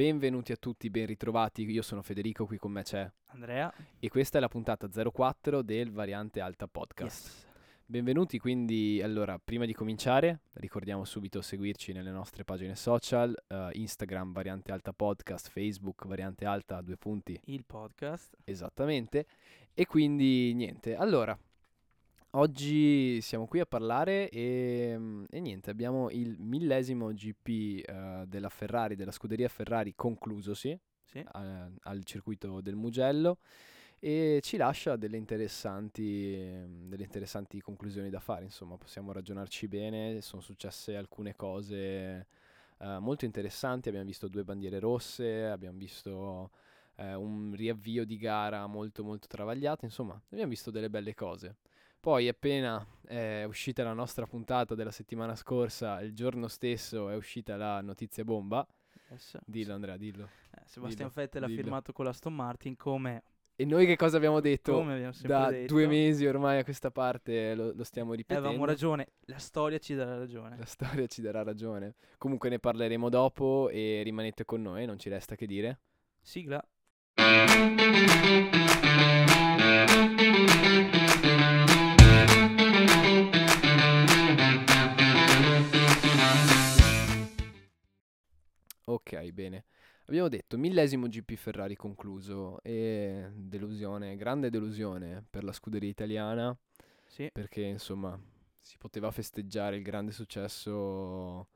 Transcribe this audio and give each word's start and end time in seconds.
benvenuti 0.00 0.50
a 0.50 0.56
tutti, 0.56 0.88
ben 0.88 1.04
ritrovati. 1.04 1.70
Io 1.70 1.82
sono 1.82 2.00
Federico, 2.00 2.46
qui 2.46 2.56
con 2.56 2.72
me 2.72 2.82
c'è 2.82 3.06
Andrea 3.26 3.70
e 3.98 4.08
questa 4.08 4.38
è 4.38 4.40
la 4.40 4.48
puntata 4.48 4.88
04 4.88 5.60
del 5.60 5.92
Variante 5.92 6.40
Alta 6.40 6.66
Podcast. 6.66 7.26
Yes. 7.26 7.46
Benvenuti, 7.84 8.38
quindi 8.38 9.02
allora, 9.02 9.38
prima 9.38 9.66
di 9.66 9.74
cominciare, 9.74 10.44
ricordiamo 10.54 11.04
subito 11.04 11.42
seguirci 11.42 11.92
nelle 11.92 12.12
nostre 12.12 12.44
pagine 12.44 12.76
social, 12.76 13.36
eh, 13.46 13.68
Instagram 13.74 14.32
Variante 14.32 14.72
Alta 14.72 14.94
Podcast, 14.94 15.50
Facebook 15.50 16.06
Variante 16.06 16.46
Alta, 16.46 16.80
due 16.80 16.96
punti, 16.96 17.38
il 17.44 17.66
podcast. 17.66 18.38
esattamente. 18.44 19.26
E 19.74 19.84
quindi 19.84 20.54
niente, 20.54 20.96
allora, 20.96 21.38
oggi 22.32 23.20
siamo 23.20 23.46
qui 23.46 23.60
a 23.60 23.66
parlare 23.66 24.28
e, 24.28 24.94
mm, 24.96 25.24
e 25.30 25.40
niente, 25.40 25.70
abbiamo 25.70 26.10
il 26.10 26.36
millesimo 26.38 27.12
GP 27.12 27.82
eh, 27.88 28.24
della 28.26 28.48
Ferrari, 28.48 28.96
della 28.96 29.10
scuderia 29.12 29.48
Ferrari 29.48 29.94
conclusosi 29.94 30.78
Sì. 31.04 31.22
a- 31.32 31.68
al 31.82 32.04
circuito 32.04 32.60
del 32.60 32.76
Mugello 32.76 33.38
e 33.98 34.40
ci 34.42 34.56
lascia 34.56 34.96
delle 34.96 35.16
interessanti, 35.16 36.34
ehm, 36.34 36.88
delle 36.88 37.02
interessanti 37.04 37.60
conclusioni 37.60 38.10
da 38.10 38.20
fare, 38.20 38.44
insomma, 38.44 38.76
possiamo 38.76 39.12
ragionarci 39.12 39.68
bene, 39.68 40.20
sono 40.22 40.40
successe 40.42 40.96
alcune 40.96 41.36
cose 41.36 42.26
eh, 42.78 42.98
molto 42.98 43.24
interessanti, 43.26 43.88
abbiamo 43.88 44.06
visto 44.06 44.28
due 44.28 44.44
bandiere 44.44 44.78
rosse, 44.78 45.44
abbiamo 45.46 45.76
visto 45.78 46.50
eh, 46.96 47.14
un 47.14 47.52
riavvio 47.54 48.04
di 48.06 48.16
gara 48.16 48.66
molto 48.66 49.04
molto 49.04 49.26
travagliato, 49.28 49.84
insomma, 49.84 50.18
abbiamo 50.30 50.50
visto 50.50 50.70
delle 50.70 50.88
belle 50.90 51.14
cose. 51.14 51.56
Poi 52.00 52.28
appena 52.28 52.84
è 53.06 53.44
uscita 53.44 53.82
la 53.84 53.92
nostra 53.92 54.24
puntata 54.26 54.74
della 54.74 54.90
settimana 54.90 55.34
scorsa, 55.36 56.00
il 56.00 56.14
giorno 56.14 56.48
stesso 56.48 57.10
è 57.10 57.14
uscita 57.16 57.56
la 57.56 57.80
notizia 57.82 58.24
bomba. 58.24 58.66
Yes. 59.10 59.36
Dillo 59.44 59.74
Andrea, 59.74 59.96
dillo. 59.98 60.28
Eh, 60.56 60.62
Sebastian 60.64 61.10
Vettel 61.12 61.42
ha 61.44 61.48
firmato 61.48 61.92
con 61.92 62.04
l'Aston 62.06 62.32
Martin 62.34 62.76
come, 62.76 63.22
E 63.56 63.64
noi 63.66 63.84
che 63.84 63.96
cosa 63.96 64.16
abbiamo 64.16 64.40
detto? 64.40 64.72
come 64.72 64.94
abbiamo 64.94 65.12
da 65.22 65.50
detto. 65.50 65.74
due 65.74 65.86
mesi 65.88 66.24
ormai 66.26 66.60
a 66.60 66.64
questa 66.64 66.90
parte 66.90 67.54
lo, 67.54 67.72
lo 67.74 67.84
stiamo 67.84 68.12
Eh, 68.14 68.16
ripetendo. 68.16 68.46
avevamo 68.46 68.66
ragione, 68.66 69.08
la 69.26 69.38
storia 69.38 69.78
ci 69.78 69.94
darà 69.94 70.16
ragione. 70.16 70.56
La 70.56 70.64
storia 70.64 71.06
ci 71.06 71.20
darà 71.20 71.42
ragione. 71.42 71.96
Comunque 72.16 72.48
ne 72.48 72.58
parleremo 72.60 73.08
dopo 73.10 73.68
e 73.68 74.00
rimanete 74.04 74.44
con 74.46 74.62
noi, 74.62 74.86
non 74.86 74.98
ci 74.98 75.08
resta 75.10 75.34
che 75.34 75.44
dire. 75.46 75.80
Sigla. 76.22 76.64
Ok, 88.90 89.30
bene. 89.30 89.64
Abbiamo 90.06 90.28
detto 90.28 90.58
millesimo 90.58 91.06
GP 91.06 91.34
Ferrari 91.36 91.76
concluso 91.76 92.60
e 92.62 93.30
delusione, 93.32 94.16
grande 94.16 94.50
delusione 94.50 95.24
per 95.30 95.44
la 95.44 95.52
scuderia 95.52 95.88
italiana 95.88 96.56
Sì. 97.06 97.30
perché 97.30 97.62
insomma 97.62 98.18
si 98.60 98.76
poteva 98.78 99.10
festeggiare 99.12 99.76
il 99.76 99.82
grande 99.84 100.12
successo 100.12 101.48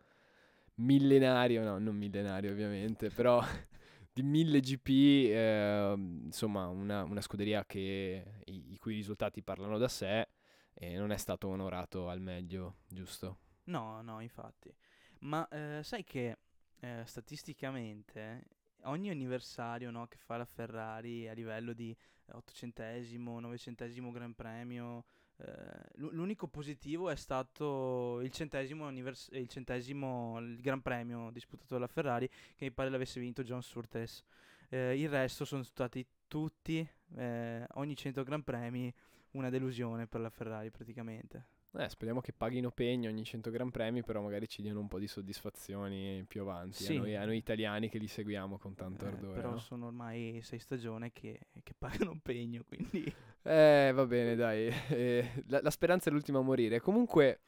millenario, 0.77 1.65
no, 1.65 1.79
non 1.79 1.97
millenario 1.97 2.53
ovviamente, 2.53 3.11
però 3.11 3.43
di 4.12 4.23
mille 4.23 4.61
GP, 4.61 4.89
eh, 5.33 5.95
insomma 5.97 6.69
una, 6.69 7.03
una 7.05 7.21
scuderia 7.21 7.65
che, 7.67 8.43
i, 8.47 8.73
i 8.75 8.79
cui 8.79 8.95
risultati 8.97 9.43
parlano 9.43 9.79
da 9.79 9.89
sé 9.89 10.29
e 10.75 10.97
non 10.97 11.12
è 11.12 11.17
stato 11.17 11.49
onorato 11.49 12.09
al 12.09 12.21
meglio, 12.21 12.77
giusto? 12.89 13.39
No, 13.67 14.03
no, 14.03 14.21
infatti. 14.21 14.75
Ma 15.21 15.47
eh, 15.49 15.81
sai 15.83 16.05
che 16.05 16.37
eh, 16.80 17.03
statisticamente 17.06 18.47
ogni 18.84 19.11
anniversario 19.11 19.91
no, 19.91 20.06
che 20.06 20.19
fa 20.19 20.36
la 20.36 20.44
Ferrari 20.44 21.28
a 21.28 21.33
livello 21.33 21.72
di 21.72 21.97
ottocentesimo, 22.33 23.41
novecentesimo 23.41 24.11
Gran 24.11 24.34
Premio, 24.34 25.05
eh, 25.36 25.47
l'u- 25.94 26.10
l'unico 26.12 26.47
positivo 26.47 27.10
è 27.10 27.16
stato 27.16 28.21
il 28.21 28.31
centesimo, 28.31 28.87
annivers- 28.87 29.31
il 29.32 29.49
centesimo 29.49 30.38
il 30.38 30.60
Gran 30.60 30.81
Premio 30.81 31.31
disputato 31.31 31.75
dalla 31.75 31.87
Ferrari, 31.87 32.28
che 32.28 32.65
mi 32.65 32.71
pare 32.71 32.91
l'avesse 32.91 33.20
vinto 33.20 33.43
John 33.43 33.62
Surtees. 33.62 34.22
Eh, 34.69 34.99
il 34.99 35.09
resto 35.09 35.44
sono 35.44 35.62
stati 35.62 36.06
tutti, 36.26 36.87
eh, 37.16 37.66
ogni 37.75 37.97
100 37.97 38.22
Gran 38.22 38.43
Premi, 38.43 38.93
una 39.32 39.50
delusione 39.50 40.06
per 40.06 40.20
la 40.20 40.31
Ferrari 40.31 40.70
praticamente. 40.70 41.53
Eh, 41.77 41.89
speriamo 41.89 42.21
che 42.21 42.33
paghino 42.33 42.71
pegno 42.71 43.09
ogni 43.09 43.25
100 43.25 43.51
Gran 43.51 43.71
Premi, 43.73 44.05
però 44.05 44.21
magari 44.21 44.47
ci 44.49 44.62
diano 44.62 44.79
un 44.79 44.87
po' 44.87 45.01
di 45.01 45.09
soddisfazioni 45.09 46.25
più 46.29 46.43
avanti, 46.43 46.85
Sì. 46.85 46.95
a, 46.95 46.99
noi, 47.01 47.17
a 47.17 47.25
noi 47.25 47.37
italiani 47.37 47.89
che 47.89 47.99
li 47.99 48.07
seguiamo 48.07 48.59
con 48.59 48.75
tanto 48.77 49.05
Eh, 49.05 49.09
ardore. 49.09 49.35
però 49.35 49.51
no? 49.51 49.59
sono 49.59 49.87
ormai 49.87 50.41
sei 50.43 50.61
stagioni 50.61 51.11
che, 51.12 51.41
che 51.65 51.75
pagano 51.77 52.19
pegno, 52.23 52.62
quindi 52.67 53.05
Eh, 53.43 53.91
va 53.93 54.07
bene, 54.07 54.37
dai. 54.37 54.69
eh, 54.89 55.43
la, 55.49 55.61
la 55.62 55.71
speranza 55.71 56.09
è 56.09 56.12
l'ultima 56.12 56.39
a 56.39 56.43
morire. 56.43 56.81
Comunque, 56.81 57.41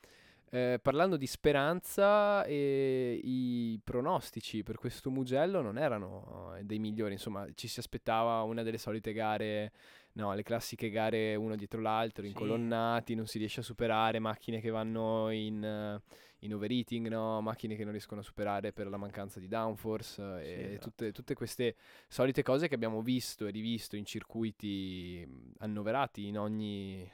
eh, 0.51 0.79
parlando 0.83 1.17
di 1.17 1.27
speranza, 1.27 2.45
eh, 2.45 3.19
i 3.23 3.81
pronostici 3.83 4.63
per 4.63 4.77
questo 4.77 5.11
Mugello 5.11 5.63
non 5.63 5.79
erano 5.79 6.55
eh, 6.57 6.65
dei 6.65 6.79
migliori. 6.81 7.13
Insomma, 7.13 7.47
ci 7.55 7.69
si 7.69 7.79
aspettava 7.79 8.43
una 8.43 8.63
delle 8.63 8.77
solite 8.77 9.13
gare, 9.15 9.73
no, 10.17 10.35
le 10.35 10.43
classiche 10.43 10.91
gare 10.91 11.35
uno 11.35 11.57
dietro 11.57 11.81
l'altro, 11.81 12.23
Sì. 12.23 12.29
incolonnati, 12.29 13.15
non 13.15 13.27
si 13.27 13.39
riesce 13.39 13.61
a 13.61 13.63
superare, 13.63 14.19
macchine 14.19 14.61
che 14.61 14.71
vanno 14.71 15.31
in, 15.31 15.63
eh, 15.63 16.03
in 16.41 16.55
overheating, 16.55 17.09
no? 17.09 17.41
macchine 17.41 17.77
che 17.77 17.83
non 17.83 17.93
riescono 17.93 18.21
a 18.21 18.25
superare 18.25 18.73
per 18.73 18.89
la 18.89 18.97
mancanza 18.97 19.41
di 19.41 19.49
downforce, 19.49 20.23
eh, 20.43 20.49
e 20.49 20.73
esatto. 20.73 20.89
tutte, 20.89 21.13
tutte 21.13 21.35
queste 21.35 21.77
solite 22.09 22.43
cose 22.43 22.69
che 22.69 22.75
abbiamo 22.75 23.03
visto 23.03 23.47
e 23.47 23.51
rivisto 23.51 23.97
in 23.97 24.05
circuiti 24.05 25.27
annoverati 25.59 26.27
in 26.27 26.39
ogni, 26.39 27.11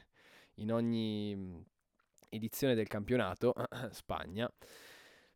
in 0.57 0.73
ogni 0.73 1.65
edizione 2.31 2.75
del 2.75 2.87
campionato, 2.87 3.53
Spagna, 3.91 4.51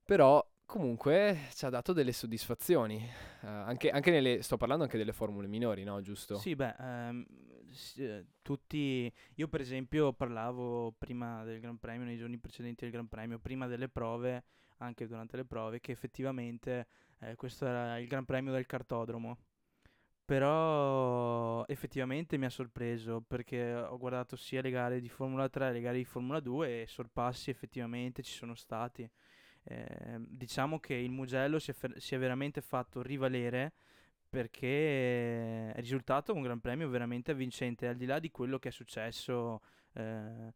però 0.04 0.44
comunque 0.64 1.48
ci 1.54 1.64
ha 1.64 1.68
dato 1.70 1.92
delle 1.92 2.12
soddisfazioni, 2.12 2.96
eh, 3.42 3.46
anche, 3.46 3.90
anche 3.90 4.10
nelle, 4.10 4.42
sto 4.42 4.56
parlando 4.56 4.84
anche 4.84 4.98
delle 4.98 5.12
formule 5.12 5.46
minori, 5.46 5.84
no? 5.84 6.00
Giusto? 6.00 6.38
sì, 6.38 6.54
beh, 6.54 6.74
ehm, 6.78 7.26
eh, 7.50 7.55
tutti, 8.42 9.12
io 9.34 9.48
per 9.48 9.60
esempio 9.60 10.12
parlavo 10.12 10.92
prima 10.96 11.44
del 11.44 11.60
Gran 11.60 11.78
Premio, 11.78 12.04
nei 12.04 12.16
giorni 12.18 12.38
precedenti 12.38 12.84
del 12.84 12.92
Gran 12.92 13.08
Premio, 13.08 13.38
prima 13.38 13.66
delle 13.66 13.88
prove, 13.88 14.44
anche 14.78 15.06
durante 15.06 15.36
le 15.36 15.44
prove, 15.44 15.80
che 15.80 15.92
effettivamente 15.92 16.86
eh, 17.20 17.34
questo 17.34 17.66
era 17.66 17.98
il 17.98 18.06
Gran 18.06 18.24
Premio 18.24 18.52
del 18.52 18.66
cartodromo. 18.66 19.38
Però 20.24 21.64
effettivamente 21.66 22.36
mi 22.36 22.46
ha 22.46 22.50
sorpreso 22.50 23.20
perché 23.20 23.72
ho 23.72 23.96
guardato 23.96 24.34
sia 24.34 24.60
le 24.60 24.70
gare 24.70 25.00
di 25.00 25.08
Formula 25.08 25.48
3 25.48 25.68
che 25.68 25.72
le 25.74 25.80
gare 25.80 25.96
di 25.98 26.04
Formula 26.04 26.40
2 26.40 26.82
e 26.82 26.86
sorpassi 26.88 27.50
effettivamente 27.50 28.24
ci 28.24 28.32
sono 28.32 28.56
stati. 28.56 29.08
Eh, 29.62 30.16
diciamo 30.18 30.80
che 30.80 30.94
il 30.94 31.10
Mugello 31.10 31.60
si 31.60 31.70
è, 31.70 31.74
fer- 31.74 31.98
si 31.98 32.16
è 32.16 32.18
veramente 32.18 32.60
fatto 32.60 33.02
rivalere 33.02 33.74
perché 34.28 35.72
è 35.72 35.80
risultato 35.80 36.34
un 36.34 36.42
Gran 36.42 36.60
Premio 36.60 36.88
veramente 36.88 37.30
avvincente, 37.30 37.88
al 37.88 37.96
di 37.96 38.06
là 38.06 38.18
di 38.18 38.30
quello 38.30 38.58
che 38.58 38.68
è 38.68 38.72
successo 38.72 39.60
eh, 39.94 40.52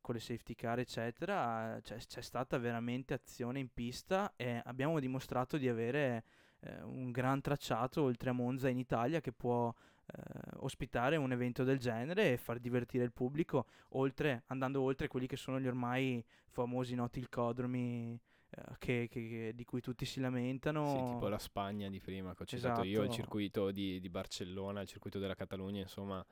con 0.00 0.14
le 0.14 0.20
safety 0.20 0.54
car, 0.54 0.78
eccetera, 0.78 1.78
c'è, 1.82 1.96
c'è 1.96 2.22
stata 2.22 2.58
veramente 2.58 3.14
azione 3.14 3.58
in 3.58 3.68
pista 3.72 4.32
e 4.36 4.62
abbiamo 4.64 5.00
dimostrato 5.00 5.58
di 5.58 5.68
avere 5.68 6.24
eh, 6.60 6.82
un 6.82 7.10
gran 7.10 7.40
tracciato 7.40 8.02
oltre 8.02 8.30
a 8.30 8.32
Monza 8.32 8.68
in 8.68 8.78
Italia 8.78 9.20
che 9.20 9.32
può 9.32 9.72
eh, 10.06 10.56
ospitare 10.60 11.16
un 11.16 11.32
evento 11.32 11.64
del 11.64 11.78
genere 11.78 12.32
e 12.32 12.36
far 12.38 12.58
divertire 12.58 13.04
il 13.04 13.12
pubblico, 13.12 13.66
oltre, 13.90 14.44
andando 14.46 14.80
oltre 14.80 15.08
quelli 15.08 15.26
che 15.26 15.36
sono 15.36 15.60
gli 15.60 15.66
ormai 15.66 16.24
famosi 16.48 16.94
noti 16.94 17.18
ilcodromi 17.18 18.14
eh, 18.14 18.20
che- 18.78 19.08
che- 19.10 19.28
che- 19.28 19.52
di 19.54 19.64
cui 19.64 19.80
tutti 19.80 20.04
si 20.04 20.20
lamentano. 20.20 20.82
Sì, 20.82 21.04
tipo 21.04 21.28
la 21.28 21.38
Spagna 21.38 21.88
di 21.88 22.00
prima 22.00 22.34
che 22.34 22.42
ho 22.42 22.46
citato 22.46 22.82
io, 22.82 23.02
il 23.02 23.10
Esatto. 23.10 23.10
circuito 23.10 23.70
di, 23.70 24.00
di 24.00 24.08
Barcellona, 24.08 24.80
il 24.80 24.88
circuito 24.88 25.18
della 25.20 25.34
Catalogna, 25.36 25.82
insomma, 25.82 26.24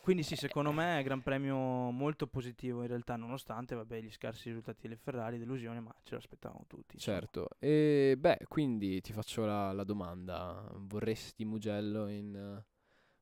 Quindi 0.00 0.22
sì, 0.22 0.36
secondo 0.36 0.72
me 0.72 0.94
è 0.94 0.98
un 0.98 1.02
gran 1.02 1.22
premio 1.22 1.56
molto 1.90 2.26
positivo 2.26 2.80
in 2.80 2.86
realtà, 2.88 3.16
nonostante 3.16 3.74
vabbè, 3.74 4.00
gli 4.00 4.10
scarsi 4.10 4.48
risultati 4.48 4.80
delle 4.82 4.96
Ferrari, 4.96 5.36
delusione, 5.36 5.80
ma 5.80 5.94
ce 6.02 6.12
lo 6.12 6.18
aspettavamo 6.18 6.64
tutti. 6.66 6.96
insomma. 6.96 7.20
certo. 7.20 7.48
E 7.58 8.16
beh, 8.18 8.40
quindi 8.48 9.00
ti 9.00 9.12
faccio 9.12 9.44
la, 9.44 9.72
la 9.72 9.84
domanda, 9.84 10.68
vorresti 10.76 11.44
Mugello 11.44 12.08
in... 12.08 12.34
eh, 12.34 12.64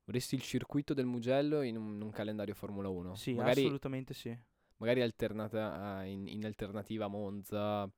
vorresti 0.05 0.35
il 0.37 0.43
circuito 0.43 0.95
del 0.95 1.07
Mugello 1.07 1.63
in 1.63 1.77
un, 1.77 2.01
un 2.03 2.11
calendario 2.11 2.55
Formula 2.55 2.89
1? 2.89 3.23
Sì, 3.23 3.33
magari, 3.33 3.73
assolutamente 3.73 4.13
sì. 4.13 4.37
magari 4.79 5.03
alternata, 5.03 5.75
a- 5.99 6.05
in, 6.05 6.27
in 6.29 6.45
alternativa 6.45 7.07
a 7.07 7.09
Monza, 7.09 7.91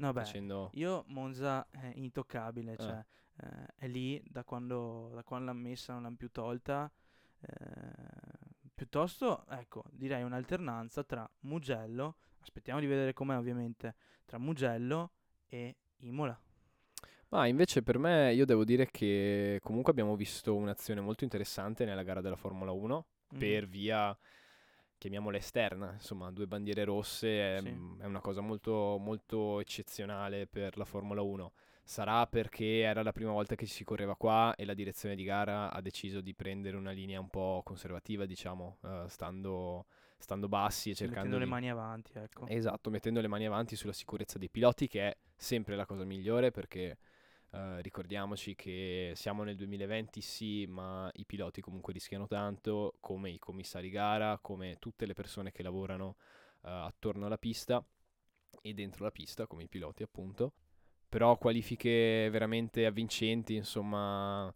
No, 0.00 0.12
beh, 0.12 0.20
facendo... 0.20 0.70
io 0.74 1.04
Monza 1.08 1.66
è 1.70 1.90
intoccabile, 1.94 2.72
Ah. 2.72 2.76
cioè 2.76 3.04
eh, 3.42 3.66
è 3.76 3.86
lì 3.86 4.22
da 4.26 4.44
quando, 4.44 5.10
da 5.14 5.22
quando 5.22 5.46
l'hanno 5.46 5.60
messa, 5.60 5.92
non 5.92 6.02
l'hanno 6.02 6.16
più 6.16 6.30
tolta. 6.30 6.90
eh, 7.42 8.68
piuttosto, 8.74 9.46
ecco, 9.48 9.84
direi 9.90 10.22
un'alternanza 10.22 11.04
tra 11.04 11.30
Mugello, 11.40 12.16
aspettiamo 12.40 12.80
di 12.80 12.86
vedere 12.86 13.12
com'è 13.14 13.36
ovviamente, 13.36 13.94
tra 14.26 14.38
Mugello 14.38 15.12
e 15.48 15.76
Imola. 15.98 16.38
Ma 17.28 17.46
invece 17.46 17.82
per 17.82 17.96
me 17.98 18.32
io 18.34 18.44
devo 18.44 18.64
dire 18.64 18.90
che 18.90 19.58
comunque 19.62 19.92
abbiamo 19.92 20.16
visto 20.16 20.54
un'azione 20.56 21.00
molto 21.00 21.24
interessante 21.24 21.84
nella 21.84 22.02
gara 22.02 22.20
della 22.20 22.36
Formula 22.36 22.72
1 22.72 23.06
Mhm. 23.30 23.38
per 23.38 23.66
via, 23.68 24.16
chiamiamola 25.00 25.38
esterna, 25.38 25.92
insomma 25.94 26.30
due 26.30 26.46
bandiere 26.46 26.84
rosse 26.84 27.56
è, 27.56 27.60
Sì. 27.62 27.68
è 28.00 28.04
una 28.04 28.20
cosa 28.20 28.42
molto, 28.42 28.98
molto 29.00 29.58
eccezionale 29.58 30.46
per 30.46 30.76
la 30.76 30.84
Formula 30.84 31.22
1. 31.22 31.52
Sarà 31.82 32.26
perché 32.26 32.80
era 32.80 33.02
la 33.02 33.10
prima 33.10 33.32
volta 33.32 33.54
che 33.54 33.64
si 33.66 33.82
correva 33.82 34.14
qua 34.14 34.54
e 34.54 34.64
la 34.66 34.74
direzione 34.74 35.16
di 35.16 35.24
gara 35.24 35.72
ha 35.72 35.80
deciso 35.80 36.20
di 36.20 36.34
prendere 36.34 36.76
una 36.76 36.90
linea 36.92 37.18
un 37.18 37.30
po' 37.30 37.62
conservativa, 37.64 38.26
diciamo, 38.26 38.76
eh, 38.84 39.04
stando, 39.08 39.86
stando 40.18 40.46
bassi 40.48 40.90
e 40.90 40.94
cercando 40.94 41.36
mettendo 41.36 41.38
le 41.38 41.44
di... 41.44 41.50
mani 41.50 41.70
avanti, 41.70 42.12
ecco. 42.14 42.46
Esatto, 42.46 42.90
mettendo 42.90 43.20
le 43.22 43.28
mani 43.28 43.46
avanti 43.46 43.74
sulla 43.76 43.94
sicurezza 43.94 44.38
dei 44.38 44.50
piloti, 44.50 44.86
che 44.86 45.00
è 45.08 45.16
sempre 45.34 45.74
la 45.76 45.86
cosa 45.86 46.04
migliore 46.04 46.50
perché 46.50 46.98
eh, 47.52 47.82
ricordiamoci 47.82 48.54
che 48.54 49.12
siamo 49.16 49.42
nel 49.42 49.56
2020, 49.56 50.20
sì, 50.20 50.66
ma 50.66 51.10
i 51.14 51.24
piloti 51.24 51.60
comunque 51.60 51.92
rischiano 51.92 52.26
tanto, 52.26 52.96
come 53.00 53.30
i 53.30 53.38
commissari 53.38 53.90
gara, 53.90 54.38
come 54.40 54.76
tutte 54.78 55.06
le 55.06 55.14
persone 55.14 55.50
che 55.50 55.62
lavorano 55.62 56.16
eh, 56.62 56.70
attorno 56.70 57.26
alla 57.26 57.38
pista 57.38 57.84
e 58.62 58.74
dentro 58.74 59.04
la 59.04 59.10
pista, 59.10 59.46
come 59.46 59.64
i 59.64 59.68
piloti 59.68 60.02
appunto. 60.02 60.52
Però 61.08 61.36
qualifiche 61.38 62.28
veramente 62.30 62.86
avvincenti, 62.86 63.56
insomma, 63.56 64.52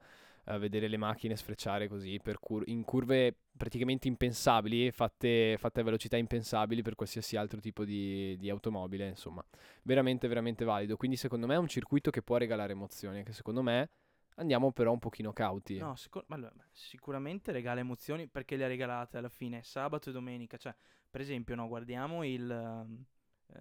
vedere 0.58 0.88
le 0.88 0.96
macchine 0.96 1.36
sfrecciare 1.36 1.88
così 1.88 2.20
cur- 2.38 2.68
in 2.68 2.84
curve 2.84 3.34
praticamente 3.56 4.08
impensabili, 4.08 4.90
fatte, 4.90 5.56
fatte 5.58 5.80
a 5.80 5.84
velocità 5.84 6.16
impensabili 6.16 6.82
per 6.82 6.94
qualsiasi 6.94 7.36
altro 7.36 7.60
tipo 7.60 7.84
di, 7.84 8.36
di 8.38 8.50
automobile, 8.50 9.08
insomma, 9.08 9.44
veramente, 9.82 10.28
veramente 10.28 10.64
valido. 10.64 10.96
Quindi 10.96 11.16
secondo 11.16 11.46
me 11.46 11.54
è 11.54 11.58
un 11.58 11.68
circuito 11.68 12.10
che 12.10 12.22
può 12.22 12.36
regalare 12.36 12.72
emozioni, 12.72 13.18
anche 13.18 13.32
secondo 13.32 13.62
me 13.62 13.88
andiamo 14.36 14.72
però 14.72 14.92
un 14.92 14.98
pochino 14.98 15.32
cauti. 15.32 15.78
No, 15.78 15.94
sicur- 15.96 16.24
allora, 16.28 16.52
sicuramente 16.72 17.52
regala 17.52 17.80
emozioni 17.80 18.26
perché 18.26 18.56
le 18.56 18.64
ha 18.64 18.68
regalate 18.68 19.18
alla 19.18 19.28
fine 19.28 19.62
sabato 19.62 20.10
e 20.10 20.12
domenica. 20.12 20.56
Cioè, 20.56 20.74
per 21.10 21.20
esempio, 21.20 21.54
no, 21.54 21.68
guardiamo 21.68 22.24
il, 22.24 22.50
ehm, 22.50 22.92
eh, 22.92 23.13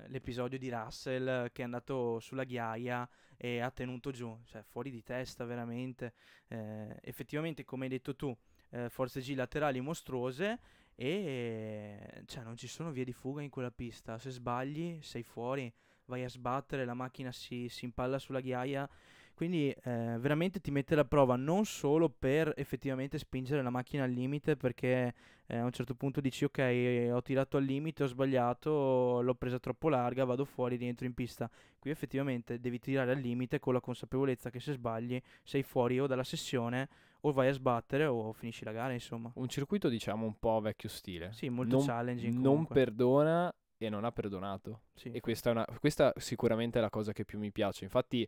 l'episodio 0.07 0.57
di 0.57 0.69
Russell 0.69 1.51
che 1.51 1.61
è 1.61 1.65
andato 1.65 2.19
sulla 2.19 2.43
ghiaia 2.43 3.07
e 3.37 3.59
ha 3.59 3.71
tenuto 3.71 4.11
giù, 4.11 4.37
cioè 4.45 4.61
fuori 4.63 4.89
di 4.89 5.03
testa 5.03 5.45
veramente. 5.45 6.13
Eh, 6.47 6.97
effettivamente, 7.01 7.63
come 7.65 7.85
hai 7.85 7.89
detto 7.89 8.15
tu, 8.15 8.35
eh, 8.71 8.89
forze 8.89 9.21
G 9.21 9.35
laterali 9.35 9.81
mostruose 9.81 10.59
e 10.95 12.23
cioè, 12.25 12.43
non 12.43 12.55
ci 12.55 12.67
sono 12.67 12.91
vie 12.91 13.03
di 13.03 13.13
fuga 13.13 13.41
in 13.41 13.49
quella 13.49 13.71
pista. 13.71 14.17
Se 14.17 14.29
sbagli, 14.29 14.99
sei 15.01 15.23
fuori, 15.23 15.71
vai 16.05 16.23
a 16.23 16.29
sbattere, 16.29 16.85
la 16.85 16.93
macchina 16.93 17.31
si, 17.31 17.67
si 17.69 17.85
impalla 17.85 18.19
sulla 18.19 18.41
ghiaia. 18.41 18.89
Quindi 19.33 19.69
eh, 19.71 20.17
veramente 20.19 20.59
ti 20.59 20.69
mette 20.69 20.93
alla 20.93 21.05
prova 21.05 21.35
non 21.35 21.65
solo 21.65 22.07
per 22.07 22.53
effettivamente 22.55 23.17
spingere 23.17 23.61
la 23.61 23.71
macchina 23.71 24.03
al 24.03 24.11
limite 24.11 24.55
perché 24.55 25.13
eh, 25.47 25.57
a 25.57 25.63
un 25.63 25.71
certo 25.71 25.95
punto 25.95 26.21
dici 26.21 26.45
ok 26.45 27.09
ho 27.11 27.21
tirato 27.21 27.57
al 27.57 27.63
limite, 27.63 28.03
ho 28.03 28.07
sbagliato, 28.07 29.21
l'ho 29.21 29.35
presa 29.35 29.59
troppo 29.59 29.89
larga, 29.89 30.23
vado 30.23 30.45
fuori, 30.45 30.75
rientro 30.75 31.05
in 31.05 31.13
pista. 31.13 31.49
Qui 31.79 31.89
effettivamente 31.89 32.59
devi 32.59 32.79
tirare 32.79 33.11
al 33.11 33.19
limite 33.19 33.59
con 33.59 33.73
la 33.73 33.81
consapevolezza 33.81 34.49
che 34.49 34.59
se 34.59 34.73
sbagli 34.73 35.19
sei 35.41 35.63
fuori 35.63 35.99
o 35.99 36.07
dalla 36.07 36.23
sessione 36.23 36.87
o 37.21 37.31
vai 37.31 37.47
a 37.47 37.53
sbattere 37.53 38.05
o 38.05 38.31
finisci 38.33 38.63
la 38.63 38.71
gara 38.71 38.93
insomma. 38.93 39.31
Un 39.35 39.47
circuito 39.47 39.89
diciamo 39.89 40.25
un 40.25 40.37
po' 40.37 40.59
vecchio 40.59 40.89
stile. 40.89 41.31
Sì, 41.33 41.49
molto 41.49 41.77
non, 41.77 41.85
challenging 41.85 42.33
non 42.33 42.43
comunque. 42.43 42.75
perdona 42.75 43.53
e 43.77 43.89
non 43.89 44.05
ha 44.05 44.11
perdonato. 44.11 44.81
Sì. 44.93 45.11
E 45.11 45.19
questa, 45.19 45.49
è 45.49 45.53
una, 45.53 45.67
questa 45.79 46.13
sicuramente 46.17 46.79
è 46.79 46.81
la 46.81 46.89
cosa 46.89 47.11
che 47.11 47.25
più 47.25 47.39
mi 47.39 47.51
piace. 47.51 47.83
Infatti 47.83 48.27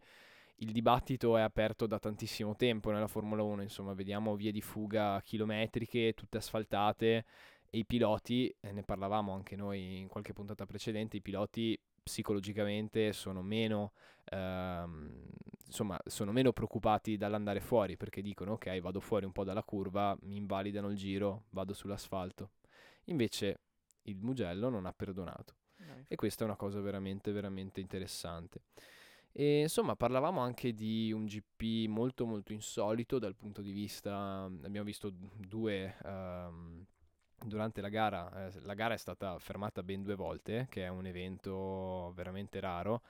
il 0.58 0.72
dibattito 0.72 1.38
è 1.38 1.42
aperto 1.42 1.86
da 1.88 2.00
tantissimo 2.00 2.56
tempo 2.56 2.92
nella 2.92 3.08
Formula 3.08 3.44
1, 3.44 3.62
insomma, 3.62 3.94
vediamo 3.94 4.36
vie 4.36 4.52
di 4.52 4.62
fuga 4.62 5.22
chilometriche, 5.22 6.14
tutte 6.14 6.38
asfaltate 6.38 7.26
e 7.70 7.78
i 7.80 7.86
piloti, 7.86 8.54
ne 8.62 8.84
parlavamo 8.84 9.34
anche 9.34 9.56
noi 9.56 10.00
in 10.00 10.08
qualche 10.08 10.34
puntata 10.34 10.66
precedente, 10.66 11.18
i 11.18 11.22
piloti 11.22 11.78
psicologicamente 12.02 13.12
sono 13.14 13.42
meno, 13.42 13.92
ehm, 14.26 15.28
insomma, 15.66 16.00
sono 16.06 16.32
meno 16.32 16.54
preoccupati 16.54 17.18
dall'andare 17.18 17.60
fuori 17.60 17.98
perché 17.98 18.22
dicono 18.22 18.54
ok, 18.54 18.80
vado 18.80 19.00
fuori 19.00 19.26
un 19.26 19.32
po' 19.32 19.44
dalla 19.44 19.64
curva, 19.64 20.16
mi 20.22 20.38
invalidano 20.38 20.90
il 20.90 20.96
giro, 20.96 21.46
vado 21.50 21.74
sull'asfalto. 21.74 22.52
Invece 23.06 23.60
il 24.04 24.18
Mugello 24.22 24.70
non 24.70 24.86
ha 24.86 24.94
perdonato. 24.94 25.56
No, 25.78 26.06
E 26.08 26.16
questa 26.16 26.44
è 26.44 26.48
una 26.48 26.56
cosa 26.56 26.80
veramente, 26.80 27.32
veramente 27.32 27.82
interessante. 27.82 28.62
E 29.38 29.62
insomma, 29.62 29.96
parlavamo 29.98 30.40
anche 30.40 30.74
di 30.74 31.12
un 31.12 31.26
GP 31.26 31.90
molto, 31.90 32.26
molto 32.26 32.54
insolito 32.54 33.20
dal 33.20 33.36
punto 33.36 33.62
di 33.62 33.72
vista. 33.72 34.44
Abbiamo 34.44 34.86
visto 34.86 35.12
due. 35.12 35.96
ehm, 36.04 36.86
durante 37.46 37.82
la 37.82 37.90
gara, 37.90 38.48
eh, 38.48 38.62
la 38.62 38.74
gara 38.74 38.94
è 38.94 38.98
stata 38.98 39.38
fermata 39.40 39.84
ben 39.84 40.02
due 40.04 40.16
volte, 40.16 40.68
che 40.70 40.86
è 40.86 40.88
un 40.88 41.06
evento 41.06 42.12
veramente 42.16 42.60
raro. 42.60 43.02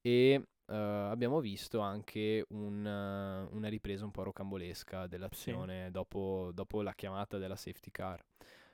E 0.00 0.42
eh, 0.66 0.74
abbiamo 0.74 1.40
visto 1.40 1.80
anche 1.80 2.44
un, 2.50 2.86
eh, 2.86 3.48
una 3.54 3.68
ripresa 3.68 4.04
un 4.04 4.10
po' 4.12 4.22
rocambolesca 4.22 5.06
dell'azione 5.06 5.90
dopo, 5.90 6.50
dopo 6.54 6.82
la 6.82 6.94
chiamata 6.94 7.38
della 7.38 7.56
safety 7.56 7.90
car. 7.90 8.22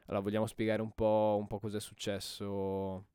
Allora, 0.07 0.23
vogliamo 0.23 0.47
spiegare 0.47 0.83
un 0.83 0.93
po', 0.93 1.37
un 1.39 1.47
po' 1.47 1.59
cosa 1.61 1.79
è 1.79 1.81
successo 1.81 3.07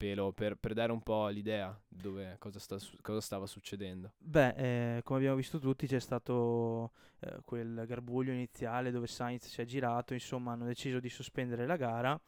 pelo 0.00 0.32
per, 0.32 0.56
per 0.56 0.72
dare 0.72 0.92
un 0.92 1.02
po' 1.02 1.28
l'idea 1.28 1.78
dove, 1.86 2.36
cosa, 2.38 2.58
sta 2.58 2.78
cosa 3.02 3.20
stava 3.20 3.44
succedendo. 3.44 4.14
Beh, 4.16 4.54
eh, 4.96 5.02
come 5.02 5.18
abbiamo 5.18 5.36
visto 5.36 5.58
tutti, 5.58 5.86
c'è 5.86 6.00
stato 6.00 6.92
eh, 7.18 7.40
quel 7.44 7.84
garbuglio 7.86 8.32
iniziale 8.32 8.92
dove 8.92 9.06
Sainz 9.06 9.46
si 9.46 9.60
è 9.60 9.66
girato, 9.66 10.14
insomma 10.14 10.52
hanno 10.52 10.64
deciso 10.64 11.00
di 11.00 11.10
sospendere 11.10 11.66
la 11.66 11.76
gara. 11.76 12.18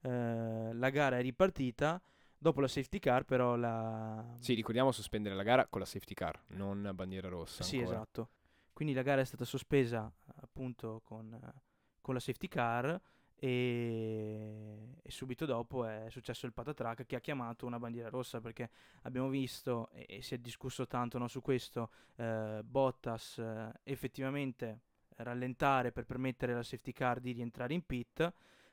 eh, 0.00 0.72
la 0.72 0.88
gara 0.88 1.18
è 1.18 1.20
ripartita, 1.20 2.00
dopo 2.38 2.62
la 2.62 2.68
safety 2.68 2.98
car 2.98 3.24
però 3.24 3.56
la... 3.56 4.24
Sì, 4.40 4.54
ricordiamo 4.54 4.90
sospendere 4.90 5.34
la 5.34 5.42
gara 5.42 5.66
con 5.66 5.80
la 5.80 5.86
safety 5.86 6.14
car, 6.14 6.42
non 6.54 6.92
bandiera 6.94 7.28
rossa. 7.28 7.62
Sì, 7.62 7.76
ancora. 7.76 7.96
esatto. 7.96 8.28
Quindi 8.72 8.94
la 8.94 9.02
gara 9.02 9.20
è 9.20 9.24
stata 9.26 9.44
sospesa 9.44 10.10
appunto 10.40 11.02
con, 11.04 11.30
eh, 11.34 11.62
con 12.00 12.14
la 12.14 12.20
safety 12.20 12.48
car 12.48 12.98
e, 13.40 14.96
e 15.00 15.10
subito 15.10 15.46
dopo 15.46 15.84
è 15.84 16.06
successo 16.08 16.46
il 16.46 16.52
patatrack 16.52 17.06
che 17.06 17.16
ha 17.16 17.20
chiamato 17.20 17.66
una 17.66 17.78
bandiera 17.78 18.08
rossa 18.08 18.40
perché 18.40 18.70
abbiamo 19.02 19.28
visto 19.28 19.90
e, 19.92 20.06
e 20.08 20.22
si 20.22 20.34
è 20.34 20.38
discusso 20.38 20.86
tanto 20.86 21.18
no, 21.18 21.28
su 21.28 21.40
questo 21.40 21.90
eh, 22.16 22.60
Bottas 22.64 23.38
eh, 23.38 23.72
effettivamente 23.84 24.80
rallentare 25.18 25.92
per 25.92 26.04
permettere 26.04 26.52
alla 26.52 26.62
safety 26.62 26.92
car 26.92 27.20
di 27.20 27.32
rientrare 27.32 27.74
in 27.74 27.84
pit 27.84 28.32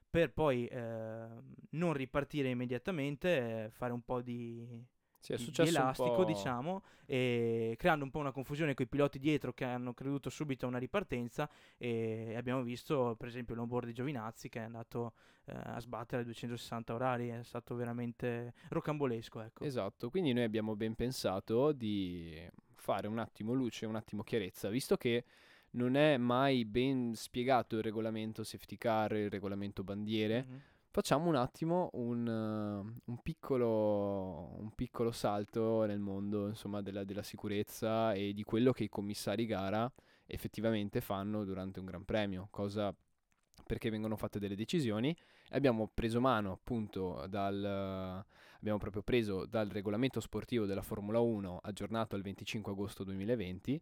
per 0.09 0.31
poi 0.31 0.65
eh, 0.67 1.27
non 1.71 1.93
ripartire 1.93 2.49
immediatamente, 2.49 3.69
fare 3.73 3.91
un 3.91 4.01
po' 4.01 4.21
di, 4.21 4.65
Sì, 5.25 5.33
è 5.33 5.37
di- 5.37 5.49
di 5.49 5.67
elastico, 5.67 6.23
diciamo, 6.23 6.83
e 7.07 7.73
creando 7.79 8.05
un 8.05 8.11
po' 8.11 8.19
una 8.19 8.31
confusione 8.31 8.75
con 8.75 8.85
i 8.85 8.87
piloti 8.87 9.17
dietro 9.17 9.53
che 9.53 9.63
hanno 9.65 9.93
creduto 9.95 10.29
subito 10.29 10.65
a 10.65 10.69
una 10.69 10.77
ripartenza 10.77 11.49
e 11.77 12.35
abbiamo 12.35 12.61
visto 12.61 13.15
per 13.17 13.27
esempio 13.27 13.55
l'onboard 13.55 13.87
di 13.87 13.93
Giovinazzi 13.93 14.49
che 14.49 14.59
è 14.59 14.63
andato 14.63 15.13
eh, 15.45 15.53
a 15.55 15.79
sbattere 15.79 16.21
a 16.21 16.25
260 16.25 16.93
orari, 16.93 17.29
è 17.29 17.43
stato 17.43 17.73
veramente 17.75 18.53
rocambolesco, 18.69 19.41
ecco. 19.41 19.65
Esatto, 19.65 20.11
quindi 20.11 20.31
noi 20.31 20.43
abbiamo 20.43 20.75
ben 20.75 20.93
pensato 20.93 21.71
di 21.71 22.39
fare 22.75 23.07
un 23.07 23.17
attimo 23.17 23.53
luce, 23.53 23.87
un 23.87 23.95
attimo 23.95 24.21
chiarezza, 24.21 24.69
visto 24.69 24.95
che 24.95 25.23
non 25.71 25.95
è 25.95 26.17
mai 26.17 26.65
ben 26.65 27.15
spiegato 27.15 27.77
il 27.77 27.81
regolamento 27.83 28.43
safety 28.43 28.77
car, 28.77 29.13
il 29.15 29.29
regolamento 29.31 29.83
bandiere, 29.83 30.45
Mhm. 30.47 30.61
Facciamo 30.95 31.27
un 31.27 31.35
attimo 31.35 31.89
un, 31.95 32.25
eh, 32.25 33.01
un 33.03 33.21
piccolo, 33.21 34.55
un 34.57 34.71
piccolo 34.75 35.11
salto 35.11 35.83
nel 35.83 35.99
mondo, 35.99 36.47
insomma, 36.47 36.81
della, 36.81 37.03
della 37.03 37.21
sicurezza 37.21 38.13
e 38.13 38.31
di 38.31 38.43
quello 38.43 38.71
che 38.71 38.85
i 38.85 38.89
commissari 38.89 39.45
gara 39.45 39.91
effettivamente 40.25 41.01
fanno 41.01 41.43
durante 41.43 41.79
un 41.79 41.85
Gran 41.85 42.05
Premio, 42.05 42.47
cosa 42.49 42.95
perché 43.65 43.89
vengono 43.89 44.15
fatte 44.15 44.39
delle 44.39 44.55
decisioni. 44.55 45.13
Abbiamo 45.49 45.91
preso 45.93 46.21
mano 46.21 46.53
appunto 46.53 47.25
dal 47.27 48.25
abbiamo 48.57 48.77
proprio 48.77 49.03
preso 49.03 49.45
dal 49.45 49.67
regolamento 49.67 50.21
sportivo 50.21 50.65
della 50.65 50.81
Formula 50.81 51.19
1 51.19 51.59
aggiornato 51.61 52.15
al 52.15 52.21
25 52.21 52.71
agosto 52.71 53.03
2020 53.03 53.81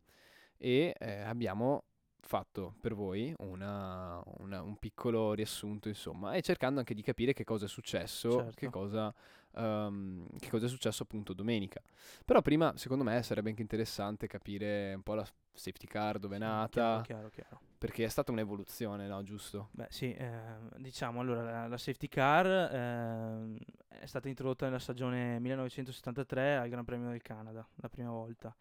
e 0.58 0.96
eh, 0.98 1.20
abbiamo 1.20 1.84
fatto 2.26 2.74
per 2.80 2.94
voi 2.94 3.34
una- 3.40 4.22
una- 4.40 4.62
un 4.62 4.78
piccolo 4.78 5.34
riassunto, 5.34 5.88
insomma, 5.90 6.34
e 6.34 6.42
cercando 6.42 6.80
anche 6.80 6.94
di 6.94 7.02
capire 7.02 7.34
che 7.34 7.44
cosa 7.44 7.66
è 7.66 7.68
successo, 7.68 8.30
Certo. 8.32 8.54
che 8.56 8.70
cosa, 8.70 9.14
ehm, 9.56 10.28
che 10.40 10.50
cosa 10.50 10.66
è 10.66 10.70
successo 10.70 11.04
appunto 11.04 11.34
domenica. 11.34 11.82
Però 12.26 12.42
prima, 12.42 12.74
secondo 12.78 13.04
me, 13.04 13.22
sarebbe 13.24 13.50
anche 13.50 13.62
interessante 13.62 14.28
capire 14.28 14.94
un 14.94 15.04
po' 15.04 15.14
la 15.16 15.26
safety 15.52 15.86
car, 15.86 16.18
dove 16.20 16.36
è 16.36 16.40
Sì, 16.40 16.46
nata, 16.46 16.72
Chiaro, 16.82 17.02
chiaro, 17.02 17.30
chiaro. 17.30 17.60
perché 17.78 18.06
è 18.06 18.10
stata 18.10 18.32
un'evoluzione, 18.32 19.08
no? 19.08 19.22
Giusto? 19.24 19.70
Beh 19.72 19.88
sì, 19.90 20.14
ehm, 20.18 20.70
diciamo 20.78 21.20
allora 21.20 21.44
la, 21.44 21.68
la 21.68 21.78
safety 21.78 22.08
car 22.08 22.46
ehm, 22.74 23.58
è 23.90 24.06
stata 24.06 24.28
introdotta 24.30 24.66
nella 24.66 24.80
stagione 24.80 25.40
1973 25.40 26.56
al 26.58 26.70
Gran 26.70 26.86
Premio 26.86 27.10
del 27.10 27.22
Canada, 27.22 27.68
la 27.76 27.90
prima 27.90 28.10
volta. 28.10 28.56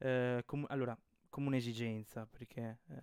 eh, 0.00 0.42
com- 0.46 0.64
allora, 0.68 0.96
come 1.28 1.48
un'esigenza, 1.48 2.26
perché 2.26 2.78
eh, 2.88 2.96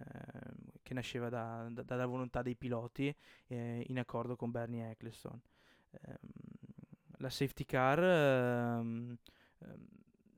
che 0.82 0.94
nasceva 0.94 1.30
da, 1.30 1.68
da, 1.70 1.84
dalla 1.84 2.06
volontà 2.06 2.42
dei 2.42 2.56
piloti 2.56 3.14
eh, 3.48 3.84
in 3.88 4.00
accordo 4.00 4.36
con 4.36 4.52
Bernie 4.52 4.90
Eccleston. 4.92 5.40
Ehm, 5.92 6.18
la 7.20 7.30
safety 7.30 7.66
car 7.66 8.00
ehm, 8.04 9.18
ehm, 9.60 9.88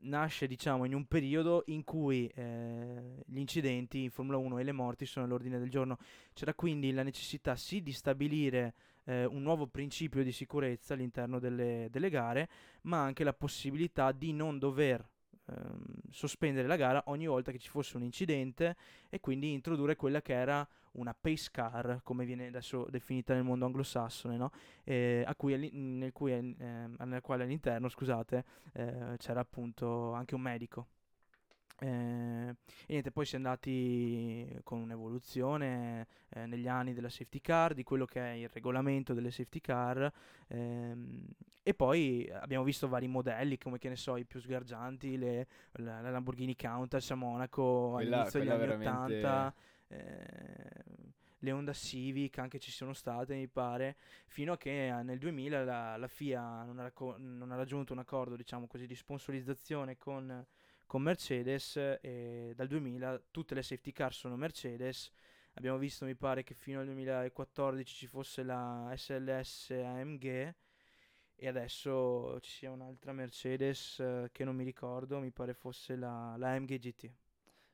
nasce 0.02 0.48
diciamo 0.48 0.86
in 0.86 0.94
un 0.94 1.06
periodo 1.06 1.64
in 1.68 1.84
cui 1.84 2.28
eh, 2.28 3.24
gli 3.26 3.40
incidenti 3.40 4.04
in 4.04 4.12
Formula 4.12 4.38
1 4.38 4.60
e 4.60 4.64
le 4.64 4.72
morti 4.72 5.06
sono 5.06 5.26
all'ordine 5.26 5.60
del 5.60 5.70
giorno. 5.70 5.98
C'era 6.34 6.54
quindi 6.54 6.92
la 6.92 7.04
necessità 7.04 7.56
sì 7.56 7.82
di 7.82 7.92
stabilire 7.92 8.74
eh, 9.06 9.26
un 9.26 9.42
nuovo 9.42 9.68
principio 9.68 10.24
di 10.24 10.32
sicurezza 10.32 10.94
all'interno 10.94 11.40
delle, 11.40 11.88
delle, 11.90 12.10
gare, 12.10 12.50
ma 12.84 13.02
anche 13.02 13.24
la 13.24 13.34
possibilità 13.34 14.12
di 14.12 14.34
non 14.34 14.60
dover 14.60 15.06
ehm, 15.50 15.84
sospendere 16.10 16.68
la 16.68 16.76
gara 16.76 17.04
ogni 17.08 17.28
volta 17.28 17.52
che 17.52 17.60
ci 17.60 17.70
fosse 17.70 17.98
un 17.98 18.04
incidente 18.04 18.76
e 19.10 19.20
quindi 19.20 19.52
introdurre 19.52 19.96
quella 19.96 20.22
che 20.22 20.34
era 20.34 20.68
una 20.94 21.16
pace 21.20 21.50
car, 21.52 22.02
come 22.04 22.26
viene 22.26 22.48
adesso 22.48 22.88
definita 22.90 23.34
nel 23.34 23.44
mondo 23.44 23.66
anglosassone, 23.66 24.38
no? 24.38 24.52
eh, 24.84 25.28
cui, 25.38 25.70
nel, 25.72 26.12
cui, 26.12 26.32
eh, 26.32 26.42
nel, 26.42 27.22
quale 27.22 27.44
all'interno 27.44 27.88
scusate, 27.88 28.44
eh, 28.74 29.16
c'era 29.18 29.40
appunto 29.40 30.14
anche 30.14 30.36
un 30.36 30.42
medico. 30.42 30.88
Eh, 31.80 31.88
e 31.88 32.56
niente, 32.88 33.12
poi 33.12 33.26
si 33.26 33.34
è 33.34 33.38
andati 33.38 34.60
con 34.64 34.80
un'evoluzione 34.80 36.08
eh, 36.30 36.46
negli 36.46 36.68
anni 36.68 36.94
della 36.94 37.10
safety 37.10 37.40
car, 37.40 37.74
di 37.74 37.84
quello 37.84 38.06
che 38.06 38.20
è 38.20 38.32
il 38.32 38.50
regolamento 38.50 39.14
delle 39.14 39.32
safety 39.32 39.60
car, 39.60 40.12
ehm, 40.48 41.26
e 41.62 41.74
poi 41.74 42.30
abbiamo 42.32 42.64
visto 42.64 42.88
vari 42.88 43.08
modelli, 43.08 43.58
come 43.58 43.78
che 43.78 43.90
ne 43.90 43.98
so, 43.98 44.16
i 44.18 44.26
più 44.26 44.40
sgargianti, 44.40 45.18
le, 45.18 45.48
la, 45.74 46.02
la, 46.02 46.10
Lamborghini 46.10 46.56
Countach 46.56 47.12
a 47.12 47.16
Monaco 47.16 47.92
quella, 47.94 48.18
all'inizio 48.18 48.40
degli 48.40 48.50
anni 48.50 48.60
veramente... 48.60 49.18
80. 49.18 49.54
Eh, 49.90 51.16
le 51.42 51.52
Honda 51.52 51.74
Civic 51.74 52.40
anche 52.40 52.60
ci 52.60 52.72
sono 52.72 52.94
state 52.94 53.36
mi 53.36 53.48
pare 53.48 53.96
fino 54.26 54.54
a 54.54 54.58
che 54.58 54.88
eh, 54.88 55.04
nel 55.04 55.20
2000 55.20 55.64
la, 55.64 55.96
la 55.96 56.08
FIA 56.08 56.64
non 56.64 56.80
ha, 56.80 56.92
non 57.18 57.52
ha, 57.52 57.56
raggiunto 57.56 57.94
un 57.94 58.00
accordo 58.00 58.36
diciamo 58.36 58.66
così 58.66 58.88
di 58.88 58.96
sponsorizzazione 58.96 59.98
con 59.98 60.46
con 60.88 61.04
Mercedes 61.04 61.76
e 61.76 62.54
dal 62.56 62.68
2000 62.68 63.22
tutte 63.30 63.54
le 63.54 63.62
safety 63.62 63.92
car 63.92 64.14
sono 64.14 64.36
Mercedes. 64.36 65.12
Abbiamo 65.54 65.78
visto, 65.78 66.06
mi 66.06 66.16
pare, 66.16 66.44
che 66.44 66.54
fino 66.54 66.80
al 66.80 66.86
2014 66.86 67.96
ci 67.96 68.08
fosse 68.08 68.44
la 68.44 68.92
SLS 68.96 69.72
AMG 69.72 70.56
e 71.36 71.48
adesso 71.48 72.40
ci 72.42 72.50
sia 72.50 72.72
un'altra 72.72 73.12
Mercedes 73.12 74.00
eh, 74.00 74.30
che 74.32 74.44
non 74.44 74.56
mi 74.56 74.64
ricordo, 74.64 75.20
mi 75.20 75.32
pare 75.32 75.54
fosse 75.54 75.96
la, 75.96 76.36
la 76.38 76.54
AMG 76.54 76.78
GT. 76.78 77.12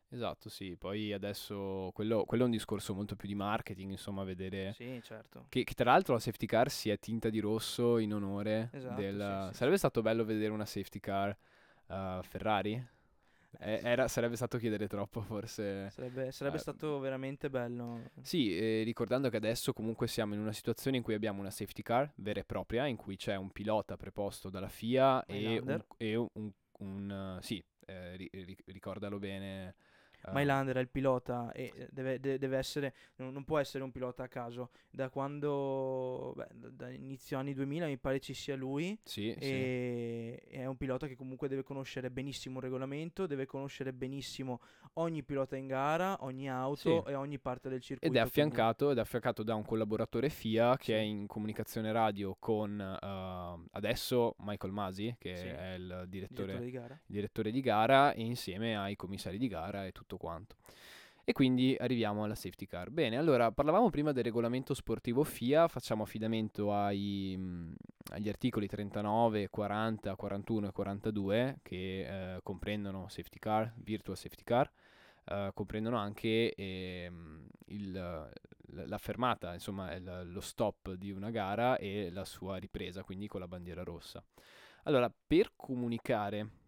Esatto, 0.10 0.48
sì, 0.48 0.76
poi 0.76 1.12
adesso 1.12 1.90
quello, 1.94 2.24
quello, 2.26 2.44
è 2.44 2.46
un 2.46 2.52
discorso 2.52 2.94
molto 2.94 3.16
più 3.16 3.28
di 3.28 3.34
marketing, 3.34 3.92
insomma, 3.92 4.24
vedere... 4.24 4.74
Sì, 4.74 5.02
certo. 5.02 5.48
Che, 5.50 5.64
che 5.64 5.74
tra 5.74 5.92
l'altro 5.92 6.14
la 6.14 6.20
safety 6.20 6.46
car 6.46 6.70
si 6.70 6.90
è 6.90 7.00
tinta 7.00 7.30
di 7.30 7.40
rosso 7.40 7.98
in 7.98 8.14
onore 8.14 8.70
esatto, 8.74 9.02
del... 9.02 9.48
Sì, 9.50 9.58
Sarebbe 9.58 9.78
stato 9.78 10.02
bello 10.02 10.24
vedere 10.24 10.52
una 10.52 10.66
safety 10.66 11.00
car 11.00 11.36
uh, 11.88 12.22
Ferrari? 12.22 12.88
Eh, 13.60 13.82
era, 13.84 14.08
sarebbe 14.08 14.36
stato 14.36 14.58
chiedere 14.58 14.88
troppo, 14.88 15.22
forse. 15.22 15.90
Sarebbe, 15.90 16.32
sarebbe 16.32 16.58
eh, 16.58 16.60
stato 16.60 17.00
veramente 17.00 17.50
bello. 17.50 18.12
Sì, 18.22 18.58
eh, 18.58 18.84
ricordando 18.84 19.30
che 19.30 19.38
adesso 19.38 19.74
comunque 19.74 20.08
siamo 20.08 20.34
in 20.34 20.40
una 20.40 20.54
situazione 20.54 20.98
in 20.98 21.04
cui 21.04 21.14
abbiamo 21.14 21.40
una 21.40 21.52
safety 21.52 21.82
car 21.82 22.12
vera 22.16 22.40
e 22.40 22.44
propria, 22.44 22.86
in 22.88 22.96
cui 22.96 23.16
c'è 23.16 23.36
un 23.36 23.52
pilota 23.52 23.98
preposto 23.98 24.50
dalla 24.50 24.70
FIA 24.70 25.26
e 25.26 25.60
un, 25.60 25.84
e 25.98 26.16
un, 26.16 26.28
un, 26.34 26.52
un, 26.80 27.38
sì, 27.42 27.64
eh, 27.86 28.16
ri, 28.16 28.30
ricordalo 28.66 29.20
bene 29.20 29.76
Mylander 30.32 30.78
è 30.78 30.80
il 30.80 30.90
pilota 30.90 31.52
e 31.52 31.72
eh, 31.76 31.88
deve, 31.92 32.20
de- 32.20 32.38
deve 32.38 32.58
essere, 32.58 32.94
non, 33.18 33.44
può 33.44 33.60
essere 33.60 33.84
un 33.84 33.92
pilota 33.92 34.24
a 34.24 34.28
caso. 34.28 34.70
Da 34.90 35.10
quando, 35.10 36.34
beh, 36.36 36.48
da, 36.72 36.90
inizio 36.90 37.38
anni 37.38 37.54
2000 37.54 37.88
mi 37.88 37.98
pare 37.98 38.20
ci 38.20 38.34
sia 38.34 38.56
lui. 38.56 38.98
Sì, 39.04 39.34
e 39.34 40.42
sì. 40.48 40.56
è 40.56 40.66
un 40.66 40.78
pilota 40.78 41.08
che 41.08 41.16
comunque 41.16 41.48
deve 41.48 41.64
conoscere 41.64 42.10
benissimo 42.10 42.58
il 42.58 42.64
regolamento, 42.64 43.26
deve 43.26 43.46
conoscere 43.46 43.92
benissimo 43.92 44.62
ogni 44.94 45.24
pilota 45.24 45.56
in 45.56 45.68
gara, 45.68 46.18
ogni 46.22 46.50
auto 46.50 47.04
sì. 47.06 47.12
e 47.12 47.16
ogni 47.16 47.40
parte 47.40 47.70
del 47.70 47.82
circuito. 47.82 48.14
Ed 48.14 48.22
è 48.22 48.26
affiancato, 48.26 48.92
ed 48.92 48.98
è 48.98 49.02
affiancato 49.02 49.44
da 49.44 49.56
un 49.56 49.66
collaboratore 49.66 50.30
FIA 50.30 50.78
che 50.78 50.96
è 50.96 51.02
in 51.02 51.28
comunicazione 51.28 51.92
radio 51.92 52.36
con 52.40 52.80
uh, 52.80 53.68
adesso 53.72 54.36
Michael 54.40 54.72
Masi, 54.72 55.16
che 55.18 55.34
è 55.34 55.74
il 55.74 56.06
direttore, 56.08 56.60
direttore, 56.60 57.02
di 57.06 57.14
direttore 57.14 57.52
di 57.52 57.62
gara, 57.62 58.14
e 58.14 58.22
insieme 58.22 58.78
ai 58.78 58.96
commissari 58.96 59.38
di 59.38 59.48
gara 59.48 59.86
e 59.86 59.92
tutto 59.92 60.13
tutto 60.14 60.18
quanto. 60.18 60.56
E 61.26 61.32
quindi 61.32 61.76
arriviamo 61.80 62.26
alla 62.26 62.36
safety 62.36 62.66
car. 62.66 62.90
Bene, 62.90 63.18
allora 63.18 63.50
parlavamo 63.50 63.90
prima 63.90 64.12
del 64.12 64.26
regolamento 64.26 64.74
sportivo 64.74 65.24
FIA, 65.24 65.70
facciamo 65.70 66.04
affidamento 66.04 66.74
ai, 66.74 67.36
mh, 67.38 67.76
agli 68.12 68.28
articoli 68.28 68.68
39, 68.68 69.50
40, 69.50 70.16
41 70.16 70.68
e 70.68 70.72
42 70.74 71.60
che 71.62 72.36
eh, 72.36 72.40
comprendono 72.44 73.08
safety 73.08 73.40
car, 73.40 73.74
virtual 73.78 74.18
safety 74.18 74.44
car, 74.44 74.70
eh, 75.24 75.52
comprendono 75.54 75.96
anche 75.96 76.54
eh, 76.54 77.10
il, 77.68 78.32
la 78.66 78.98
fermata, 78.98 79.54
insomma 79.54 79.94
il, 79.94 80.24
lo 80.26 80.42
stop 80.42 80.92
di 80.92 81.12
una 81.12 81.30
gara 81.30 81.78
e 81.78 82.10
la 82.12 82.26
sua 82.26 82.58
ripresa, 82.58 83.02
quindi 83.04 83.28
con 83.28 83.40
la 83.40 83.48
bandiera 83.48 83.84
rossa. 83.84 84.22
Allora, 84.84 85.10
per 85.26 85.54
comunicare 85.56 86.63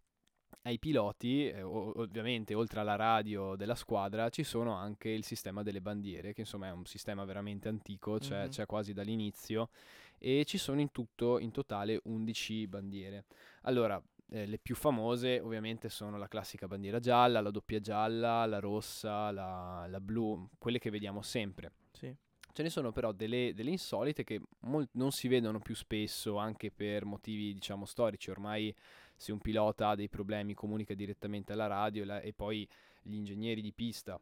ai 0.63 0.79
piloti, 0.79 1.47
eh, 1.47 1.61
ovviamente 1.61 2.53
oltre 2.53 2.79
alla 2.79 2.95
radio 2.95 3.55
della 3.55 3.75
squadra, 3.75 4.29
ci 4.29 4.43
sono 4.43 4.73
anche 4.73 5.09
il 5.09 5.23
sistema 5.23 5.61
delle 5.61 5.81
bandiere, 5.81 6.33
che 6.33 6.41
insomma 6.41 6.67
è 6.67 6.71
un 6.71 6.85
sistema 6.85 7.23
veramente 7.23 7.67
antico, 7.67 8.19
cioè, 8.19 8.39
mm-hmm. 8.39 8.49
c'è 8.49 8.65
quasi 8.65 8.93
dall'inizio, 8.93 9.69
e 10.17 10.43
ci 10.45 10.57
sono 10.57 10.81
in 10.81 10.91
tutto, 10.91 11.39
in 11.39 11.51
totale 11.51 11.99
11 12.03 12.67
bandiere. 12.67 13.25
Allora, 13.61 14.01
eh, 14.29 14.47
le 14.47 14.57
più 14.57 14.75
famose 14.75 15.39
ovviamente 15.39 15.89
sono 15.89 16.17
la 16.17 16.27
classica 16.27 16.67
bandiera 16.67 16.99
gialla, 16.99 17.41
la 17.41 17.51
doppia 17.51 17.79
gialla, 17.79 18.45
la 18.45 18.59
rossa, 18.59 19.31
la, 19.31 19.85
la 19.87 19.99
blu, 19.99 20.49
quelle 20.57 20.79
che 20.79 20.89
vediamo 20.89 21.21
sempre. 21.21 21.71
Sì. 21.91 22.13
Ce 22.51 22.63
ne 22.63 22.69
sono 22.69 22.91
però 22.91 23.11
delle, 23.11 23.51
delle 23.53 23.69
insolite 23.69 24.23
che 24.23 24.41
mol- 24.61 24.87
non 24.93 25.11
si 25.11 25.27
vedono 25.27 25.59
più 25.59 25.75
spesso 25.75 26.37
anche 26.37 26.71
per 26.71 27.03
motivi 27.03 27.53
diciamo 27.53 27.85
storici, 27.85 28.29
ormai 28.29 28.73
se 29.15 29.31
un 29.31 29.39
pilota 29.39 29.89
ha 29.89 29.95
dei 29.95 30.09
problemi 30.09 30.53
comunica 30.53 30.93
direttamente 30.93 31.53
alla 31.53 31.67
radio 31.67 32.03
e, 32.03 32.05
la, 32.05 32.19
e 32.21 32.33
poi 32.33 32.67
gli 33.01 33.15
ingegneri 33.15 33.61
di 33.61 33.71
pista 33.71 34.19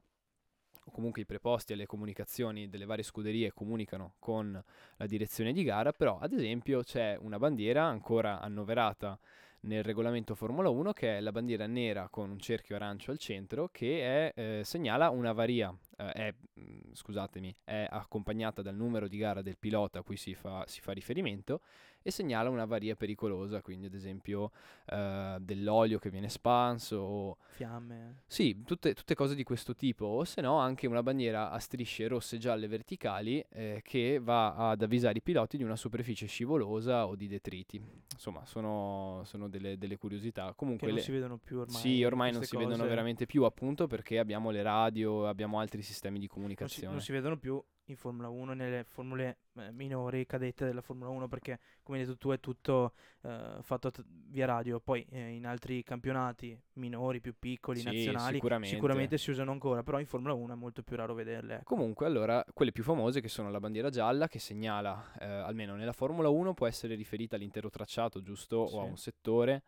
o 0.85 0.91
comunque 0.91 1.21
i 1.21 1.25
preposti 1.25 1.73
alle 1.73 1.85
comunicazioni 1.85 2.69
delle 2.69 2.85
varie 2.85 3.03
scuderie 3.03 3.53
comunicano 3.53 4.15
con 4.19 4.61
la 4.97 5.05
direzione 5.05 5.53
di 5.53 5.63
gara, 5.63 5.93
però 5.93 6.19
ad 6.19 6.33
esempio 6.33 6.81
c'è 6.83 7.17
una 7.19 7.39
bandiera 7.39 7.85
ancora 7.85 8.41
annoverata 8.41 9.17
nel 9.61 9.83
regolamento 9.83 10.35
Formula 10.35 10.69
1 10.69 10.91
che 10.91 11.17
è 11.17 11.21
la 11.21 11.31
bandiera 11.31 11.67
nera 11.67 12.09
con 12.09 12.29
un 12.29 12.39
cerchio 12.39 12.75
arancio 12.75 13.11
al 13.11 13.17
centro 13.17 13.69
che 13.71 14.31
è, 14.33 14.33
eh, 14.35 14.61
segnala 14.65 15.09
una 15.09 15.31
varia, 15.31 15.73
eh, 15.97 16.11
è, 16.11 16.33
mm, 16.59 16.91
scusatemi, 16.93 17.55
è 17.63 17.87
accompagnata 17.89 18.61
dal 18.61 18.75
numero 18.75 19.07
di 19.07 19.17
gara 19.17 19.41
del 19.41 19.57
pilota 19.57 19.99
a 19.99 20.03
cui 20.03 20.17
si 20.17 20.33
fa, 20.35 20.63
si 20.67 20.81
fa 20.81 20.91
riferimento 20.91 21.61
e 22.03 22.11
segnala 22.11 22.49
una 22.49 22.65
varia 22.65 22.95
pericolosa, 22.95 23.61
quindi 23.61 23.85
ad 23.85 23.93
esempio 23.93 24.51
eh, 24.87 25.37
dell'olio 25.39 25.97
che 25.99 26.09
viene 26.09 26.29
spanso 26.29 26.97
o... 26.97 27.37
Fiamme. 27.51 28.23
Sì, 28.27 28.63
tutte, 28.65 28.93
tutte, 28.93 29.15
cose 29.15 29.35
di 29.35 29.43
questo 29.43 29.73
tipo, 29.73 30.05
o 30.05 30.23
se 30.25 30.41
no 30.41 30.57
anche 30.57 30.85
una 30.85 31.01
bandiera 31.01 31.49
a 31.49 31.59
strisce 31.59 32.07
rosse, 32.07 32.37
gialle 32.37 32.67
verticali 32.67 33.43
eh, 33.49 33.79
che 33.83 34.19
va 34.21 34.69
ad 34.69 34.81
avvisare 34.81 35.19
i 35.19 35.21
piloti 35.21 35.55
di 35.55 35.63
una 35.63 35.77
superficie 35.77 36.27
scivolosa 36.27 37.07
o 37.07 37.15
di 37.15 37.27
detriti. 37.27 37.81
Insomma, 38.11 38.45
sono, 38.45 39.21
sono 39.23 39.47
delle, 39.47 39.77
delle, 39.77 39.97
curiosità. 39.97 40.53
Comunque 40.55 40.87
che 40.87 40.93
non 40.93 40.95
le... 40.95 41.05
si 41.05 41.11
vedono 41.11 41.37
più 41.37 41.59
ormai. 41.59 41.79
Sì, 41.79 42.03
ormai 42.03 42.31
non 42.33 42.43
si 42.43 42.55
cose. 42.55 42.67
vedono 42.67 42.87
veramente 42.87 43.25
più 43.25 43.43
appunto 43.43 43.87
perché 43.87 44.19
abbiamo 44.19 44.49
le 44.49 44.61
radio, 44.61 45.27
abbiamo 45.27 45.59
altri 45.59 45.81
sistemi 45.83 46.19
di 46.19 46.27
comunicazione. 46.27 46.93
Non 46.93 47.01
si, 47.01 47.11
non 47.11 47.17
si 47.17 47.21
vedono 47.21 47.37
più 47.37 47.63
in 47.87 47.97
Formula 47.97 48.29
1 48.29 48.53
nelle 48.53 48.83
formule 48.85 49.39
eh, 49.55 49.71
minori 49.71 50.25
cadette 50.25 50.65
della 50.65 50.81
Formula 50.81 51.09
1 51.09 51.27
perché 51.27 51.59
come 51.81 51.97
hai 51.99 52.05
detto 52.05 52.17
tu 52.17 52.29
è 52.29 52.39
tutto 52.39 52.93
eh, 53.23 53.57
fatto 53.61 53.91
t- 53.91 54.05
via 54.05 54.45
radio 54.45 54.79
poi 54.79 55.05
eh, 55.09 55.31
in 55.31 55.45
altri 55.45 55.83
campionati 55.83 56.57
minori 56.73 57.19
più 57.19 57.35
piccoli 57.37 57.79
sì, 57.79 57.85
nazionali 57.85 58.35
sicuramente. 58.35 58.75
sicuramente. 58.75 59.17
si 59.17 59.31
usano 59.31 59.51
ancora 59.51 59.83
però 59.83 59.99
in 59.99 60.05
Formula 60.05 60.33
1 60.33 60.53
è 60.53 60.55
molto 60.55 60.81
più 60.81 60.95
raro 60.95 61.13
vederle 61.13 61.55
ecco. 61.55 61.75
comunque 61.75 62.05
allora 62.05 62.43
quelle 62.53 62.71
più 62.71 62.83
famose 62.83 63.19
che 63.19 63.27
sono 63.27 63.51
la 63.51 63.59
bandiera 63.59 63.89
gialla 63.89 64.27
che 64.27 64.39
segnala 64.39 65.11
eh, 65.19 65.25
almeno 65.25 65.75
nella 65.75 65.93
Formula 65.93 66.29
1 66.29 66.53
può 66.53 66.67
essere 66.67 66.95
riferita 66.95 67.35
all'intero 67.35 67.69
tracciato 67.69 68.21
giusto 68.21 68.65
sì. 68.67 68.75
o 68.75 68.79
a 68.79 68.83
un 68.83 68.97
settore 68.97 69.63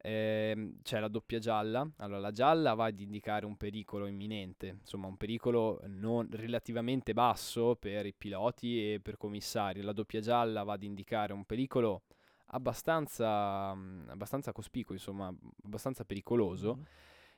eh, 0.00 0.74
c'è 0.82 1.00
la 1.00 1.08
doppia 1.08 1.38
gialla. 1.38 1.88
Allora, 1.96 2.20
la 2.20 2.30
gialla 2.30 2.74
va 2.74 2.86
ad 2.86 3.00
indicare 3.00 3.46
un 3.46 3.56
pericolo 3.56 4.06
imminente, 4.06 4.78
insomma, 4.80 5.06
un 5.06 5.16
pericolo 5.16 5.80
non, 5.86 6.28
relativamente 6.30 7.12
basso 7.12 7.76
per 7.76 8.06
i 8.06 8.14
piloti 8.14 8.94
e 8.94 9.00
per 9.00 9.16
commissari. 9.16 9.80
La 9.82 9.92
doppia 9.92 10.20
gialla 10.20 10.62
va 10.62 10.74
ad 10.74 10.82
indicare 10.82 11.32
un 11.32 11.44
pericolo 11.44 12.02
abbastanza, 12.46 13.70
abbastanza 13.70 14.52
cospicuo, 14.52 14.94
insomma, 14.94 15.34
abbastanza 15.64 16.04
pericoloso. 16.04 16.76
Mm-hmm. 16.76 16.84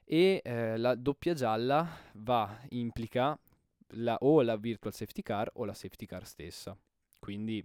e 0.05 0.41
eh, 0.45 0.77
la 0.77 0.95
doppia 0.95 1.35
gialla 1.35 1.87
va, 2.15 2.61
implica 2.71 3.39
la, 3.95 4.17
o 4.21 4.43
la 4.43 4.57
virtual 4.57 4.93
safety 4.93 5.23
car 5.23 5.51
o 5.55 5.65
la 5.65 5.75
safety 5.75 6.07
car 6.07 6.27
stessa. 6.27 6.77
Quindi 7.19 7.65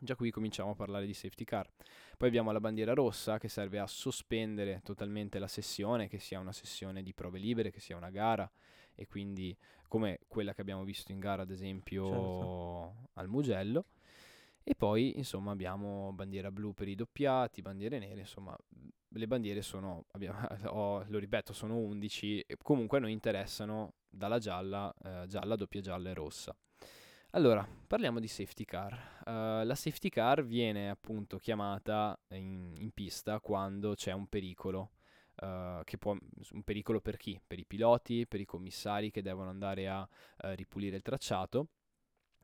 già 0.00 0.16
qui 0.16 0.30
cominciamo 0.30 0.70
a 0.70 0.74
parlare 0.74 1.06
di 1.06 1.14
safety 1.14 1.44
car. 1.44 1.68
Poi 2.16 2.28
abbiamo 2.28 2.52
la 2.52 2.60
bandiera 2.60 2.94
rossa 2.94 3.38
che 3.38 3.48
serve 3.48 3.78
a 3.78 3.86
sospendere 3.86 4.80
totalmente 4.82 5.38
la 5.38 5.48
sessione, 5.48 6.08
che 6.08 6.18
sia 6.18 6.38
una 6.38 6.52
sessione 6.52 7.02
di 7.02 7.12
prove 7.14 7.38
libere, 7.38 7.70
che 7.70 7.80
sia 7.80 7.96
una 7.96 8.10
gara 8.10 8.50
e 8.94 9.06
quindi 9.06 9.56
come 9.86 10.20
quella 10.26 10.52
che 10.52 10.60
abbiamo 10.60 10.84
visto 10.84 11.12
in 11.12 11.20
gara 11.20 11.42
ad 11.42 11.50
esempio 11.50 12.08
certo. 12.08 13.10
al 13.14 13.28
Mugello. 13.28 13.86
E 14.62 14.74
poi 14.74 15.16
insomma 15.16 15.52
abbiamo 15.52 16.12
bandiera 16.12 16.50
blu 16.50 16.74
per 16.74 16.88
i 16.88 16.94
doppiati, 16.94 17.62
bandiere 17.62 17.98
nere, 17.98 18.20
insomma 18.20 18.54
le 19.10 19.26
bandiere 19.26 19.62
sono, 19.62 20.04
abbiamo, 20.10 20.38
oh, 20.68 21.04
lo 21.08 21.18
ripeto, 21.18 21.52
sono 21.52 21.78
11 21.78 22.40
e 22.40 22.56
comunque 22.62 22.98
a 22.98 23.00
noi 23.00 23.12
interessano 23.12 23.94
dalla 24.10 24.38
gialla, 24.38 24.94
eh, 25.02 25.24
gialla, 25.26 25.56
doppia 25.56 25.80
gialla 25.80 26.10
e 26.10 26.14
rossa. 26.14 26.54
Allora, 27.32 27.66
parliamo 27.86 28.20
di 28.20 28.26
safety 28.26 28.64
car. 28.64 29.20
Uh, 29.26 29.62
la 29.66 29.74
safety 29.74 30.08
car 30.08 30.42
viene 30.42 30.88
appunto 30.88 31.36
chiamata 31.36 32.18
in, 32.30 32.72
in 32.78 32.90
pista 32.92 33.38
quando 33.40 33.94
c'è 33.94 34.12
un 34.12 34.26
pericolo. 34.28 34.92
Uh, 35.34 35.84
che 35.84 35.98
può, 35.98 36.16
un 36.52 36.62
pericolo 36.62 37.02
per 37.02 37.18
chi? 37.18 37.38
Per 37.46 37.58
i 37.58 37.66
piloti, 37.66 38.26
per 38.26 38.40
i 38.40 38.46
commissari 38.46 39.10
che 39.10 39.20
devono 39.20 39.50
andare 39.50 39.88
a 39.88 40.00
uh, 40.00 40.48
ripulire 40.54 40.96
il 40.96 41.02
tracciato 41.02 41.68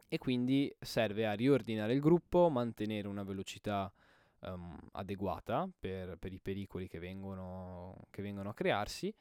e 0.07 0.19
quindi 0.19 0.73
serve 0.79 1.27
a 1.27 1.33
riordinare 1.33 1.95
il 1.95 2.01
gruppo, 2.01 2.51
mantenere 2.51 3.09
una 3.09 3.25
velocità 3.25 3.91
um, 4.41 4.79
adeguata 4.93 5.67
per, 5.79 6.19
per, 6.19 6.31
i 6.31 6.39
pericoli 6.39 6.89
che 6.89 6.99
vengono, 6.99 8.07
che 8.11 8.21
vengono 8.21 8.51
a 8.51 8.55
crearsi 8.55 9.13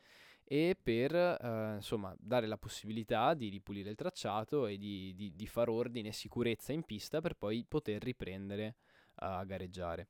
e 0.45 0.77
per 0.81 1.15
eh, 1.15 1.75
insomma, 1.75 2.13
dare 2.19 2.47
la 2.47 2.57
possibilità 2.57 3.33
di 3.33 3.50
ripulire 3.50 3.89
il 3.89 3.95
tracciato 3.95 4.67
e 4.67 4.77
di, 4.77 5.13
di, 5.15 5.33
di 5.35 5.47
far 5.47 5.69
ordine 5.69 6.09
e 6.09 6.13
sicurezza 6.13 6.73
in 6.73 6.83
pista 6.83 7.21
per 7.21 7.35
poi 7.35 7.65
poter 7.67 8.01
riprendere 8.01 8.75
a 9.15 9.43
gareggiare. 9.43 10.07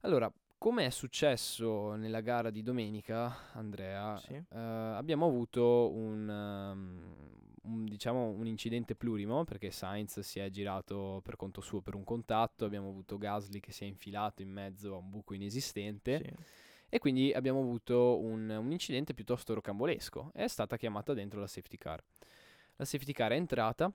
Allora, 0.00 0.32
come 0.58 0.86
è 0.86 0.90
successo 0.90 1.94
nella 1.96 2.20
gara 2.20 2.50
di 2.50 2.62
domenica, 2.62 3.52
Andrea, 3.52 4.16
sì. 4.18 4.34
eh, 4.34 4.44
abbiamo 4.58 5.26
avuto 5.26 5.92
un, 5.92 6.28
um, 6.28 7.14
un, 7.64 7.84
diciamo, 7.84 8.28
un, 8.28 8.46
incidente 8.46 8.94
plurimo 8.94 9.44
perché 9.44 9.70
Sainz 9.70 10.20
si 10.20 10.38
è 10.38 10.48
girato 10.48 11.20
per 11.22 11.36
conto 11.36 11.60
suo 11.60 11.82
per 11.82 11.94
un 11.94 12.04
contatto, 12.04 12.64
abbiamo 12.64 12.88
avuto 12.88 13.18
Gasly 13.18 13.60
che 13.60 13.72
si 13.72 13.84
è 13.84 13.86
infilato 13.86 14.42
in 14.42 14.50
mezzo 14.50 14.94
a 14.94 14.98
un 14.98 15.10
buco 15.10 15.34
inesistente. 15.34 16.22
Sì 16.24 16.64
e 16.88 16.98
quindi 16.98 17.32
abbiamo 17.32 17.60
avuto 17.60 18.18
un, 18.18 18.48
un 18.48 18.70
incidente 18.72 19.14
piuttosto 19.14 19.54
rocambolesco. 19.54 20.30
È 20.32 20.46
stata 20.46 20.76
chiamata 20.76 21.14
dentro 21.14 21.40
la 21.40 21.46
safety 21.46 21.76
car. 21.76 22.02
La 22.76 22.84
safety 22.84 23.12
car 23.12 23.32
è 23.32 23.36
entrata. 23.36 23.92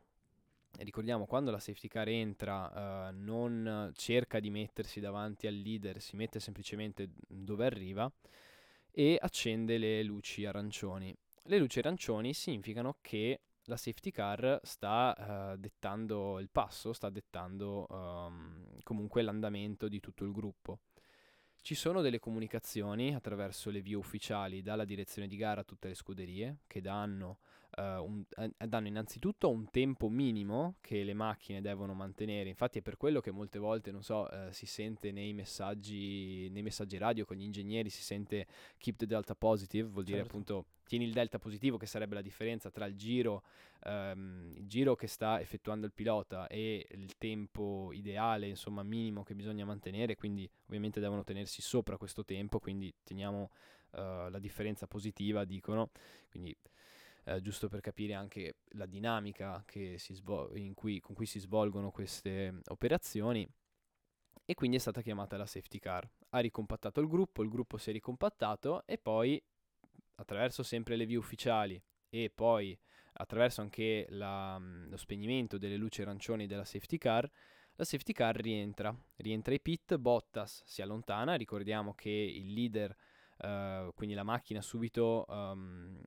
Ricordiamo, 0.80 1.26
quando 1.26 1.52
la 1.52 1.60
safety 1.60 1.88
car 1.88 2.08
entra, 2.08 3.10
uh, 3.10 3.14
non 3.14 3.92
cerca 3.94 4.40
di 4.40 4.50
mettersi 4.50 5.00
davanti 5.00 5.46
al 5.46 5.56
leader, 5.56 6.02
si 6.02 6.16
mette 6.16 6.40
semplicemente 6.40 7.10
dove 7.28 7.66
arriva 7.66 8.12
e 8.90 9.18
accende 9.20 9.78
le 9.78 10.02
luci 10.04 10.46
arancioni. 10.46 11.16
Le 11.44 11.58
luci 11.58 11.80
arancioni 11.80 12.34
significano 12.34 12.98
che 13.02 13.42
la 13.66 13.78
safety 13.78 14.12
car 14.12 14.60
sta 14.64 15.54
uh, 15.54 15.58
dettando 15.58 16.40
il 16.40 16.50
passo, 16.50 16.94
sta 16.94 17.10
dettando 17.10 17.86
um, 17.90 18.66
comunque 18.84 19.22
l'andamento 19.22 19.88
di 19.88 20.00
tutto 20.00 20.24
il 20.24 20.32
gruppo. 20.32 20.80
Ci 21.64 21.76
sono 21.76 22.02
delle 22.02 22.18
comunicazioni 22.18 23.14
attraverso 23.14 23.70
le 23.70 23.82
vie 23.82 23.94
ufficiali 23.94 24.64
dalla 24.64 24.84
direzione 24.84 25.28
di 25.28 25.38
gara 25.38 25.62
a 25.62 25.64
tutte 25.64 25.90
le 25.90 25.94
scuderie 25.94 26.62
che 26.66 26.82
danno, 26.82 27.38
uh, 27.78 28.04
un, 28.04 28.24
eh, 28.38 28.68
danno 28.68 28.88
innanzitutto 28.88 29.50
un 29.50 29.70
tempo 29.70 30.10
minimo 30.10 30.76
che 30.82 31.04
le 31.04 31.14
macchine 31.14 31.62
devono 31.62 31.94
mantenere. 31.94 32.50
Infatti 32.50 32.80
è 32.80 32.82
per 32.82 32.98
quello 32.98 33.22
che 33.22 33.32
molte 33.32 33.60
volte, 33.60 33.92
non 33.92 34.04
so, 34.04 34.28
uh, 34.32 34.52
si 34.52 34.66
sente 34.66 35.12
nei 35.12 35.34
messaggi, 35.34 36.50
nei 36.50 36.62
messaggi 36.62 36.98
radio 36.98 37.26
con 37.26 37.38
gli 37.38 37.44
ingegneri, 37.44 37.90
si 37.90 38.02
sente 38.02 38.48
keep 38.78 38.98
the 38.98 39.06
delta 39.06 39.36
positive, 39.36 39.88
vuol 39.88 40.04
dire 40.04 40.18
certo. 40.18 40.32
appunto 40.32 40.66
tieni 40.92 41.06
il 41.06 41.14
delta 41.14 41.40
positivo 41.40 41.78
che 41.78 41.86
sarebbe 41.86 42.16
la 42.16 42.22
differenza 42.22 42.70
tra 42.70 42.86
il 42.86 42.98
giro, 42.98 43.44
um, 43.86 44.52
il 44.56 44.68
giro 44.68 44.94
che 44.96 45.08
sta 45.08 45.40
effettuando 45.40 45.86
il 45.86 45.94
pilota 45.94 46.48
e 46.48 46.86
il 46.92 47.18
tempo 47.18 47.94
ideale, 47.94 48.50
insomma 48.50 48.84
minimo 48.84 49.24
che 49.24 49.34
bisogna 49.34 49.64
mantenere, 49.64 50.16
quindi 50.16 50.50
ovviamente 50.66 51.00
devono 51.00 51.24
tenersi 51.24 51.62
sopra 51.62 51.96
questo 51.96 52.26
tempo, 52.26 52.60
quindi 52.60 52.94
teniamo 53.04 53.52
uh, 53.92 54.28
la 54.28 54.40
differenza 54.40 54.86
positiva, 54.86 55.46
dicono, 55.46 55.92
quindi 56.30 56.54
uh, 57.26 57.40
giusto 57.42 57.68
per 57.68 57.80
capire 57.80 58.14
anche 58.14 58.58
la 58.74 58.86
dinamica 58.86 59.64
svol- 60.14 60.74
cui, 60.74 61.00
con 61.00 61.16
cui 61.16 61.26
si 61.26 61.40
svolgono 61.40 61.92
queste 61.92 62.62
operazioni. 62.68 63.48
E 64.46 64.54
quindi 64.54 64.78
è 64.78 64.80
stata 64.80 65.02
chiamata 65.02 65.38
la 65.38 65.46
safety 65.46 65.80
car. 65.80 66.10
Ha 66.30 66.40
ricompattato 66.40 67.00
il 67.00 67.08
gruppo, 67.08 67.44
il 67.44 67.50
gruppo 67.50 67.78
si 67.78 67.90
è 67.90 67.94
ricompattato 67.94 68.86
e 68.86 68.98
poi 68.98 69.42
attraverso 70.16 70.64
sempre 70.64 70.96
le 70.96 71.06
vie 71.06 71.18
ufficiali 71.18 71.82
e 72.10 72.30
poi 72.34 72.78
attraverso 73.14 73.62
anche 73.62 74.06
la, 74.10 74.58
mm, 74.60 74.90
lo 74.90 74.98
spegnimento 74.98 75.58
delle 75.58 75.76
luci 75.78 76.02
arancioni 76.02 76.48
della 76.48 76.66
safety 76.66 76.98
car, 76.98 77.30
la 77.76 77.84
safety 77.84 78.14
car 78.14 78.36
rientra, 78.36 78.96
rientra 79.18 79.54
ai 79.54 79.62
pit, 79.62 79.96
Bottas 79.98 80.64
si 80.66 80.82
allontana, 80.82 81.36
ricordiamo 81.36 81.94
che 81.94 82.10
il 82.10 82.54
leader, 82.54 82.96
uh, 83.38 83.94
quindi 83.94 84.14
la 84.14 84.24
macchina 84.24 84.62
subito, 84.62 85.26
um, 85.28 86.00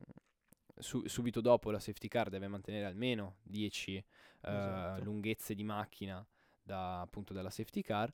su, 0.79 1.07
subito 1.07 1.41
dopo 1.41 1.71
la 1.71 1.79
safety 1.79 2.09
car 2.09 2.29
deve 2.29 2.49
mantenere 2.49 2.85
almeno 2.85 3.37
10 3.43 3.97
uh, 3.97 4.49
esatto. 4.49 5.05
lunghezze 5.05 5.55
di 5.55 5.65
macchina 5.65 6.27
da, 6.63 7.01
appunto 7.01 7.33
dalla 7.33 7.51
safety 7.51 7.83
car 7.83 8.13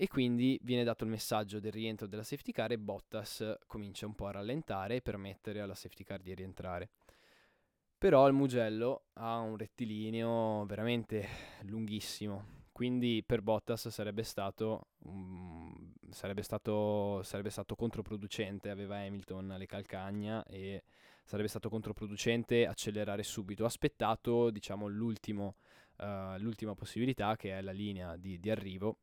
e 0.00 0.06
quindi 0.06 0.58
viene 0.62 0.84
dato 0.84 1.02
il 1.02 1.10
messaggio 1.10 1.58
del 1.58 1.72
rientro 1.72 2.06
della 2.06 2.22
safety 2.22 2.52
car 2.52 2.70
e 2.70 2.78
Bottas 2.78 3.58
comincia 3.66 4.06
un 4.06 4.14
po' 4.14 4.26
a 4.26 4.30
rallentare 4.30 4.96
e 4.96 5.02
permettere 5.02 5.60
alla 5.60 5.74
safety 5.74 6.04
car 6.04 6.20
di 6.20 6.32
rientrare. 6.34 6.90
Però 7.98 8.28
il 8.28 8.32
Mugello 8.32 9.06
ha 9.14 9.38
un 9.38 9.56
rettilineo 9.56 10.64
veramente 10.66 11.26
lunghissimo, 11.62 12.66
quindi 12.70 13.24
per 13.26 13.42
Bottas 13.42 13.88
sarebbe 13.88 14.22
stato, 14.22 14.90
um, 14.98 15.92
sarebbe 16.10 16.42
stato, 16.42 17.20
sarebbe 17.24 17.50
stato 17.50 17.74
controproducente, 17.74 18.70
aveva 18.70 18.98
Hamilton 18.98 19.50
alle 19.50 19.66
calcagna 19.66 20.44
e 20.44 20.84
sarebbe 21.28 21.48
stato 21.48 21.68
controproducente 21.68 22.66
accelerare 22.66 23.22
subito. 23.22 23.64
Ha 23.64 23.66
aspettato 23.66 24.48
diciamo, 24.48 24.86
l'ultimo, 24.86 25.56
uh, 25.98 26.38
l'ultima 26.38 26.74
possibilità 26.74 27.36
che 27.36 27.58
è 27.58 27.60
la 27.60 27.70
linea 27.70 28.16
di, 28.16 28.40
di 28.40 28.50
arrivo 28.50 28.96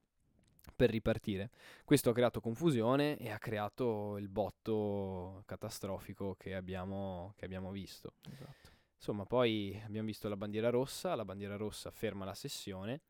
per 0.75 0.89
ripartire. 0.89 1.51
Questo 1.83 2.09
ha 2.09 2.13
creato 2.13 2.41
confusione 2.41 3.15
e 3.17 3.29
ha 3.29 3.37
creato 3.37 4.17
il 4.17 4.27
botto 4.27 5.43
catastrofico 5.45 6.33
che 6.33 6.55
abbiamo, 6.55 7.33
che 7.37 7.45
abbiamo 7.45 7.69
visto. 7.69 8.15
Esatto. 8.27 8.71
Insomma, 8.95 9.25
poi 9.25 9.79
abbiamo 9.85 10.07
visto 10.07 10.27
la 10.27 10.35
bandiera 10.35 10.71
rossa, 10.71 11.13
la 11.13 11.25
bandiera 11.25 11.57
rossa 11.57 11.91
ferma 11.91 12.25
la 12.25 12.33
sessione 12.33 13.01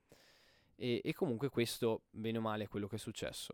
e, 0.76 1.00
e 1.02 1.14
comunque 1.14 1.48
questo, 1.48 2.02
bene 2.10 2.40
o 2.40 2.42
male, 2.42 2.66
è 2.66 2.68
quello 2.68 2.90
che 2.90 2.98
è 2.98 3.00
successo. 3.00 3.54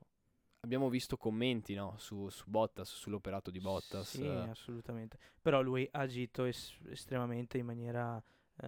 Abbiamo 0.61 0.89
visto 0.89 1.17
commenti 1.17 1.73
no, 1.73 1.95
su, 1.97 2.29
su, 2.29 2.43
Bottas, 2.47 2.93
sull'operato 2.93 3.49
di 3.49 3.59
Bottas. 3.59 4.09
Sì, 4.09 4.27
assolutamente. 4.27 5.17
Però 5.41 5.61
lui 5.61 5.87
ha 5.91 5.99
agito 5.99 6.45
es- 6.45 6.77
estremamente 6.87 7.57
in 7.57 7.65
maniera 7.65 8.23
eh, 8.63 8.67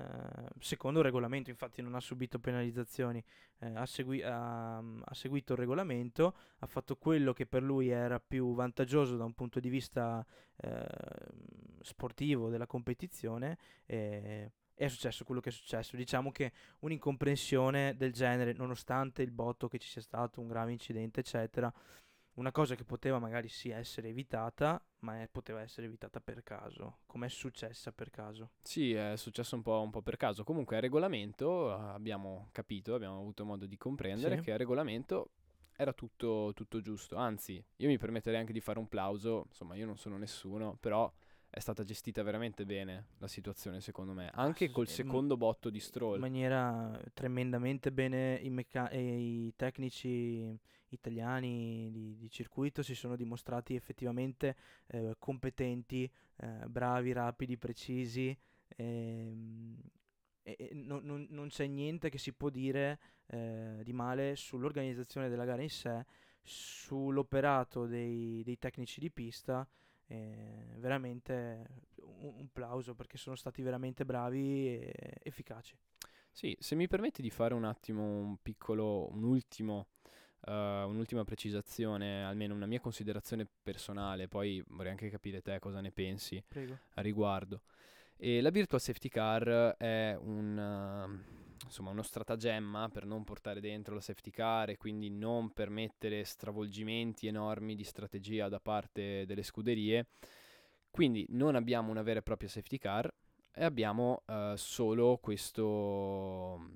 secondo 0.60 1.00
il 1.00 1.06
regolamento, 1.06 1.52
infatti 1.52 1.82
non 1.84 1.94
ha 1.94 2.00
subito 2.00 2.40
penalizzazioni, 2.40 3.24
eh, 3.60 3.76
ha, 3.76 3.86
segui- 3.86 4.24
ha, 4.24 4.78
ha, 4.78 5.14
seguito 5.14 5.54
il 5.54 5.60
regolamento, 5.60 6.36
ha 6.60 6.66
fatto 6.66 6.96
quello 6.96 7.32
che 7.32 7.46
per 7.46 7.62
lui 7.62 7.90
era 7.90 8.20
più 8.20 8.56
vantaggioso 8.56 9.18
da 9.18 9.24
un 9.24 9.34
punto 9.34 9.60
di 9.60 9.70
vista 9.70 10.26
eh, 10.56 10.88
sportivo 11.82 12.50
della 12.50 12.66
competizione 12.66 13.58
e 13.86 14.52
è 14.74 14.88
successo 14.88 15.24
quello 15.24 15.42
che 15.42 15.50
è 15.50 15.52
successo. 15.52 15.96
Diciamo 15.96 16.32
che 16.32 16.52
un'incomprensione 16.80 17.96
del 17.96 18.14
genere, 18.14 18.54
nonostante 18.54 19.22
il 19.22 19.32
botto 19.32 19.68
che 19.68 19.80
ci 19.80 19.88
sia 19.88 20.02
stato, 20.02 20.42
un 20.42 20.48
grave 20.48 20.72
incidente, 20.72 21.22
eccetera, 21.22 21.72
una 22.36 22.52
cosa 22.52 22.76
che 22.76 22.84
poteva 22.84 23.20
magari 23.20 23.48
sì 23.48 23.70
essere 23.70 24.10
evitata, 24.10 24.84
ma 25.00 25.22
è, 25.22 25.28
poteva 25.28 25.62
essere 25.62 25.86
evitata 25.86 26.20
per 26.20 26.42
caso, 26.42 27.00
come 27.06 27.28
è 27.28 27.30
successa 27.30 27.92
per 27.92 28.10
caso. 28.10 28.52
Sì, 28.62 28.94
è 28.94 29.16
successo 29.18 29.56
un 29.56 29.62
po', 29.62 29.82
un 29.82 29.92
po', 29.92 30.02
per 30.02 30.18
caso. 30.18 30.44
Comunque, 30.44 30.78
il 30.78 30.82
regolamento 30.82 31.74
abbiamo 31.74 32.50
capito, 32.52 32.96
abbiamo 32.96 33.20
avuto 33.20 33.46
modo 33.46 33.66
di 33.66 33.78
comprendere 33.78 34.38
sì. 34.38 34.44
che 34.44 34.52
il 34.52 34.58
regolamento 34.58 35.30
era 35.76 35.94
tutto, 35.94 36.52
tutto, 36.56 36.82
giusto. 36.82 37.18
Anzi, 37.18 37.64
io 37.78 37.88
mi 37.88 37.98
permetterei 37.98 38.40
anche 38.40 38.54
di 38.54 38.62
fare 38.62 38.80
un 38.80 38.88
plauso. 38.88 39.46
Insomma, 39.50 39.76
io 39.76 39.86
non 39.86 39.98
sono 39.98 40.18
nessuno, 40.18 40.76
però 40.80 41.12
è 41.54 41.60
stata 41.60 41.84
gestita 41.84 42.24
veramente 42.24 42.66
bene 42.66 43.10
la 43.20 43.28
situazione, 43.28 43.80
secondo 43.80 44.14
me, 44.14 44.32
anche 44.34 44.72
col 44.72 44.88
secondo 44.88 45.38
botto 45.38 45.70
di 45.70 45.78
in 45.78 45.84
Stroll. 45.84 46.20
maniera 46.20 47.00
tremendamente 47.14 47.92
bene 47.92 48.40
i, 48.42 48.66
e 48.90 49.20
i 49.20 49.54
tecnici 49.56 50.58
italiani 50.90 51.92
di, 51.92 52.18
di 52.18 52.30
circuito 52.32 52.82
si 52.82 52.96
sono 52.96 53.16
dimostrati 53.16 53.76
effettivamente 53.76 54.56
eh, 54.88 55.16
competenti, 55.20 56.10
eh, 56.38 56.48
bravi, 56.68 57.12
rapidi, 57.14 57.58
precisi. 57.58 58.36
ehm, 58.76 59.78
e 60.46 60.72
non, 60.74 61.02
non- 61.06 61.28
non 61.30 61.48
c'è 61.50 61.68
niente 61.68 62.10
che 62.10 62.18
si 62.18 62.34
può 62.34 62.50
dire 62.50 63.00
eh, 63.28 63.80
di 63.84 63.94
male 63.94 64.36
sull'organizzazione 64.36 65.30
della 65.30 65.46
gara 65.46 65.62
in 65.62 65.70
sé, 65.70 66.04
sull'operato 66.42 67.86
dei, 67.86 68.42
dei 68.44 68.58
tecnici 68.58 69.00
di 69.00 69.10
pista. 69.12 69.68
Eh, 70.14 70.76
veramente 70.78 71.66
un, 71.96 72.34
un 72.38 72.48
plauso 72.52 72.94
perché 72.94 73.18
sono 73.18 73.36
stati 73.36 73.62
veramente 73.62 74.06
bravi 74.06 74.68
e 74.68 74.94
efficaci. 75.24 75.76
Sì, 76.32 76.56
se 76.60 76.76
mi 76.76 76.88
permetti 76.88 77.22
di 77.22 77.30
fare 77.30 77.54
un 77.54 77.64
attimo 77.64 78.04
un 78.04 78.38
piccolo, 78.42 79.12
un 79.12 79.24
ultimo, 79.24 79.88
eh, 80.46 80.84
un'ultima 80.84 81.24
precisazione, 81.24 82.24
almeno 82.24 82.56
una 82.56 82.66
mia 82.66 82.80
considerazione 82.80 83.48
personale, 83.62 84.28
poi 84.28 84.64
vorrei 84.68 84.92
anche 84.92 85.10
capire 85.10 85.42
te 85.42 85.60
cosa 85.60 85.82
ne 85.82 85.92
pensi 85.92 86.44
Prego. 86.48 86.78
a 86.96 87.02
riguardo. 87.02 87.62
E 88.16 88.42
la 88.42 88.52
Virtual 88.52 88.82
Safety 88.82 89.10
Car 89.10 89.76
è 89.78 90.16
un, 90.20 90.58
eh, 90.58 91.43
insomma, 91.66 91.92
uno 91.92 92.02
stratagemma 92.02 92.90
per 92.90 93.06
non 93.06 93.24
portare 93.24 93.60
dentro 93.60 93.96
la 93.96 94.02
safety 94.02 94.32
car 94.32 94.70
e 94.70 94.78
quindi 94.78 95.10
non 95.10 95.52
permettere 95.52 96.24
stravolgimenti 96.24 97.28
enormi 97.28 97.76
di 97.76 97.84
strategia 97.84 98.50
da 98.50 98.60
parte 98.60 99.26
delle 99.26 99.44
scuderie. 99.44 100.08
Quindi 100.92 101.26
non 101.30 101.56
abbiamo 101.56 101.90
una 101.90 102.04
vera 102.04 102.20
e 102.20 102.24
propria 102.24 102.50
safety 102.50 102.78
car 102.78 103.12
e 103.56 103.64
abbiamo 103.64 104.24
eh, 104.28 104.54
solo 104.58 105.18
questo, 105.22 106.72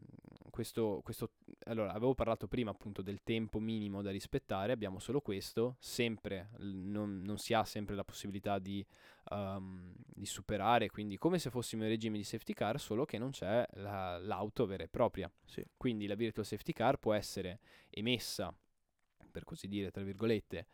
questo, 0.58 1.02
questo... 1.04 1.34
Allora, 1.66 1.94
avevo 1.94 2.16
parlato 2.16 2.48
prima 2.48 2.72
appunto 2.72 3.04
del 3.04 3.22
tempo 3.22 3.60
minimo 3.60 4.02
da 4.02 4.10
rispettare, 4.10 4.72
abbiamo 4.72 4.98
solo 4.98 5.22
questo, 5.22 5.76
sempre, 5.78 6.50
non, 6.58 7.22
non 7.22 7.38
si 7.38 7.54
ha 7.54 7.64
sempre 7.64 7.94
la 7.94 8.04
possibilità 8.04 8.58
di, 8.58 8.84
ehm, 9.30 9.94
di 10.04 10.26
superare, 10.26 10.90
quindi 10.90 11.16
come 11.20 11.38
se 11.38 11.52
fossimo 11.52 11.84
in 11.84 11.90
regime 11.90 12.18
di 12.18 12.24
safety 12.24 12.54
car, 12.54 12.80
solo 12.80 13.06
che 13.06 13.20
non 13.20 13.30
c'è 13.30 13.68
la- 13.74 14.18
l'auto 14.18 14.66
vera 14.66 14.84
e 14.84 14.88
propria. 14.88 15.32
Sì. 15.46 15.64
Quindi 15.78 16.08
la 16.08 16.16
virtual 16.16 16.44
safety 16.44 16.74
car 16.74 16.98
può 16.98 17.14
essere 17.14 17.60
emessa, 17.92 18.52
per 19.32 19.44
così 19.44 19.68
dire, 19.68 19.92
tra 19.92 20.02
virgolette, 20.02 20.66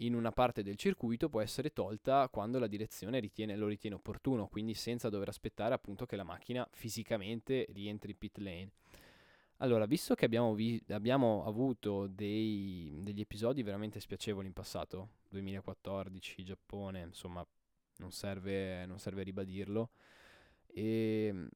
in 0.00 0.14
una 0.14 0.32
parte 0.32 0.62
del 0.62 0.76
circuito, 0.76 1.30
può 1.30 1.40
essere 1.40 1.72
tolta 1.72 2.28
quando 2.28 2.58
la 2.58 2.66
direzione 2.66 3.20
ritiene- 3.20 3.56
lo 3.56 3.68
ritiene 3.68 3.96
opportuno, 3.96 4.48
quindi 4.48 4.74
senza 4.74 5.08
dover 5.08 5.28
aspettare 5.28 5.72
appunto 5.72 6.04
che 6.04 6.16
la 6.16 6.24
macchina 6.24 6.68
fisicamente 6.72 7.66
rientri 7.70 8.10
in 8.10 8.18
pit 8.18 8.36
lane. 8.36 8.70
Allora, 9.62 9.84
visto 9.84 10.14
che 10.14 10.24
abbiamo, 10.24 10.54
vi- 10.54 10.82
abbiamo 10.88 11.44
avuto 11.44 12.06
dei- 12.06 12.98
degli 13.02 13.20
episodi 13.20 13.62
veramente 13.62 14.00
spiacevoli 14.00 14.46
in 14.46 14.54
passato, 14.54 15.08
2014, 15.28 16.42
Giappone, 16.42 17.02
insomma, 17.02 17.46
non 17.96 18.10
serve, 18.10 18.86
non 18.86 18.98
serve 18.98 19.22
ribadirlo, 19.22 19.90
e 20.66 21.48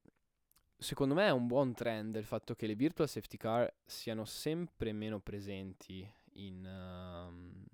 secondo 0.76 1.14
me 1.14 1.26
è 1.28 1.30
un 1.30 1.46
buon 1.46 1.72
trend 1.74 2.16
il 2.16 2.24
fatto 2.26 2.54
che 2.54 2.66
le 2.66 2.74
virtual 2.74 3.08
safety 3.08 3.38
car 3.38 3.72
siano 3.86 4.26
sempre 4.26 4.92
meno 4.92 5.20
presenti 5.20 6.06
in, 6.34 6.62
ehm, 6.66 7.64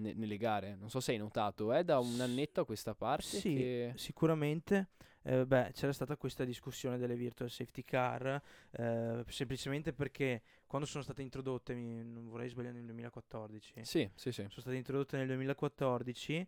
ne- 0.00 0.14
nelle 0.14 0.36
gare. 0.38 0.74
Non 0.74 0.90
so 0.90 0.98
se 0.98 1.12
hai 1.12 1.18
notato, 1.18 1.72
è 1.72 1.84
da 1.84 1.98
un 2.00 2.20
annetto 2.20 2.62
a 2.62 2.64
questa 2.66 2.94
parte 2.94 3.22
Sì, 3.38 3.54
che... 3.54 3.92
sicuramente. 3.96 4.88
Eh, 5.24 5.46
beh, 5.46 5.70
c'era 5.72 5.92
stata 5.92 6.16
questa 6.16 6.44
discussione 6.44 6.98
delle 6.98 7.14
virtual 7.16 7.50
safety 7.50 7.84
car, 7.84 8.40
eh, 8.72 9.24
semplicemente 9.28 9.92
perché 9.92 10.42
quando 10.66 10.86
sono 10.86 11.02
state 11.02 11.22
introdotte, 11.22 11.74
mi- 11.74 12.02
non 12.04 12.28
vorrei 12.28 12.48
sbagliare 12.48 12.74
nel 12.76 12.84
2014, 12.84 13.84
Sì, 13.84 14.08
sì, 14.14 14.32
sì. 14.32 14.42
sono 14.42 14.60
state 14.60 14.76
introdotte 14.76 15.16
nel 15.16 15.26
2014, 15.26 16.46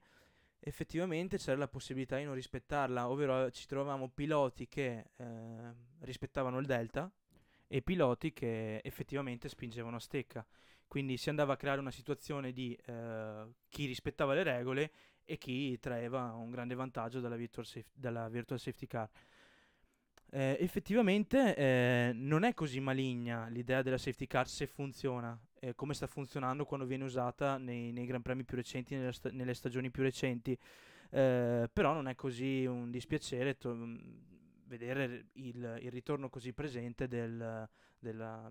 effettivamente 0.60 1.37
c'era 1.38 1.58
la 1.58 1.68
possibilità 1.68 2.16
di 2.16 2.24
non 2.24 2.34
rispettarla, 2.34 3.08
ovvero 3.08 3.50
ci 3.50 3.66
trovavamo 3.66 4.08
piloti 4.08 4.66
che 4.68 5.10
eh, 5.16 5.72
rispettavano 6.00 6.58
il 6.58 6.66
delta 6.66 7.10
e 7.66 7.82
piloti 7.82 8.32
che 8.32 8.80
effettivamente 8.84 9.48
spingevano 9.48 9.96
a 9.96 10.00
stecca. 10.00 10.44
Quindi 10.87 11.16
si 11.16 11.28
andava 11.28 11.54
a 11.54 11.56
creare 11.56 11.80
una 11.80 11.90
situazione 11.90 12.52
di 12.52 12.76
eh, 12.87 13.46
chi 13.68 13.87
rispettava 13.87 14.34
le 14.34 14.42
regole 14.42 14.92
e 15.24 15.38
chi 15.38 15.78
traeva 15.78 16.32
un 16.32 16.50
grande 16.50 16.74
vantaggio 16.74 17.20
dalla 17.20 17.37
virtual, 17.37 17.66
saf- 17.66 17.90
dalla 17.94 18.28
virtual 18.28 18.58
safety 18.58 18.87
car. 18.87 19.08
Eh, 20.30 20.56
effettivamente 20.60 21.54
eh, 21.54 22.10
non 22.12 22.42
è 22.42 22.54
così 22.54 22.80
maligna 22.80 23.46
l'idea 23.46 23.82
della 23.82 23.98
safety 23.98 24.26
car 24.26 24.48
se 24.48 24.66
funziona, 24.66 25.38
eh, 25.60 25.74
come 25.76 25.94
sta 25.94 26.08
funzionando 26.08 26.64
quando 26.64 26.87
viene 26.87 27.04
usata 27.04 27.56
nei, 27.56 27.92
nei 27.92 28.04
Gran 28.04 28.20
Premi 28.22 28.42
più 28.44 28.56
recenti, 28.56 28.96
nelle, 28.96 29.12
sta- 29.12 29.30
nelle 29.30 29.54
stagioni 29.54 29.90
più 29.90 30.02
recenti. 30.02 30.58
Eh, 31.10 31.70
però 31.72 31.92
non 31.92 32.08
è 32.08 32.14
così 32.16 32.64
un 32.66 32.90
dispiacere 32.90 33.56
to- 33.56 33.74
mh, 33.74 34.22
vedere 34.66 35.26
il, 35.34 35.78
il 35.82 35.90
ritorno 35.92 36.28
così 36.28 36.52
presente 36.52 37.06
del- 37.06 37.68
della, 37.98 38.50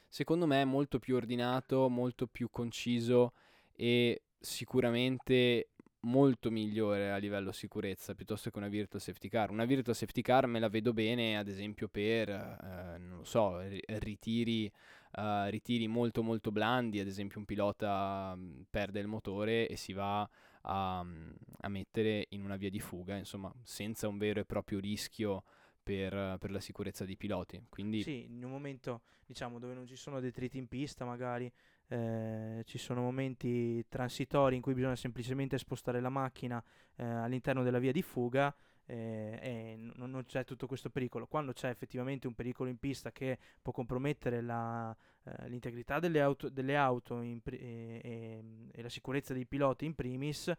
secondo 0.09 0.45
me 0.45 0.63
è 0.63 0.65
molto 0.65 0.99
più 0.99 1.15
ordinato, 1.15 1.87
molto 1.87 2.27
più 2.27 2.49
conciso 2.49 3.31
e 3.73 4.23
sicuramente 4.37 5.69
molto 6.07 6.49
migliore 6.51 7.11
a 7.11 7.17
livello 7.17 7.51
sicurezza 7.51 8.15
piuttosto 8.15 8.49
che 8.49 8.57
una 8.57 8.67
virtual 8.69 9.01
safety 9.01 9.27
car. 9.29 9.51
Una 9.51 9.65
virtual 9.65 9.95
safety 9.95 10.21
car 10.21 10.47
me 10.47 10.59
la 10.59 10.69
vedo 10.69 10.93
bene, 10.93 11.37
ad 11.37 11.47
esempio, 11.47 11.87
per, 11.89 12.29
eh, 12.29 12.97
non 12.97 13.17
lo 13.19 13.23
so, 13.23 13.59
ri- 13.61 13.83
ritiri, 13.85 14.71
eh, 15.13 15.49
ritiri 15.49 15.87
molto 15.87 16.23
molto 16.23 16.51
blandi, 16.51 16.99
ad 16.99 17.07
esempio 17.07 17.39
un 17.39 17.45
pilota 17.45 18.33
mh, 18.35 18.65
perde 18.69 18.99
il 18.99 19.07
motore 19.07 19.67
e 19.67 19.75
si 19.75 19.93
va 19.93 20.27
a, 20.61 21.03
mh, 21.03 21.35
a 21.61 21.69
mettere 21.69 22.25
in 22.29 22.43
una 22.43 22.55
via 22.55 22.69
di 22.69 22.79
fuga, 22.79 23.15
insomma, 23.15 23.51
senza 23.63 24.07
un 24.07 24.17
vero 24.17 24.39
e 24.39 24.45
proprio 24.45 24.79
rischio 24.79 25.43
per, 25.83 26.37
per 26.39 26.51
la 26.51 26.59
sicurezza 26.59 27.05
dei 27.05 27.17
piloti. 27.17 27.61
Quindi 27.69 28.03
Sì, 28.03 28.25
in 28.25 28.43
un 28.43 28.51
momento 28.51 29.01
diciamo 29.25 29.59
dove 29.59 29.73
non 29.73 29.85
ci 29.85 29.95
sono 29.95 30.19
detriti 30.19 30.57
in 30.57 30.67
pista, 30.67 31.05
magari 31.05 31.51
eh, 31.89 32.63
ci 32.65 32.77
sono 32.77 33.01
momenti 33.01 33.85
transitori 33.87 34.55
in 34.55 34.61
cui 34.61 34.73
bisogna 34.73 34.95
semplicemente 34.95 35.57
spostare 35.57 35.99
la 36.01 36.09
macchina 36.09 36.63
eh, 36.95 37.03
all'interno 37.03 37.63
della 37.63 37.79
via 37.79 37.91
di 37.91 38.01
fuga. 38.01 38.53
eh, 38.89 39.37
e 39.41 39.75
non, 39.77 40.09
non, 40.09 40.25
c'è 40.25 40.43
tutto 40.45 40.65
questo 40.67 40.89
pericolo. 40.89 41.27
Quando 41.27 41.51
c'è 41.53 41.69
effettivamente 41.69 42.27
un 42.27 42.33
pericolo 42.33 42.69
in 42.69 42.77
pista 42.77 43.11
che 43.11 43.37
può 43.61 43.73
compromettere 43.73 44.41
la, 44.41 44.95
eh, 45.23 45.49
l'integrità 45.49 45.99
delle 45.99 46.21
auto, 46.21 46.49
delle 46.49 46.77
auto 46.77 47.15
pri- 47.43 47.57
e, 47.57 48.01
e, 48.03 48.43
e, 48.71 48.81
la 48.81 48.89
sicurezza 48.89 49.33
dei 49.33 49.45
piloti 49.45 49.85
in 49.85 49.93
primis, 49.93 50.47
eh, 50.47 50.55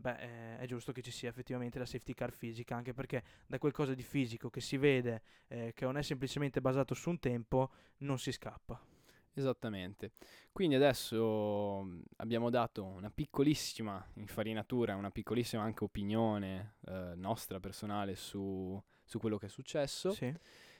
beh, 0.00 0.58
è 0.58 0.64
giusto 0.66 0.90
che 0.92 1.02
ci 1.02 1.12
sia 1.12 1.28
effettivamente 1.28 1.78
la 1.78 1.86
safety 1.86 2.14
car 2.14 2.32
fisica, 2.32 2.74
anche 2.74 2.94
perché 2.94 3.22
da 3.46 3.58
qualcosa 3.58 3.94
di 3.94 4.02
fisico 4.02 4.50
che 4.50 4.60
si 4.60 4.76
vede, 4.76 5.22
che 5.46 5.84
non 5.84 5.96
è 5.96 6.02
semplicemente 6.02 6.60
basato 6.60 6.94
su 6.94 7.10
un 7.10 7.18
tempo, 7.20 7.70
non 7.98 8.18
si 8.18 8.32
scappa. 8.32 8.89
Esattamente. 9.32 10.12
Quindi 10.52 10.74
adesso 10.74 11.82
mm, 11.84 12.00
abbiamo 12.16 12.50
dato 12.50 12.84
una 12.84 13.10
piccolissima 13.10 14.04
infarinatura, 14.14 14.96
una 14.96 15.10
piccolissima 15.10 15.62
anche 15.62 15.84
opinione 15.84 16.74
eh, 16.86 17.12
nostra 17.14 17.60
personale 17.60 18.16
su, 18.16 18.80
su, 19.04 19.18
quello 19.18 19.38
che 19.38 19.46
è 19.46 19.48
successo. 19.48 20.10
Sì. 20.10 20.32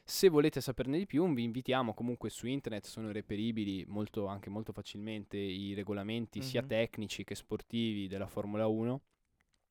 Se 0.03 0.29
volete 0.29 0.61
saperne 0.61 0.99
di 0.99 1.07
più, 1.07 1.33
vi 1.33 1.45
invitiamo 1.45 1.95
comunque 1.95 2.31
su 2.31 2.47
internet, 2.49 2.85
sono 2.85 3.13
reperibili 3.13 3.85
molto, 3.87 4.27
anche 4.27 4.51
molto 4.51 4.73
facilmente 4.73 5.37
i 5.37 5.73
regolamenti 5.75 6.41
mm-hmm. 6.41 6.49
sia 6.49 6.63
tecnici 6.63 7.23
che 7.23 7.37
sportivi 7.37 8.09
della 8.09 8.27
Formula 8.27 8.67
1 8.67 9.01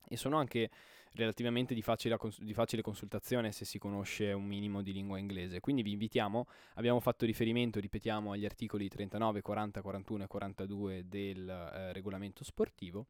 e 0.08 0.16
sono 0.16 0.38
anche 0.38 0.70
relativamente 1.14 1.74
di 1.74 1.82
facile, 1.82 2.18
cons- 2.18 2.42
di 2.42 2.54
facile, 2.54 2.82
consultazione 2.82 3.52
se 3.52 3.66
si 3.66 3.78
conosce 3.78 4.32
un 4.32 4.46
minimo 4.46 4.82
di 4.82 4.94
lingua 4.94 5.18
inglese. 5.18 5.60
Quindi 5.60 5.82
vi 5.82 5.92
invitiamo, 5.92 6.48
abbiamo 6.76 7.00
fatto 7.00 7.26
riferimento, 7.26 7.80
ripetiamo, 7.80 8.32
agli 8.32 8.46
articoli 8.46 8.88
39, 8.88 9.42
40, 9.42 9.82
41 9.82 10.24
e 10.24 10.28
42 10.28 11.08
del 11.08 11.50
eh, 11.50 11.94
regolamento 11.94 12.44
sportivo 12.44 13.08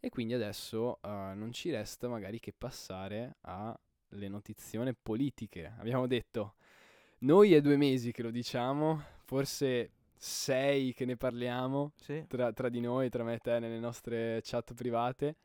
e 0.00 0.08
quindi 0.08 0.32
adesso 0.32 0.98
uh, 1.02 1.08
non 1.34 1.50
ci 1.52 1.70
resta 1.70 2.08
magari 2.08 2.40
che 2.40 2.54
passare 2.56 3.36
alle 3.42 4.28
notizioni 4.28 4.94
politiche. 4.94 5.74
Abbiamo 5.78 6.06
detto, 6.06 6.54
noi 7.18 7.52
è 7.52 7.60
due 7.60 7.76
mesi 7.76 8.10
che 8.10 8.22
lo 8.22 8.30
diciamo, 8.30 9.02
forse 9.24 9.90
sei 10.16 10.94
che 10.94 11.04
ne 11.04 11.16
parliamo 11.16 11.92
sì. 11.96 12.24
tra, 12.26 12.52
tra 12.52 12.70
di 12.70 12.80
noi, 12.80 13.10
tra 13.10 13.24
me 13.24 13.34
e 13.34 13.38
te 13.38 13.58
nelle 13.58 13.78
nostre 13.78 14.40
chat 14.42 14.72
private. 14.72 15.36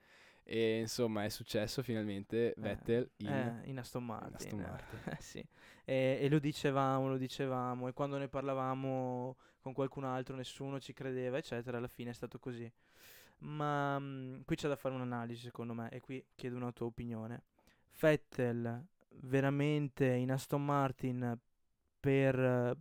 E 0.48 0.80
insomma 0.80 1.24
è 1.26 1.30
successo 1.30 1.82
finalmente 1.82 2.54
eh, 2.54 2.62
Vettel 2.62 3.10
in, 3.18 3.28
eh, 3.28 3.62
in 3.66 3.80
Aston 3.80 4.06
Martin. 4.06 4.30
In 4.30 4.36
Aston 4.36 4.60
Martin. 4.60 5.00
Eh, 5.06 5.18
sì. 5.20 5.46
e, 5.84 6.20
e, 6.22 6.30
lo 6.30 6.38
dicevamo, 6.38 7.08
lo 7.08 7.18
dicevamo, 7.18 7.88
e 7.88 7.94
quando 7.94 8.18
ne 8.18 8.28
parlavamo 8.28 9.36
con 9.60 9.74
qualcun 9.74 10.04
altro 10.04 10.36
nessuno 10.36 10.80
ci 10.80 10.94
credeva, 10.94 11.38
eccetera, 11.38 11.78
alla 11.78 11.88
fine 11.88 12.12
è 12.12 12.14
stato 12.14 12.38
così. 12.38 12.72
Ma 13.40 13.98
mh, 13.98 14.04
mm, 14.04 14.42
qui 14.46 14.56
c'è 14.56 14.68
da 14.68 14.76
fare 14.76 14.94
un'analisi 14.94 15.42
secondo 15.42 15.74
me, 15.74 15.90
e 15.90 16.00
qui 16.00 16.24
chiedo 16.36 16.58
una 16.58 16.72
tua 16.72 16.86
opinione. 16.86 17.42
Vettel 18.00 18.86
veramente 19.22 20.06
in 20.06 20.32
Aston 20.32 20.64
Martin 20.64 21.38
per 22.00 22.78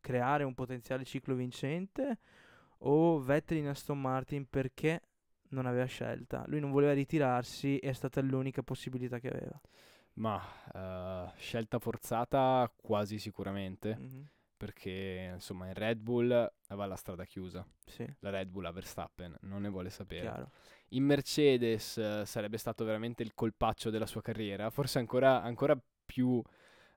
creare 0.00 0.44
un 0.44 0.54
potenziale 0.54 1.04
ciclo 1.04 1.34
vincente 1.34 2.18
o 2.78 3.18
Vettel 3.18 3.58
in 3.58 3.68
Aston 3.68 4.00
Martin 4.00 4.46
perché 4.48 5.00
non 5.52 5.66
aveva 5.66 5.84
scelta. 5.84 6.44
Lui 6.46 6.60
non 6.60 6.70
voleva 6.70 6.92
ritirarsi 6.92 7.78
e 7.78 7.90
è 7.90 7.92
stata 7.92 8.20
l'unica 8.20 8.62
possibilità 8.62 9.18
che 9.18 9.28
aveva. 9.28 9.60
Ma 10.14 10.36
uh, 10.74 11.32
scelta 11.36 11.78
forzata 11.78 12.70
quasi 12.76 13.18
sicuramente. 13.18 13.96
Mm-hmm. 13.98 14.22
Perché 14.56 15.30
insomma 15.32 15.66
in 15.66 15.74
Red 15.74 15.98
Bull 15.98 16.30
aveva 16.68 16.86
la 16.86 16.96
strada 16.96 17.24
chiusa. 17.24 17.66
Sì. 17.84 18.06
La 18.20 18.30
Red 18.30 18.48
Bull 18.48 18.66
a 18.66 18.70
Verstappen 18.70 19.36
non 19.42 19.62
ne 19.62 19.68
vuole 19.68 19.90
sapere. 19.90 20.20
Chiaro. 20.20 20.50
In 20.90 21.04
Mercedes 21.04 21.96
uh, 21.96 22.24
sarebbe 22.24 22.58
stato 22.58 22.84
veramente 22.84 23.22
il 23.22 23.34
colpaccio 23.34 23.90
della 23.90 24.06
sua 24.06 24.22
carriera. 24.22 24.70
Forse 24.70 24.98
ancora, 24.98 25.42
ancora 25.42 25.76
più 26.04 26.42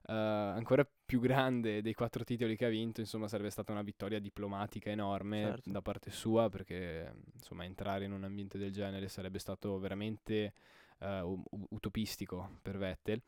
Uh, 0.08 0.12
ancora 0.12 0.88
più 1.04 1.18
grande 1.18 1.82
dei 1.82 1.92
quattro 1.92 2.22
titoli 2.22 2.56
che 2.56 2.64
ha 2.64 2.68
vinto, 2.68 3.00
insomma 3.00 3.26
sarebbe 3.26 3.50
stata 3.50 3.72
una 3.72 3.82
vittoria 3.82 4.20
diplomatica 4.20 4.88
enorme 4.88 5.42
certo. 5.42 5.70
da 5.70 5.82
parte 5.82 6.12
sua 6.12 6.48
perché 6.48 7.12
insomma 7.34 7.64
entrare 7.64 8.04
in 8.04 8.12
un 8.12 8.22
ambiente 8.22 8.56
del 8.56 8.70
genere 8.70 9.08
sarebbe 9.08 9.40
stato 9.40 9.78
veramente 9.80 10.52
uh, 11.00 11.42
utopistico 11.70 12.58
per 12.62 12.78
Vettel. 12.78 13.20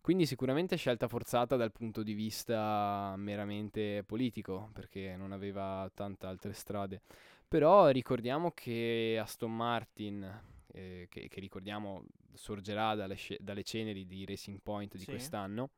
Quindi 0.00 0.26
sicuramente 0.26 0.76
scelta 0.76 1.06
forzata 1.06 1.54
dal 1.54 1.70
punto 1.70 2.02
di 2.02 2.14
vista 2.14 3.14
meramente 3.16 4.02
politico 4.02 4.70
perché 4.72 5.14
non 5.16 5.30
aveva 5.30 5.88
tante 5.94 6.26
altre 6.26 6.54
strade. 6.54 7.02
Però 7.46 7.88
ricordiamo 7.88 8.50
che 8.50 9.18
Aston 9.20 9.54
Martin, 9.54 10.42
eh, 10.72 11.06
che, 11.08 11.28
che, 11.28 11.40
ricordiamo 11.40 12.04
sorgerà 12.32 12.94
dalle, 12.94 13.16
dalle, 13.38 13.62
ceneri 13.62 14.06
di 14.06 14.24
Racing 14.24 14.58
Point 14.60 14.96
di 14.96 15.04
sì. 15.04 15.10
quest'anno, 15.10 15.70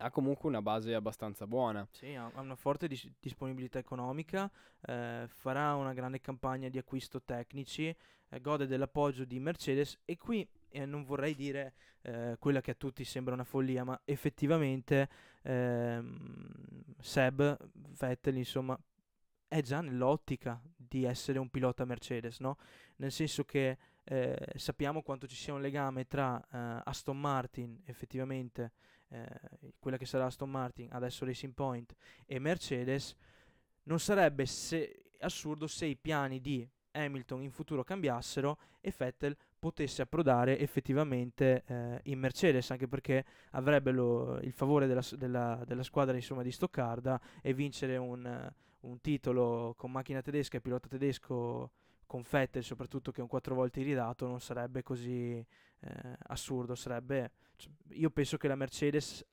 ha 0.00 0.10
comunque 0.10 0.48
una 0.48 0.62
base 0.62 0.94
abbastanza 0.94 1.46
buona. 1.46 1.86
Sì, 1.90 2.14
ha 2.14 2.30
una 2.34 2.56
forte 2.56 2.88
dis- 2.88 3.10
disponibilità 3.20 3.78
economica, 3.78 4.50
eh, 4.80 5.24
farà 5.28 5.74
una 5.74 5.92
grande 5.92 6.20
campagna 6.20 6.68
di 6.68 6.78
acquisto 6.78 7.22
tecnici, 7.22 7.94
eh, 8.28 8.40
gode 8.40 8.66
dell'appoggio 8.66 9.24
di 9.24 9.38
Mercedes 9.38 9.98
e 10.04 10.16
qui 10.16 10.48
eh, 10.70 10.86
non 10.86 11.04
vorrei 11.04 11.34
dire 11.34 11.74
eh, 12.02 12.36
quella 12.38 12.60
che 12.60 12.72
a 12.72 12.74
tutti 12.74 13.04
sembra 13.04 13.34
una 13.34 13.44
follia, 13.44 13.84
ma 13.84 14.00
effettivamente 14.04 15.08
ehm, 15.42 16.84
Seb, 16.98 17.58
Vettel, 17.72 18.36
insomma, 18.36 18.78
è 19.48 19.60
già 19.62 19.80
nell'ottica 19.80 20.62
di 20.76 21.04
essere 21.04 21.38
un 21.38 21.50
pilota 21.50 21.84
Mercedes, 21.84 22.38
no? 22.38 22.56
Nel 22.96 23.10
senso 23.10 23.44
che 23.44 23.78
eh, 24.04 24.38
sappiamo 24.54 25.02
quanto 25.02 25.26
ci 25.26 25.34
sia 25.34 25.52
un 25.52 25.60
legame 25.60 26.06
tra 26.06 26.40
eh, 26.40 26.82
Aston 26.84 27.18
Martin 27.18 27.82
effettivamente 27.84 28.72
eh, 29.10 29.72
quella 29.78 29.96
che 29.96 30.06
sarà 30.06 30.26
Aston 30.26 30.50
Martin, 30.50 30.88
adesso 30.92 31.24
Racing 31.24 31.52
Point 31.52 31.94
e 32.26 32.38
Mercedes, 32.38 33.14
non 33.84 33.98
sarebbe 33.98 34.46
se, 34.46 35.12
assurdo 35.20 35.66
se 35.66 35.86
i 35.86 35.96
piani 35.96 36.40
di 36.40 36.68
Hamilton 36.92 37.42
in 37.42 37.50
futuro 37.50 37.84
cambiassero 37.84 38.58
e 38.80 38.92
Vettel 38.96 39.36
potesse 39.58 40.02
approdare 40.02 40.58
effettivamente 40.58 41.62
eh, 41.66 42.00
in 42.04 42.18
Mercedes, 42.18 42.70
anche 42.70 42.88
perché 42.88 43.24
avrebbe 43.50 43.92
lo, 43.92 44.38
il 44.40 44.52
favore 44.52 44.86
della, 44.86 45.02
della, 45.12 45.62
della 45.66 45.82
squadra 45.82 46.16
insomma, 46.16 46.42
di 46.42 46.50
Stoccarda 46.50 47.20
e 47.42 47.52
vincere 47.52 47.96
un, 47.96 48.52
un, 48.80 49.00
titolo 49.00 49.74
con 49.76 49.92
macchina 49.92 50.22
tedesca 50.22 50.56
e 50.56 50.60
pilota 50.60 50.88
tedesco 50.88 51.72
con 52.10 52.24
Vettel, 52.28 52.64
soprattutto 52.64 53.12
che 53.12 53.20
è 53.20 53.22
un 53.22 53.28
quattro 53.28 53.54
volte 53.54 53.78
iridato, 53.78 54.26
non 54.26 54.40
sarebbe 54.40 54.82
così 54.82 55.36
eh, 55.36 56.16
assurdo, 56.26 56.74
sarebbe 56.74 57.30
cioè, 57.54 57.70
io 57.90 58.10
penso 58.10 58.36
che 58.36 58.48
la 58.48 58.56
Mercedes 58.56 59.24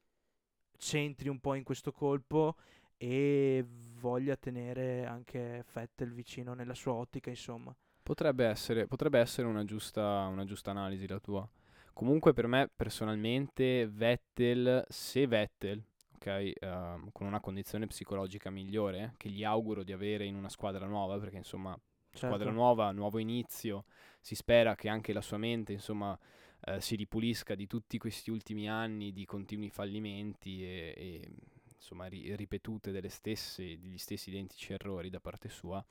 centri 0.77 1.27
un 1.27 1.39
po' 1.39 1.55
in 1.55 1.63
questo 1.63 1.91
colpo 1.91 2.55
e 2.95 3.65
voglia 3.99 4.35
tenere 4.35 5.07
anche 5.07 5.65
Vettel 5.73 6.11
vicino 6.11 6.53
nella 6.53 6.75
sua 6.75 6.93
ottica, 6.93 7.31
insomma. 7.31 7.75
Potrebbe 8.03 8.45
essere, 8.45 8.85
potrebbe 8.85 9.17
essere 9.17 9.47
una, 9.47 9.65
giusta, 9.65 10.27
una 10.27 10.45
giusta 10.45 10.69
analisi 10.69 11.07
la 11.07 11.19
tua. 11.19 11.49
Comunque 11.93 12.33
per 12.33 12.45
me 12.45 12.69
personalmente 12.75 13.87
Vettel, 13.87 14.85
se 14.87 15.25
Vettel, 15.25 15.83
ok, 16.13 16.51
uh, 16.61 17.11
con 17.11 17.25
una 17.25 17.39
condizione 17.39 17.87
psicologica 17.87 18.51
migliore, 18.51 19.15
che 19.17 19.29
gli 19.29 19.43
auguro 19.43 19.81
di 19.81 19.93
avere 19.93 20.25
in 20.25 20.35
una 20.35 20.49
squadra 20.49 20.85
nuova, 20.85 21.17
perché 21.17 21.37
insomma, 21.37 21.75
certo. 22.11 22.25
squadra 22.25 22.51
nuova, 22.51 22.91
nuovo 22.91 23.19
inizio, 23.19 23.85
si 24.19 24.35
spera 24.35 24.75
che 24.75 24.89
anche 24.89 25.13
la 25.13 25.21
sua 25.21 25.37
mente, 25.37 25.73
insomma, 25.73 26.17
eh, 26.65 26.81
si 26.81 26.95
ripulisca 26.95 27.55
di 27.55 27.67
tutti 27.67 27.97
questi 27.97 28.31
ultimi 28.31 28.69
anni 28.69 29.11
di 29.11 29.25
continui 29.25 29.69
fallimenti 29.69 30.63
e, 30.63 30.93
e 30.95 31.31
insomma 31.75 32.07
ri- 32.07 32.35
ripetute 32.35 32.91
delle 32.91 33.09
stesse, 33.09 33.79
degli 33.79 33.97
stessi 33.97 34.29
identici 34.29 34.73
errori 34.73 35.09
da 35.09 35.19
parte 35.19 35.49
sua. 35.49 35.83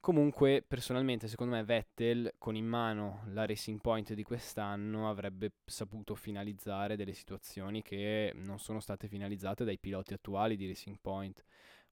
Comunque, 0.00 0.62
personalmente, 0.62 1.26
secondo 1.26 1.56
me, 1.56 1.64
Vettel 1.64 2.34
con 2.38 2.54
in 2.54 2.66
mano 2.66 3.24
la 3.30 3.44
Racing 3.44 3.80
Point 3.80 4.12
di 4.12 4.22
quest'anno 4.22 5.10
avrebbe 5.10 5.54
saputo 5.64 6.14
finalizzare 6.14 6.94
delle 6.94 7.12
situazioni 7.12 7.82
che 7.82 8.30
non 8.36 8.60
sono 8.60 8.78
state 8.78 9.08
finalizzate 9.08 9.64
dai 9.64 9.78
piloti 9.78 10.14
attuali 10.14 10.56
di 10.56 10.68
Racing 10.68 10.98
Point. 11.00 11.44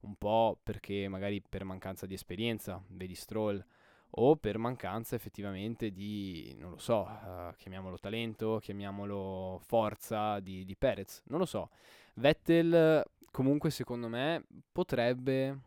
Un 0.05 0.15
po' 0.15 0.59
perché 0.61 1.07
magari 1.07 1.41
per 1.41 1.63
mancanza 1.63 2.05
di 2.05 2.13
esperienza, 2.13 2.81
vedi 2.89 3.15
Stroll, 3.15 3.63
o 4.17 4.35
per 4.37 4.57
mancanza 4.57 5.15
effettivamente 5.15 5.91
di, 5.91 6.55
non 6.59 6.71
lo 6.71 6.77
so, 6.77 7.01
uh, 7.01 7.53
chiamiamolo 7.57 7.97
talento, 7.97 8.59
chiamiamolo 8.61 9.59
forza 9.63 10.39
di, 10.39 10.63
di 10.63 10.75
Perez, 10.75 11.21
non 11.25 11.39
lo 11.39 11.45
so. 11.45 11.69
Vettel 12.15 13.03
comunque 13.31 13.69
secondo 13.69 14.07
me 14.07 14.45
potrebbe 14.71 15.59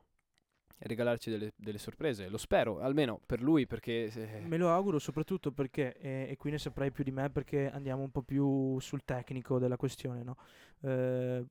regalarci 0.79 1.29
delle, 1.29 1.53
delle, 1.57 1.79
sorprese, 1.79 2.29
lo 2.29 2.38
spero, 2.38 2.79
almeno 2.81 3.20
per 3.27 3.42
lui 3.42 3.66
perché... 3.66 4.11
Me 4.46 4.57
lo 4.57 4.70
auguro 4.70 4.98
soprattutto 4.98 5.53
perché, 5.53 5.94
e, 5.98 6.29
e, 6.31 6.37
qui 6.37 6.51
ne 6.51 6.59
saprai 6.59 6.90
più 6.90 7.05
di 7.05 7.11
me 7.11 7.29
perché 7.31 7.70
andiamo 7.70 8.03
un 8.03 8.11
po' 8.11 8.22
più 8.22 8.79
sul 8.79 9.05
tecnico 9.05 9.59
della 9.59 9.77
questione, 9.77 10.22
no? 10.22 10.37
Uh, 10.81 11.44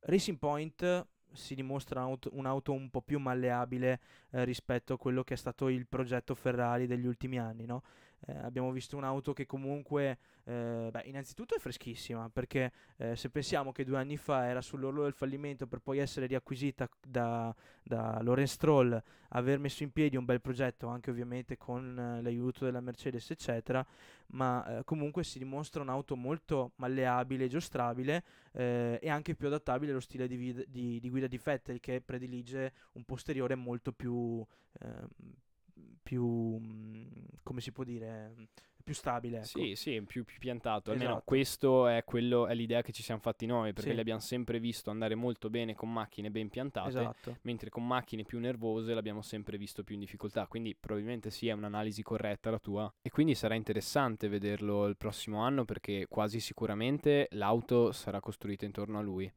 Racing 0.00 0.38
Point 0.38 1.06
si 1.32 1.54
dimostra 1.54 2.06
un'auto, 2.30 2.72
un 2.72 2.90
po' 2.90 3.02
più 3.02 3.18
malleabile 3.18 4.00
eh, 4.30 4.44
rispetto 4.44 4.94
a 4.94 4.98
quello 4.98 5.24
che 5.24 5.34
è 5.34 5.36
stato 5.36 5.68
il 5.68 5.86
progetto 5.86 6.34
Ferrari 6.34 6.86
degli 6.86 7.06
ultimi 7.06 7.38
anni. 7.38 7.66
No? 7.66 7.82
Eh, 8.26 8.36
abbiamo 8.38 8.70
visto 8.72 8.96
un'auto 8.96 9.32
che 9.32 9.46
comunque, 9.46 10.18
eh, 10.44 10.88
beh, 10.90 11.02
innanzitutto 11.04 11.54
è 11.54 11.58
freschissima, 11.58 12.28
perché 12.30 12.72
eh, 12.96 13.16
se 13.16 13.30
pensiamo 13.30 13.72
che 13.72 13.84
due 13.84 13.98
anni 13.98 14.16
fa 14.16 14.46
era 14.46 14.60
sull'orlo 14.60 15.04
del 15.04 15.12
fallimento 15.12 15.66
per 15.66 15.80
poi 15.80 15.98
essere 15.98 16.26
riacquisita 16.26 16.88
da, 17.06 17.54
da 17.82 18.18
Lorenz 18.22 18.52
Stroll, 18.52 19.00
aver 19.30 19.58
messo 19.58 19.82
in 19.82 19.92
piedi 19.92 20.16
un 20.16 20.24
bel 20.24 20.40
progetto, 20.40 20.88
anche 20.88 21.10
ovviamente 21.10 21.56
con 21.56 21.98
eh, 21.98 22.22
l'aiuto 22.22 22.64
della 22.64 22.80
Mercedes, 22.80 23.30
eccetera, 23.30 23.86
ma 24.28 24.78
eh, 24.78 24.84
comunque 24.84 25.22
si 25.24 25.38
dimostra 25.38 25.82
un'auto 25.82 26.16
molto 26.16 26.72
malleabile, 26.76 27.48
giostrabile 27.48 28.24
eh, 28.52 28.98
e 29.00 29.08
anche 29.08 29.34
più 29.34 29.46
adattabile 29.46 29.92
allo 29.92 30.00
stile 30.00 30.26
di, 30.26 30.36
vid- 30.36 30.66
di, 30.66 30.98
di, 30.98 31.08
guida 31.10 31.26
di 31.26 31.40
Vettel, 31.42 31.80
che 31.80 32.00
predilige 32.00 32.72
un 32.92 33.04
posteriore 33.04 33.54
molto 33.54 33.92
più 33.92 34.44
ehm, 34.80 35.08
più, 36.02 36.24
mm, 36.24 37.06
come 37.42 37.60
si 37.60 37.72
può 37.72 37.84
dire, 37.84 38.34
più 38.88 38.94
stabile. 38.94 39.36
Ecco. 39.38 39.46
Sì, 39.46 39.74
sì, 39.74 40.02
più, 40.06 40.24
più 40.24 40.38
piantato. 40.38 40.90
Almeno 40.90 41.10
esatto. 41.10 41.24
questo 41.26 41.86
è, 41.86 42.04
quello, 42.04 42.46
è 42.46 42.54
l'idea 42.54 42.80
che 42.80 42.92
ci 42.92 43.02
siamo 43.02 43.20
fatti 43.20 43.44
noi, 43.44 43.74
perché 43.74 43.90
sì. 43.90 43.96
l'abbiamo 43.96 44.20
sempre 44.20 44.58
visto 44.58 44.90
andare 44.90 45.14
molto 45.14 45.50
bene 45.50 45.74
con 45.74 45.92
macchine 45.92 46.30
ben 46.30 46.48
piantate, 46.48 46.88
esatto. 46.88 47.36
mentre 47.42 47.68
con 47.68 47.86
macchine 47.86 48.24
più 48.24 48.38
nervose 48.38 48.94
l'abbiamo 48.94 49.20
sempre 49.20 49.58
visto 49.58 49.84
più 49.84 49.94
in 49.94 50.00
difficoltà. 50.00 50.46
Quindi 50.46 50.74
probabilmente 50.74 51.30
sì, 51.30 51.48
è 51.48 51.52
un'analisi 51.52 52.02
corretta 52.02 52.50
la 52.50 52.58
tua. 52.58 52.90
E 53.02 53.10
quindi 53.10 53.34
sarà 53.34 53.54
interessante 53.54 54.28
vederlo 54.28 54.86
il 54.86 54.96
prossimo 54.96 55.42
anno, 55.42 55.66
perché 55.66 56.06
quasi 56.08 56.40
sicuramente 56.40 57.28
l'auto 57.32 57.92
sarà 57.92 58.20
costruita 58.20 58.64
intorno 58.64 58.98
a 58.98 59.02
lui 59.02 59.30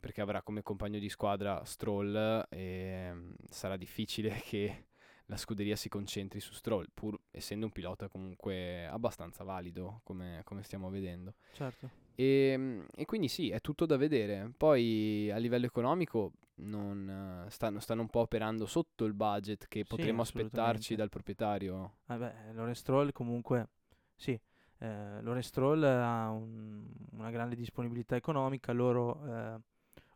perché 0.00 0.20
avrà 0.20 0.42
come 0.42 0.62
compagno 0.62 1.00
di 1.00 1.08
squadra 1.08 1.64
Stroll 1.64 2.46
e 2.50 3.10
mm, 3.12 3.32
sarà 3.50 3.76
difficile 3.76 4.40
che 4.46 4.84
la 5.30 5.36
scuderia 5.36 5.76
si 5.76 5.88
concentri 5.88 6.40
su 6.40 6.54
Stroll, 6.54 6.86
pur 6.92 7.18
essendo 7.30 7.66
un 7.66 7.72
pilota 7.72 8.08
comunque 8.08 8.86
abbastanza 8.86 9.44
valido, 9.44 10.00
come, 10.02 10.40
come 10.44 10.62
stiamo 10.62 10.88
vedendo. 10.88 11.34
Certo. 11.52 11.90
E, 12.14 12.24
ehm, 12.24 12.86
e, 12.94 13.04
quindi 13.04 13.28
sì, 13.28 13.50
è 13.50 13.60
tutto 13.60 13.84
da 13.84 13.96
vedere. 13.96 14.50
Poi 14.56 15.30
a 15.30 15.36
livello 15.36 15.66
economico 15.66 16.32
non, 16.56 17.44
stanno, 17.48 17.78
stanno, 17.78 18.00
un 18.00 18.08
po' 18.08 18.20
operando 18.20 18.64
sotto 18.64 19.04
il 19.04 19.12
budget 19.12 19.68
che 19.68 19.84
potremmo 19.84 20.22
aspettarci 20.22 20.94
dal 20.94 21.10
proprietario. 21.10 21.98
Vabbè, 22.06 22.52
Lorenz 22.52 22.78
Stroll 22.78 23.12
comunque, 23.12 23.68
sì, 24.16 24.38
eh, 24.78 25.20
Lorenz 25.20 25.46
Stroll 25.46 25.82
ha 25.84 26.30
un, 26.30 26.86
una 27.12 27.30
grande 27.30 27.54
disponibilità 27.54 28.16
economica, 28.16 28.72
loro... 28.72 29.24
Eh, 29.26 29.60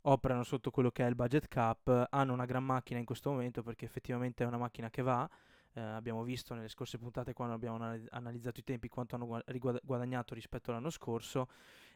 operano 0.02 0.42
sotto 0.42 0.70
quello 0.70 0.90
che 0.90 1.04
è 1.04 1.08
il 1.08 1.14
budget 1.14 1.48
cap, 1.48 2.06
hanno 2.10 2.32
una 2.32 2.44
gran 2.44 2.64
macchina 2.64 2.98
in 2.98 3.04
questo 3.04 3.30
momento 3.30 3.62
perché 3.62 3.84
effettivamente 3.84 4.44
è 4.44 4.46
una 4.46 4.58
macchina 4.58 4.90
che 4.90 5.02
va. 5.02 5.28
Eh, 5.74 5.80
abbiamo 5.80 6.22
visto 6.22 6.54
nelle 6.54 6.68
scorse 6.68 6.98
puntate 6.98 7.32
quando 7.32 7.54
abbiamo 7.54 7.78
analizzato 8.10 8.60
i 8.60 8.64
tempi 8.64 8.88
quanto 8.88 9.14
hanno 9.14 9.42
guadagnato 9.82 10.34
rispetto 10.34 10.70
all'anno 10.70 10.90
scorso. 10.90 11.48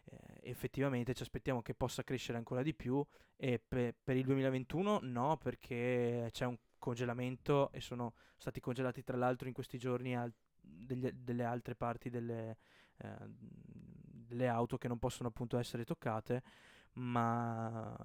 Eh, 0.04 0.50
effettivamente 0.50 1.14
ci 1.14 1.22
aspettiamo 1.22 1.62
che 1.62 1.74
possa 1.74 2.02
crescere 2.04 2.38
ancora 2.38 2.62
di 2.62 2.74
più 2.74 3.04
e 3.36 3.58
pe- 3.58 3.94
per 4.02 4.16
il 4.16 4.24
2021 4.24 5.00
no 5.02 5.36
perché 5.36 6.28
c'è 6.30 6.44
un 6.44 6.56
congelamento 6.78 7.70
e 7.72 7.80
sono 7.80 8.14
stati 8.36 8.60
congelati 8.60 9.02
tra 9.02 9.16
l'altro 9.16 9.48
in 9.48 9.54
questi 9.54 9.78
giorni 9.78 10.16
al- 10.16 10.32
degli- 10.60 11.10
delle 11.10 11.44
altre 11.44 11.74
parti 11.74 12.08
delle, 12.08 12.56
eh, 12.98 13.16
delle 13.28 14.48
auto 14.48 14.78
che 14.78 14.88
non 14.88 14.98
possono 14.98 15.28
appunto 15.28 15.58
essere 15.58 15.84
toccate 15.84 16.42
ma 16.96 17.96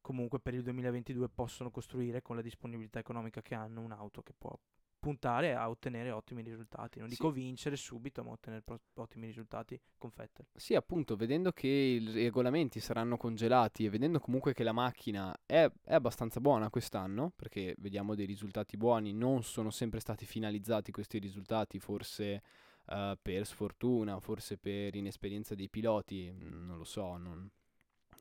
comunque 0.00 0.40
per 0.40 0.54
il 0.54 0.62
2022 0.62 1.28
possono 1.28 1.70
costruire 1.70 2.22
con 2.22 2.36
la 2.36 2.42
disponibilità 2.42 2.98
economica 2.98 3.40
che 3.42 3.54
hanno 3.54 3.80
un'auto 3.80 4.22
che 4.22 4.34
può 4.36 4.58
puntare 5.02 5.52
a 5.56 5.68
ottenere 5.68 6.12
ottimi 6.12 6.42
risultati. 6.42 7.00
Non 7.00 7.08
sì. 7.08 7.16
dico 7.16 7.32
vincere 7.32 7.74
subito, 7.74 8.22
ma 8.22 8.30
ottenere 8.30 8.62
pro- 8.62 8.78
ottimi 8.94 9.26
risultati 9.26 9.78
con 9.98 10.12
Vettel. 10.14 10.46
Sì, 10.54 10.76
appunto, 10.76 11.16
vedendo 11.16 11.50
che 11.50 11.66
i 11.66 12.12
regolamenti 12.12 12.78
saranno 12.78 13.16
congelati 13.16 13.84
e 13.84 13.90
vedendo 13.90 14.20
comunque 14.20 14.54
che 14.54 14.62
la 14.62 14.70
macchina 14.70 15.36
è, 15.44 15.68
è 15.82 15.94
abbastanza 15.94 16.38
buona 16.38 16.70
quest'anno, 16.70 17.32
perché 17.34 17.74
vediamo 17.78 18.14
dei 18.14 18.26
risultati 18.26 18.76
buoni, 18.76 19.12
non 19.12 19.42
sono 19.42 19.70
sempre 19.70 19.98
stati 19.98 20.24
finalizzati 20.24 20.92
questi 20.92 21.18
risultati, 21.18 21.80
forse 21.80 22.40
uh, 22.86 23.18
per 23.20 23.44
sfortuna, 23.44 24.20
forse 24.20 24.56
per 24.56 24.94
inesperienza 24.94 25.56
dei 25.56 25.68
piloti, 25.68 26.32
non 26.38 26.76
lo 26.78 26.84
so, 26.84 27.16
non, 27.16 27.50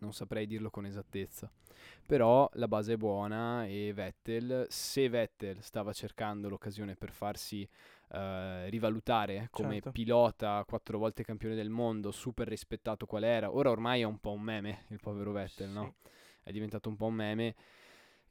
non 0.01 0.13
saprei 0.13 0.45
dirlo 0.45 0.69
con 0.69 0.85
esattezza. 0.85 1.49
Però 2.05 2.49
la 2.53 2.67
base 2.67 2.93
è 2.93 2.97
buona 2.97 3.65
e 3.65 3.91
Vettel, 3.93 4.65
se 4.69 5.09
Vettel 5.09 5.61
stava 5.61 5.93
cercando 5.93 6.49
l'occasione 6.49 6.95
per 6.95 7.11
farsi 7.11 7.67
uh, 8.09 8.67
rivalutare 8.69 9.47
come 9.49 9.75
certo. 9.75 9.91
pilota, 9.91 10.63
quattro 10.67 10.97
volte 10.97 11.23
campione 11.23 11.55
del 11.55 11.69
mondo, 11.69 12.11
super 12.11 12.47
rispettato 12.47 13.05
qual 13.05 13.23
era, 13.23 13.53
ora 13.53 13.69
ormai 13.69 14.01
è 14.01 14.05
un 14.05 14.19
po' 14.19 14.31
un 14.31 14.41
meme 14.41 14.85
il 14.89 14.99
povero 14.99 15.31
Vettel, 15.31 15.67
sì. 15.67 15.73
no? 15.73 15.95
È 16.43 16.51
diventato 16.51 16.89
un 16.89 16.95
po' 16.95 17.05
un 17.05 17.13
meme 17.13 17.55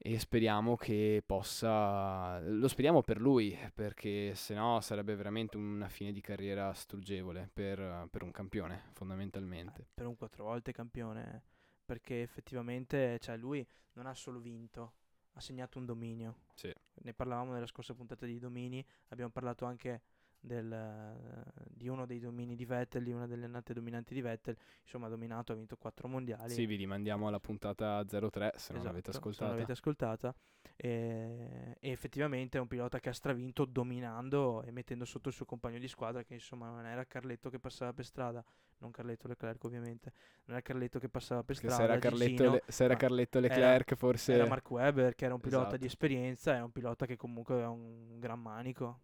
e 0.03 0.19
speriamo 0.19 0.77
che 0.77 1.23
possa 1.25 2.41
lo 2.41 2.69
speriamo 2.69 3.03
per 3.03 3.21
lui 3.21 3.57
perché 3.75 4.35
se 4.35 4.55
no 4.55 4.81
sarebbe 4.81 5.15
veramente 5.15 5.59
una 5.59 5.91
fine 5.91 6.11
di 6.11 6.23
carriera 6.23 6.73
struggevole 6.73 7.51
per, 7.53 8.09
per 8.11 8.23
un 8.23 8.31
campione 8.31 8.85
fondamentalmente 8.95 9.83
eh, 9.83 9.87
per 9.93 10.07
un 10.07 10.17
quattro 10.17 10.45
volte 10.45 10.73
campione 10.73 11.43
perché 11.91 12.23
effettivamente 12.23 13.19
cioè, 13.19 13.37
lui 13.37 13.67
non 13.95 14.07
ha 14.07 14.15
solo 14.15 14.39
vinto, 14.39 14.93
ha 15.33 15.41
segnato 15.41 15.81
un 15.81 15.87
dominio. 15.87 16.43
Sì. 16.55 16.73
Ne 17.03 17.13
parlavamo 17.13 17.53
nella 17.53 17.67
scorsa 17.67 17.95
puntata 17.95 18.27
di 18.27 18.39
domini, 18.39 18.87
abbiamo 19.09 19.33
parlato 19.33 19.65
anche 19.65 20.01
del, 20.41 21.45
di 21.69 21.89
uno 21.89 22.07
dei 22.07 22.19
domini 22.19 22.55
di 22.55 22.65
Vettel, 22.65 23.05
di 23.05 23.13
una 23.13 23.27
delle 23.27 23.45
annate 23.45 23.75
dominanti 23.75 24.15
di 24.15 24.23
Vettel, 24.23 24.57
insomma 24.83 25.07
ha 25.07 25.11
dominato, 25.11 25.53
ha 25.53 25.55
vinto 25.55 25.77
quattro 25.77 26.09
mondiali. 26.09 26.51
Sì, 26.51 26.67
vi 26.67 26.77
rimandiamo 26.77 27.29
alla 27.29 27.41
puntata 27.41 28.03
03 28.05 28.55
se 28.57 28.73
non 28.73 28.85
l'avete 28.85 29.11
ascoltata. 29.11 29.35
Se 29.35 29.45
non 29.45 29.53
l'avete 29.53 29.73
ascoltata. 29.73 30.35
E, 30.77 31.77
e, 31.79 31.91
effettivamente 31.91 32.57
è 32.57 32.61
un 32.61 32.67
pilota 32.67 33.01
che 33.01 33.11
ha 33.11 33.13
stravinto 33.13 33.67
dominando 33.67 34.63
e 34.63 34.71
mettendo 34.71 35.05
sotto 35.05 35.29
il 35.29 35.35
suo 35.35 35.45
compagno 35.45 35.79
di 35.79 35.89
squadra 35.89 36.23
che 36.23 36.35
insomma 36.35 36.71
non 36.71 36.87
era 36.87 37.05
Carletto 37.05 37.51
che 37.51 37.59
passava 37.59 37.93
per 37.93 38.07
strada, 38.07 38.43
non 38.79 38.91
Carletto 38.91 39.29
Leclerc 39.29 39.63
ovviamente, 39.65 40.13
non 40.45 40.57
era 40.57 40.63
Carletto 40.63 40.99
che 40.99 41.11
passava 41.11 41.43
per 41.45 41.57
strada. 41.57 41.77
Se 41.77 41.83
era, 41.83 41.99
Carletto, 41.99 42.51
Le, 42.51 42.63
se 42.67 42.85
era 42.85 42.97
Carletto 42.97 43.41
Leclerc 43.41 43.91
era, 43.91 43.97
forse... 43.97 44.33
Era 44.33 44.47
Mark 44.47 44.71
Webber 44.71 45.15
che 45.15 45.27
era 45.27 45.35
un 45.35 45.41
pilota 45.41 45.63
esatto. 45.63 45.77
di 45.77 45.87
esperienza, 45.87 46.57
è 46.57 46.63
un 46.63 46.73
pilota 46.73 47.05
che 47.05 47.17
comunque 47.17 47.63
ha 47.63 47.69
un 47.69 48.19
gran 48.19 48.41
manico. 48.41 49.01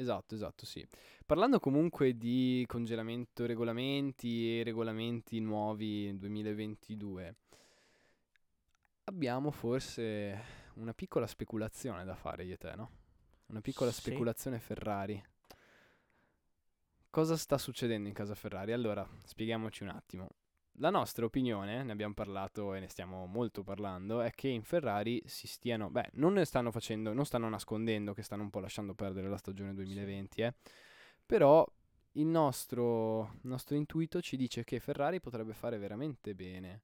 Esatto, 0.00 0.36
esatto, 0.36 0.64
sì. 0.64 0.86
Parlando 1.26 1.58
comunque 1.58 2.16
di 2.16 2.64
congelamento 2.68 3.46
regolamenti 3.46 4.60
e 4.60 4.62
regolamenti 4.62 5.40
nuovi 5.40 6.06
nel 6.06 6.18
2022, 6.18 7.34
abbiamo 9.04 9.50
forse 9.50 10.40
una 10.74 10.94
piccola 10.94 11.26
speculazione 11.26 12.04
da 12.04 12.14
fare 12.14 12.44
io 12.44 12.54
e 12.54 12.58
te, 12.58 12.74
no? 12.76 12.90
Una 13.46 13.60
piccola 13.60 13.90
sì. 13.90 14.02
speculazione 14.02 14.60
Ferrari. 14.60 15.20
Cosa 17.10 17.36
sta 17.36 17.58
succedendo 17.58 18.06
in 18.06 18.14
casa 18.14 18.36
Ferrari? 18.36 18.70
Allora, 18.70 19.04
spieghiamoci 19.24 19.82
un 19.82 19.88
attimo. 19.88 20.30
La 20.80 20.90
nostra 20.90 21.24
opinione, 21.24 21.82
ne 21.82 21.90
abbiamo 21.90 22.14
parlato 22.14 22.72
e 22.72 22.80
ne 22.80 22.88
stiamo 22.88 23.26
molto 23.26 23.64
parlando, 23.64 24.20
è 24.20 24.30
che 24.30 24.46
in 24.46 24.62
Ferrari 24.62 25.20
si 25.26 25.48
stiano, 25.48 25.90
beh, 25.90 26.10
non 26.14 26.34
ne 26.34 26.44
stanno 26.44 26.70
facendo, 26.70 27.12
non 27.12 27.26
stanno 27.26 27.48
nascondendo 27.48 28.14
che 28.14 28.22
stanno 28.22 28.44
un 28.44 28.50
po' 28.50 28.60
lasciando 28.60 28.94
perdere 28.94 29.28
la 29.28 29.38
stagione 29.38 29.74
2020, 29.74 30.42
eh. 30.42 30.54
Però 31.26 31.66
il 32.12 32.26
nostro, 32.26 33.38
nostro 33.42 33.74
intuito 33.74 34.20
ci 34.20 34.36
dice 34.36 34.62
che 34.62 34.78
Ferrari 34.78 35.20
potrebbe 35.20 35.52
fare 35.52 35.78
veramente 35.78 36.34
bene 36.34 36.82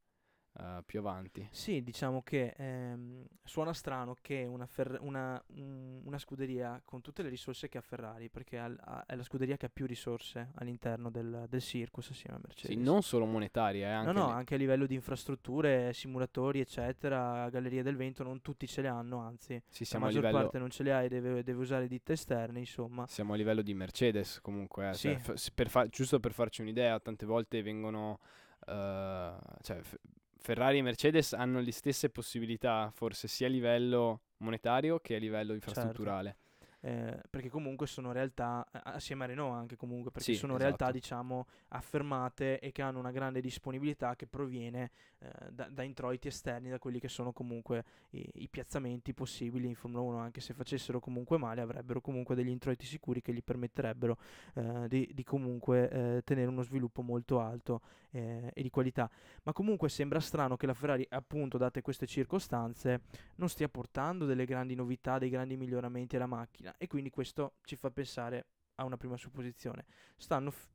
uh, 0.54 0.82
più 0.84 1.00
avanti. 1.00 1.46
Sì, 1.50 1.82
diciamo 1.82 2.22
che 2.22 2.54
ehm, 2.56 3.24
suona 3.42 3.72
strano 3.72 4.16
che 4.20 4.44
una, 4.44 4.66
Fer- 4.66 4.98
una, 5.00 5.42
un, 5.54 6.00
una, 6.04 6.18
scuderia 6.18 6.80
con 6.84 7.00
tutte 7.00 7.22
le 7.22 7.28
risorse 7.28 7.68
che 7.68 7.78
ha 7.78 7.80
Ferrari, 7.80 8.28
perché 8.28 8.58
ha, 8.58 8.72
ha, 8.78 9.04
è 9.06 9.16
la 9.16 9.22
scuderia 9.22 9.56
che 9.56 9.66
ha 9.66 9.70
più 9.72 9.86
risorse 9.86 10.50
all'interno 10.56 11.10
del, 11.10 11.46
del 11.48 11.62
circus 11.62 12.10
assieme 12.10 12.36
a 12.36 12.40
Mercedes. 12.42 12.76
Sì, 12.76 12.82
non 12.82 13.02
solo 13.02 13.24
monetarie, 13.24 13.84
eh, 13.84 13.90
anche 13.90 14.12
no, 14.12 14.20
no, 14.20 14.26
le... 14.28 14.32
anche 14.32 14.54
a 14.54 14.58
livello 14.58 14.86
di 14.86 14.94
infrastrutture, 14.94 15.92
simulatori, 15.92 16.60
eccetera, 16.60 17.48
gallerie 17.50 17.82
del 17.82 17.96
vento, 17.96 18.22
non 18.22 18.40
tutti 18.40 18.66
ce 18.66 18.82
le 18.82 18.88
hanno, 18.88 19.18
anzi, 19.18 19.60
sì, 19.68 19.86
la 19.92 19.98
maggior 19.98 20.22
livello... 20.22 20.38
parte 20.38 20.58
non 20.58 20.70
ce 20.70 20.82
le 20.82 20.92
ha 20.92 21.02
e 21.02 21.08
deve, 21.08 21.42
deve, 21.42 21.60
usare 21.60 21.88
ditte 21.88 22.12
esterne, 22.12 22.58
insomma. 22.58 23.06
Siamo 23.06 23.32
a 23.32 23.36
livello 23.36 23.62
di 23.62 23.74
Mercedes 23.74 24.40
comunque, 24.40 24.90
eh, 24.90 24.94
sì. 24.94 25.08
cioè, 25.08 25.36
f- 25.36 25.50
per 25.52 25.68
fa- 25.68 25.88
giusto 25.88 26.20
per 26.20 26.32
farci 26.32 26.60
un'idea, 26.60 26.98
tante 27.00 27.26
volte 27.26 27.62
vengono... 27.62 28.20
Uh, 28.66 29.36
cioè, 29.60 29.82
f- 29.82 29.98
Ferrari 30.44 30.76
e 30.76 30.82
Mercedes 30.82 31.32
hanno 31.32 31.58
le 31.58 31.72
stesse 31.72 32.10
possibilità, 32.10 32.90
forse 32.92 33.28
sia 33.28 33.46
a 33.46 33.50
livello 33.50 34.24
monetario 34.42 34.98
che 35.00 35.14
a 35.14 35.18
livello 35.18 35.54
infrastrutturale. 35.54 36.28
Certo. 36.28 36.43
Eh, 36.84 37.18
perché 37.30 37.48
comunque 37.48 37.86
sono 37.86 38.12
realtà, 38.12 38.66
assieme 38.70 39.24
a 39.24 39.26
Renault 39.26 39.54
anche 39.54 39.74
comunque, 39.74 40.10
perché 40.10 40.32
Sì, 40.32 40.38
sono 40.38 40.58
realtà 40.58 40.84
esatto. 40.84 40.98
diciamo 40.98 41.46
affermate 41.68 42.58
e 42.60 42.72
che 42.72 42.82
hanno 42.82 42.98
una 42.98 43.10
grande 43.10 43.40
disponibilità 43.40 44.14
che 44.16 44.26
proviene 44.26 44.90
eh, 45.18 45.50
da, 45.50 45.66
da 45.70 45.82
introiti 45.82 46.28
esterni, 46.28 46.68
da 46.68 46.78
quelli 46.78 47.00
che 47.00 47.08
sono 47.08 47.32
comunque 47.32 47.84
i, 48.10 48.28
i 48.34 48.48
piazzamenti 48.48 49.14
possibili 49.14 49.66
in 49.66 49.74
Formula 49.74 50.02
1, 50.02 50.18
anche 50.18 50.42
se 50.42 50.52
facessero 50.52 51.00
comunque 51.00 51.38
male 51.38 51.62
avrebbero 51.62 52.02
comunque 52.02 52.34
degli 52.34 52.48
introiti 52.48 52.84
sicuri 52.84 53.22
che 53.22 53.32
gli 53.32 53.42
permetterebbero 53.42 54.18
eh, 54.52 54.86
di, 54.86 55.10
di 55.14 55.24
comunque 55.24 55.88
eh, 55.88 56.22
tenere 56.22 56.48
uno 56.48 56.62
sviluppo 56.62 57.00
molto 57.00 57.40
alto 57.40 57.80
eh, 58.10 58.50
e 58.52 58.62
di 58.62 58.68
qualità. 58.68 59.10
Ma 59.44 59.54
comunque 59.54 59.88
sembra 59.88 60.20
strano 60.20 60.58
che 60.58 60.66
la 60.66 60.74
Ferrari, 60.74 61.06
appunto, 61.08 61.56
date 61.56 61.80
queste 61.80 62.06
circostanze, 62.06 63.00
non 63.36 63.48
stia 63.48 63.70
portando 63.70 64.26
delle 64.26 64.44
grandi 64.44 64.74
novità, 64.74 65.18
dei 65.18 65.30
grandi 65.30 65.56
miglioramenti 65.56 66.16
alla 66.16 66.26
macchina 66.26 66.73
e 66.78 66.86
quindi 66.86 67.10
questo 67.10 67.54
ci 67.64 67.76
fa 67.76 67.90
pensare 67.90 68.46
a 68.76 68.84
una 68.84 68.96
prima 68.96 69.16
supposizione. 69.16 69.84
Stanno 70.16 70.50
f- 70.50 70.66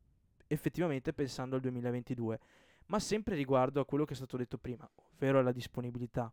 effettivamente 0.48 1.14
pensando 1.14 1.56
al 1.56 1.62
2022, 1.62 2.40
ma 2.88 3.00
sempre 3.00 3.36
riguardo 3.36 3.80
a 3.80 3.86
quello 3.86 4.06
che 4.06 4.14
è 4.14 4.16
stato 4.18 4.38
detto 4.38 4.58
prima, 4.58 4.90
ovvero 5.14 5.40
alla 5.40 5.52
disponibilità. 5.52 6.32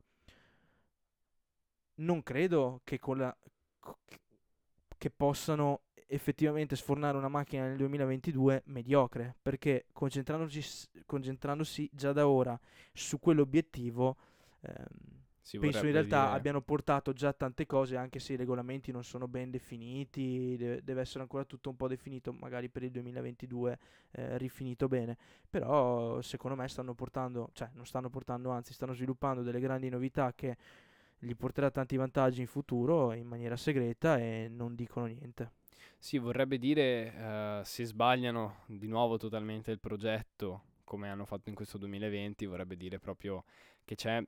Non 1.97 2.23
credo 2.23 2.81
che 2.85 2.99
con 2.99 3.19
la 3.19 3.37
che 4.99 5.11
possano 5.11 5.83
effettivamente 6.09 6.77
sfornare 6.77 7.17
una 7.17 7.29
macchina 7.29 7.67
nel 7.67 7.77
2022 7.77 8.63
mediocre, 8.67 9.35
perché 9.43 9.87
concentrandosi, 9.93 11.03
concentrandosi 11.05 11.91
già 11.93 12.13
da 12.13 12.29
ora 12.29 12.59
su 12.93 13.19
quell'obiettivo, 13.19 14.17
ehm, 14.61 15.25
penso 15.59 15.87
in 15.87 15.93
realtà 15.93 16.25
dire- 16.25 16.37
abbiano 16.37 16.61
portato 16.61 17.13
già 17.13 17.33
tante 17.33 17.67
cose, 17.67 17.97
anche 17.97 18.19
se 18.19 18.33
i 18.33 18.37
regolamenti 18.37 18.91
non 18.91 19.05
sono 19.05 19.29
ben 19.29 19.51
definiti, 19.51 20.57
deve, 20.57 20.83
deve 20.83 21.01
essere 21.01 21.21
ancora 21.21 21.45
tutto 21.45 21.71
un 21.71 21.77
po' 21.77 21.89
definito, 21.89 22.33
magari 22.33 22.69
per 22.69 22.83
il 22.83 22.91
2022 22.91 23.79
eh, 24.13 24.39
rifinito 24.39 24.89
bene, 24.89 25.17
però 25.49 26.21
secondo 26.21 26.57
me 26.57 26.69
stanno 26.69 26.95
portando, 26.95 27.51
cioè 27.53 27.71
non 27.75 27.87
stanno 27.87 28.11
portando, 28.11 28.51
anzi 28.51 28.73
stanno 28.73 28.93
sviluppando 28.93 29.43
delle 29.43 29.61
grandi 29.61 29.89
novità 29.89 30.33
che 30.35 30.57
gli 31.19 31.35
porterà 31.35 31.71
tanti 31.71 31.97
vantaggi 31.97 32.41
in 32.41 32.47
futuro 32.47 33.13
in 33.13 33.27
maniera 33.27 33.57
segreta 33.57 34.19
e 34.19 34.49
non 34.51 34.75
dicono 34.75 35.07
niente. 35.07 35.53
Sì, 35.99 36.19
vorrebbe 36.19 36.59
dire 36.59 37.15
eh, 37.15 37.61
se 37.65 37.85
sbagliano 37.85 38.63
di 38.67 38.87
nuovo 38.87 39.17
totalmente 39.17 39.71
il 39.71 39.81
progetto, 39.81 40.63
come 40.85 41.09
hanno 41.09 41.25
fatto 41.25 41.49
in 41.49 41.55
questo 41.55 41.79
2020, 41.79 42.47
vorrebbe 42.47 42.77
dire 42.77 42.99
proprio 42.99 43.45
che 43.85 43.95
c'è 43.95 44.23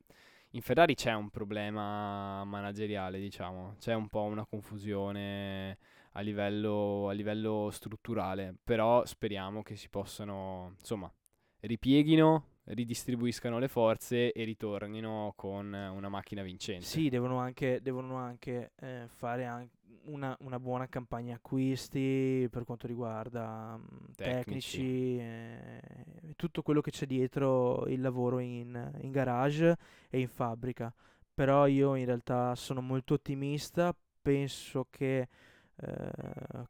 in 0.59 0.65
Ferrari 0.65 0.97
c'è 0.97 1.15
un 1.15 1.31
problema 1.31 2.43
manageriale, 2.45 3.21
diciamo, 3.21 3.77
c'è 3.79 3.95
un 3.95 4.09
po' 4.09 4.23
una 4.23 4.45
confusione 4.45 5.79
a 6.13 6.21
livello, 6.21 7.09
a 7.09 7.13
livello 7.13 7.71
strutturale, 7.71 8.57
però 8.65 9.05
speriamo 9.07 9.63
che 9.63 9.77
si 9.77 9.89
possano, 9.89 10.75
insomma, 10.81 11.11
ripieghino, 11.61 12.45
ridistribuiscano 12.65 13.61
le 13.61 13.69
forze 13.69 14.33
e 14.33 14.45
ritornino 14.45 15.33
con 15.37 15.73
una 15.73 16.09
macchina 16.09 16.43
vincente. 16.43 16.85
Sì, 16.85 17.09
devono 17.09 17.39
anche, 17.39 17.81
devono 17.81 18.17
anche 18.17 18.73
eh, 18.81 19.07
fare 19.07 19.47
an- 19.47 19.71
una, 20.05 20.37
una 20.41 20.59
buona 20.59 20.89
campagna 20.89 21.35
acquisti 21.37 22.49
per 22.51 22.65
quanto 22.65 22.87
riguarda 22.87 23.77
mm, 23.77 23.87
Tecnici. 24.15 24.79
tecnici, 24.79 25.19
eh, 25.19 26.35
tutto 26.37 26.63
quello 26.63 26.81
che 26.81 26.91
c'è 26.91 27.07
dietro 27.07 27.87
il 27.87 28.01
lavoro 28.01 28.39
in, 28.39 28.91
in 29.01 29.11
garage 29.11 29.77
e 30.09 30.21
in 30.21 30.29
fabbrica. 30.29 30.93
Però 31.35 31.67
io 31.67 31.95
in 31.95 32.05
realtà 32.05 32.55
sono 32.55 32.81
molto 32.81 33.15
ottimista, 33.15 33.95
penso 34.21 34.87
che, 34.91 35.29
eh, 35.77 36.11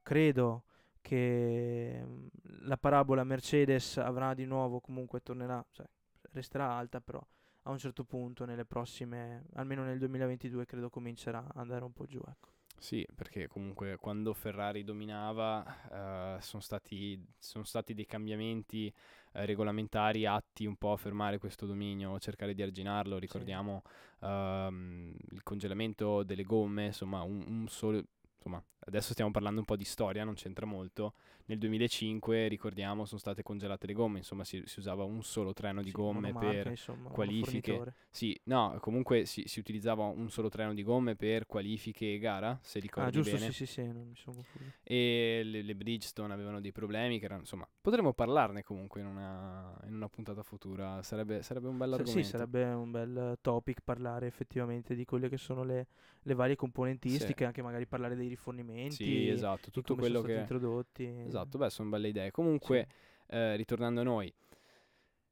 credo 0.02 0.64
che 1.00 2.02
mm, 2.04 2.26
la 2.66 2.76
parabola 2.76 3.24
Mercedes 3.24 3.96
avrà 3.98 4.34
di 4.34 4.44
nuovo, 4.44 4.80
comunque 4.80 5.22
tornerà, 5.22 5.64
cioè, 5.70 5.86
resterà 6.32 6.70
alta, 6.72 7.00
però 7.00 7.24
a 7.62 7.70
un 7.70 7.78
certo 7.78 8.04
punto 8.04 8.44
nelle 8.44 8.64
prossime, 8.64 9.44
almeno 9.54 9.84
nel 9.84 9.98
2022 9.98 10.64
credo 10.66 10.90
comincerà 10.90 11.38
ad 11.40 11.56
andare 11.56 11.84
un 11.84 11.92
po' 11.92 12.06
giù, 12.06 12.20
ecco. 12.26 12.56
Sì, 12.80 13.04
perché 13.12 13.48
comunque 13.48 13.96
quando 13.96 14.32
Ferrari 14.32 14.84
dominava 14.84 16.36
eh, 16.38 16.40
sono 16.40 16.62
stati, 16.62 17.20
sono 17.36 17.64
stati 17.64 17.92
dei 17.92 18.06
cambiamenti 18.06 18.86
eh, 19.32 19.44
regolamentari 19.46 20.26
atti 20.26 20.64
un 20.64 20.76
po' 20.76 20.92
a 20.92 20.96
fermare 20.96 21.38
questo 21.38 21.66
dominio, 21.66 22.18
cercare 22.20 22.54
di 22.54 22.62
arginarlo. 22.62 23.18
Ricordiamo 23.18 23.82
ehm, 24.20 25.12
il 25.32 25.42
congelamento 25.42 26.22
delle 26.22 26.44
gomme, 26.44 26.86
insomma, 26.86 27.22
un, 27.22 27.42
un 27.48 27.66
solo... 27.68 28.00
Insomma, 28.48 28.64
adesso 28.86 29.12
stiamo 29.12 29.30
parlando 29.30 29.60
un 29.60 29.66
po' 29.66 29.76
di 29.76 29.84
storia, 29.84 30.24
non 30.24 30.32
c'entra 30.34 30.64
molto. 30.64 31.12
Nel 31.46 31.58
2005, 31.58 32.48
ricordiamo, 32.48 33.04
sono 33.04 33.20
state 33.20 33.42
congelate 33.42 33.86
le 33.86 33.92
gomme, 33.92 34.18
insomma, 34.18 34.42
si, 34.44 34.62
si 34.64 34.78
usava 34.78 35.04
un 35.04 35.22
solo 35.22 35.52
treno 35.52 35.82
di 35.82 35.90
Sì, 35.90 35.96
gomme 35.96 36.32
monomarca, 36.32 36.68
per 36.68 36.70
insomma, 36.70 37.10
qualifiche. 37.10 37.84
Sì, 38.10 38.38
no, 38.44 38.78
comunque 38.80 39.26
si, 39.26 39.42
si 39.46 39.58
utilizzava 39.58 40.04
un 40.04 40.30
solo 40.30 40.48
treno 40.48 40.72
di 40.72 40.82
gomme 40.82 41.14
per 41.14 41.44
qualifiche 41.46 42.14
e 42.14 42.18
gara, 42.18 42.58
se 42.62 42.78
Ah, 42.96 43.08
ricordi 43.08 43.10
giusto, 43.10 43.38
bene. 43.38 43.38
sì, 43.38 43.52
sì, 43.52 43.64
sì, 43.66 43.82
non 43.90 44.08
mi 44.08 44.16
sono 44.16 44.36
confuso. 44.36 44.74
E 44.82 45.42
le, 45.44 45.62
le 45.62 45.74
Bridgestone 45.76 46.32
avevano 46.32 46.60
dei 46.60 46.72
problemi 46.72 47.18
che 47.18 47.26
erano, 47.26 47.40
insomma, 47.40 47.68
potremmo 47.80 48.14
parlarne 48.14 48.62
comunque 48.62 49.00
in 49.00 49.06
una, 49.06 49.76
in 49.86 49.94
una 49.94 50.08
puntata 50.08 50.42
futura, 50.42 51.02
sarebbe, 51.02 51.42
sarebbe 51.42 51.68
un 51.68 51.76
Sa- 51.90 52.04
bell'argomento. 52.06 52.06
Sì, 52.06 52.22
sarebbe 52.22 52.64
un 52.64 52.90
bel 52.90 53.38
topic 53.40 53.80
parlare 53.82 54.26
effettivamente 54.26 54.94
di 54.94 55.04
quelle 55.04 55.28
che 55.28 55.36
sono 55.38 55.64
le, 55.64 55.86
le 56.22 56.34
varie 56.34 56.54
componentistiche, 56.56 57.44
anche 57.44 57.62
magari 57.62 57.86
parlare 57.86 58.14
dei 58.14 58.28
rifornimenti, 58.38 59.04
Sì, 59.04 59.28
esatto, 59.28 59.70
tutto 59.70 59.96
quello 59.96 60.22
che... 60.22 60.34
introdotti. 60.34 61.04
Esatto, 61.26 61.58
beh, 61.58 61.70
sono 61.70 61.90
belle 61.90 62.08
idee. 62.08 62.30
Comunque, 62.30 62.88
eh, 63.26 63.56
ritornando 63.56 64.00
a 64.00 64.04
noi, 64.04 64.32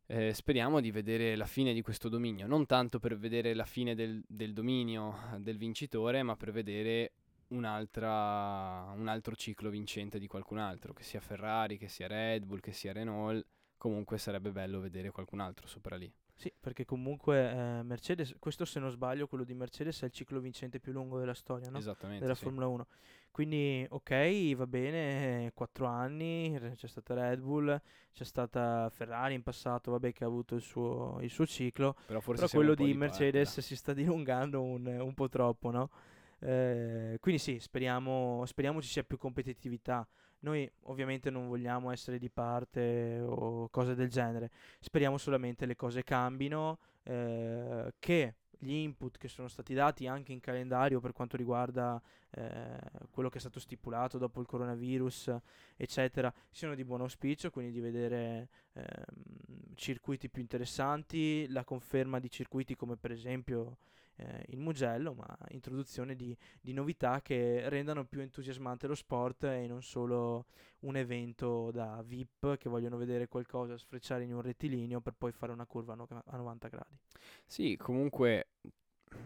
eh, 0.08 0.34
speriamo 0.34 0.80
di 0.80 0.90
vedere 0.90 1.36
la 1.36 1.46
fine 1.46 1.72
di 1.72 1.82
questo 1.82 2.08
dominio, 2.08 2.46
non 2.46 2.66
tanto 2.66 2.98
per 2.98 3.16
vedere 3.16 3.54
la 3.54 3.64
fine 3.64 3.94
del, 3.94 4.22
del 4.26 4.52
dominio 4.52 5.14
del 5.38 5.56
vincitore, 5.56 6.22
ma 6.22 6.36
per 6.36 6.52
vedere 6.52 7.12
un'altra, 7.48 8.92
un 8.96 9.08
altro 9.08 9.34
ciclo 9.34 9.70
vincente 9.70 10.18
di 10.18 10.26
qualcun 10.26 10.58
altro, 10.58 10.92
che 10.92 11.02
sia 11.02 11.20
Ferrari, 11.20 11.78
che 11.78 11.88
sia 11.88 12.06
Red 12.06 12.44
Bull, 12.44 12.60
che 12.60 12.72
sia 12.72 12.92
Renault. 12.92 13.44
Comunque 13.78 14.18
sarebbe 14.18 14.50
bello 14.52 14.80
vedere 14.80 15.10
qualcun 15.10 15.40
altro 15.40 15.66
sopra 15.66 15.96
lì. 15.96 16.12
Sì, 16.38 16.52
perché 16.60 16.84
comunque 16.84 17.50
eh, 17.50 17.82
Mercedes, 17.82 18.36
questo 18.38 18.66
se 18.66 18.78
non 18.78 18.90
sbaglio, 18.90 19.26
quello 19.26 19.42
di 19.42 19.54
Mercedes 19.54 20.02
è 20.02 20.04
il 20.04 20.12
ciclo 20.12 20.38
vincente 20.38 20.78
più 20.78 20.92
lungo 20.92 21.18
della 21.18 21.32
storia, 21.32 21.70
no? 21.70 21.78
Esattamente. 21.78 22.22
della 22.22 22.34
sì. 22.34 22.42
Formula 22.42 22.66
1. 22.66 22.86
Quindi, 23.30 23.86
ok, 23.88 24.54
va 24.54 24.66
bene, 24.66 25.50
4 25.54 25.86
anni, 25.86 26.58
c'è 26.74 26.86
stata 26.86 27.14
Red 27.14 27.40
Bull, 27.40 27.80
c'è 28.12 28.24
stata 28.24 28.90
Ferrari 28.90 29.32
in 29.32 29.42
passato, 29.42 29.90
vabbè, 29.92 30.12
che 30.12 30.24
ha 30.24 30.26
avuto 30.26 30.54
il 30.54 30.60
suo, 30.60 31.18
il 31.22 31.30
suo 31.30 31.46
ciclo, 31.46 31.96
Però 32.04 32.20
forse 32.20 32.44
però 32.46 32.52
quello 32.52 32.74
di 32.74 32.92
Mercedes 32.92 33.46
parte, 33.46 33.62
si 33.62 33.74
sta 33.74 33.94
dilungando 33.94 34.62
un, 34.62 34.86
un 34.86 35.14
po' 35.14 35.30
troppo, 35.30 35.70
no? 35.70 35.90
Eh, 36.38 37.16
quindi 37.20 37.40
sì, 37.40 37.58
speriamo, 37.58 38.44
speriamo 38.44 38.82
ci 38.82 38.88
sia 38.88 39.04
più 39.04 39.16
competitività. 39.16 40.06
Noi 40.40 40.70
ovviamente 40.82 41.30
non 41.30 41.48
vogliamo 41.48 41.90
essere 41.90 42.18
di 42.18 42.30
parte 42.30 43.20
o 43.20 43.68
cose 43.68 43.94
del 43.94 44.08
genere, 44.08 44.50
speriamo 44.80 45.18
solamente 45.18 45.66
le 45.66 45.76
cose 45.76 46.02
cambino, 46.02 46.78
eh, 47.02 47.94
che 47.98 48.34
gli 48.58 48.72
input 48.72 49.18
che 49.18 49.28
sono 49.28 49.48
stati 49.48 49.74
dati 49.74 50.06
anche 50.06 50.32
in 50.32 50.40
calendario 50.40 51.00
per 51.00 51.12
quanto 51.12 51.36
riguarda 51.36 52.00
eh, 52.30 52.78
quello 53.10 53.28
che 53.28 53.36
è 53.36 53.40
stato 53.40 53.60
stipulato 53.60 54.18
dopo 54.18 54.40
il 54.40 54.46
coronavirus, 54.46 55.36
eccetera, 55.76 56.32
siano 56.50 56.74
di 56.74 56.84
buon 56.84 57.02
auspicio, 57.02 57.50
quindi 57.50 57.72
di 57.72 57.80
vedere 57.80 58.48
ehm, 58.72 59.74
circuiti 59.74 60.28
più 60.28 60.40
interessanti, 60.40 61.46
la 61.48 61.64
conferma 61.64 62.18
di 62.18 62.30
circuiti 62.30 62.74
come 62.74 62.96
per 62.96 63.10
esempio 63.10 63.78
eh, 64.16 64.44
il 64.48 64.58
Mugello, 64.58 65.14
ma 65.14 65.36
introduzione 65.50 66.14
di, 66.16 66.36
di 66.60 66.72
novità 66.72 67.20
che 67.22 67.68
rendano 67.68 68.04
più 68.04 68.20
entusiasmante 68.20 68.86
lo 68.86 68.94
sport 68.94 69.44
e 69.44 69.66
non 69.66 69.82
solo 69.82 70.46
un 70.80 70.96
evento 70.96 71.70
da 71.70 72.02
VIP 72.04 72.56
che 72.56 72.68
vogliono 72.68 72.96
vedere 72.96 73.28
qualcosa 73.28 73.76
sfrecciare 73.76 74.24
in 74.24 74.34
un 74.34 74.40
rettilineo 74.42 75.00
per 75.00 75.14
poi 75.16 75.32
fare 75.32 75.52
una 75.52 75.66
curva 75.66 75.92
a 75.92 75.96
no- 75.96 76.08
a 76.26 76.36
90 76.36 76.68
gradi. 76.68 76.96
Sì, 77.44 77.76
comunque 77.76 78.48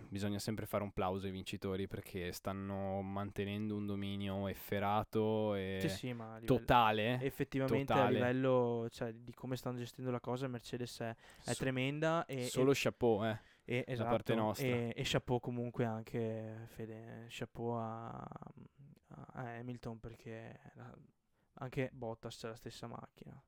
bisogna 0.09 0.39
sempre 0.39 0.67
fare 0.67 0.83
un 0.85 0.93
plauso 0.93 1.27
ai 1.27 1.33
vincitori 1.33 1.89
perché 1.89 2.33
stanno 2.33 3.01
mantenendo 3.01 3.75
un 3.77 3.87
dominio 3.87 4.47
efferato 4.49 5.55
e 5.55 5.79
Sì, 5.81 5.89
sì, 5.89 6.09
a 6.11 6.13
livello- 6.39 6.45
totale. 6.45 7.21
effettivamente 7.23 7.93
a 7.93 7.97
totale. 7.97 8.13
livello 8.15 8.89
cioè, 8.91 9.13
di 9.13 9.33
come 9.35 9.57
stanno 9.57 9.79
gestendo 9.79 10.11
la 10.11 10.21
cosa 10.21 10.47
Mercedes 10.49 11.01
è, 11.01 11.11
è 11.11 11.17
So- 11.53 11.55
tremenda 11.55 12.25
e, 12.27 12.45
Solo 12.47 12.73
chapeau, 12.75 13.25
eh. 13.25 13.41
E, 13.73 13.85
e- 13.87 13.97
da 13.97 14.05
parte 14.05 14.33
esatto, 14.33 14.47
nostra. 14.47 14.67
e, 14.67 14.93
e 14.97 15.03
chapeau 15.05 15.41
comunque 15.41 15.85
anche 15.85 16.67
Fede 16.69 17.27
chapeau 17.29 17.73
a, 17.75 18.19
a 18.19 19.59
Hamilton 19.59 20.01
perché 20.01 20.59
anche 21.55 21.91
Bottas 21.93 22.37
c'è 22.37 22.49
la 22.49 22.57
stessa 22.57 22.87
macchina 22.87 23.43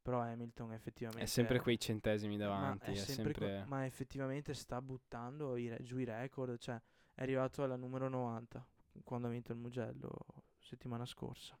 però 0.00 0.20
Hamilton 0.20 0.72
effettivamente 0.74 1.24
È 1.24 1.26
sempre 1.26 1.60
quei 1.60 1.78
centesimi 1.80 2.36
ma 2.36 2.44
davanti, 2.44 2.90
è 2.90 2.92
è 2.92 2.96
sempre 2.96 3.32
que- 3.32 3.46
sempre... 3.46 3.64
ma 3.66 3.84
effettivamente 3.86 4.54
sta 4.54 4.80
buttando 4.82 5.56
i 5.56 5.68
re- 5.68 5.82
giù 5.82 5.98
i 5.98 6.04
record 6.04 6.58
cioè 6.58 6.80
è 7.14 7.22
arrivato 7.22 7.62
alla 7.62 7.76
numero 7.76 8.08
90 8.08 8.66
quando 9.02 9.26
ha 9.26 9.30
vinto 9.30 9.52
il 9.52 9.58
Mugello 9.58 10.12
settimana 10.58 11.04
scorsa. 11.04 11.58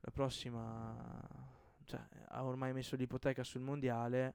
La 0.00 0.10
prossima 0.10 0.94
cioè, 1.84 2.00
ha 2.28 2.44
ormai 2.44 2.72
messo 2.72 2.96
l'ipoteca 2.96 3.42
sul 3.42 3.62
mondiale. 3.62 4.34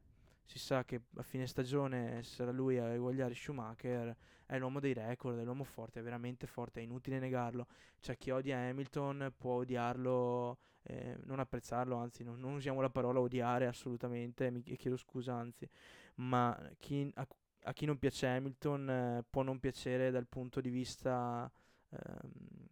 Si 0.50 0.58
sa 0.58 0.84
che 0.84 1.02
a 1.18 1.22
fine 1.22 1.46
stagione 1.46 2.24
sarà 2.24 2.50
lui 2.50 2.80
a 2.80 2.88
eguagliare 2.88 3.36
Schumacher. 3.36 4.18
È 4.48 4.58
l'uomo 4.58 4.80
dei 4.80 4.94
record, 4.94 5.38
è 5.38 5.44
l'uomo 5.44 5.64
forte, 5.64 6.00
è 6.00 6.02
veramente 6.02 6.48
forte, 6.48 6.80
è 6.80 6.84
inutile 6.84 7.20
negarlo. 7.20 7.68
C'è 8.00 8.18
chi 8.18 8.32
odia 8.32 8.58
Hamilton, 8.58 9.32
può 9.38 9.58
odiarlo, 9.58 10.58
eh, 10.82 11.16
non 11.26 11.40
apprezzarlo, 11.40 11.96
anzi, 11.98 12.24
non, 12.24 12.40
non, 12.40 12.54
usiamo 12.54 12.82
la 12.82 12.90
parola 12.90 13.20
odiare 13.20 13.68
assolutamente, 13.68 14.50
mi 14.50 14.64
chiedo 14.64 14.98
scusa, 14.98 15.36
anzi, 15.36 15.70
ma 16.16 16.60
chi, 16.80 17.12
a, 17.14 17.28
a, 17.66 17.74
chi 17.74 17.86
non 17.86 18.00
piace 18.00 18.26
Hamilton 18.26 18.90
eh, 18.90 19.24
può 19.30 19.44
non 19.44 19.60
piacere 19.60 20.10
dal 20.10 20.26
punto 20.26 20.62
di 20.62 20.72
vista 20.72 21.52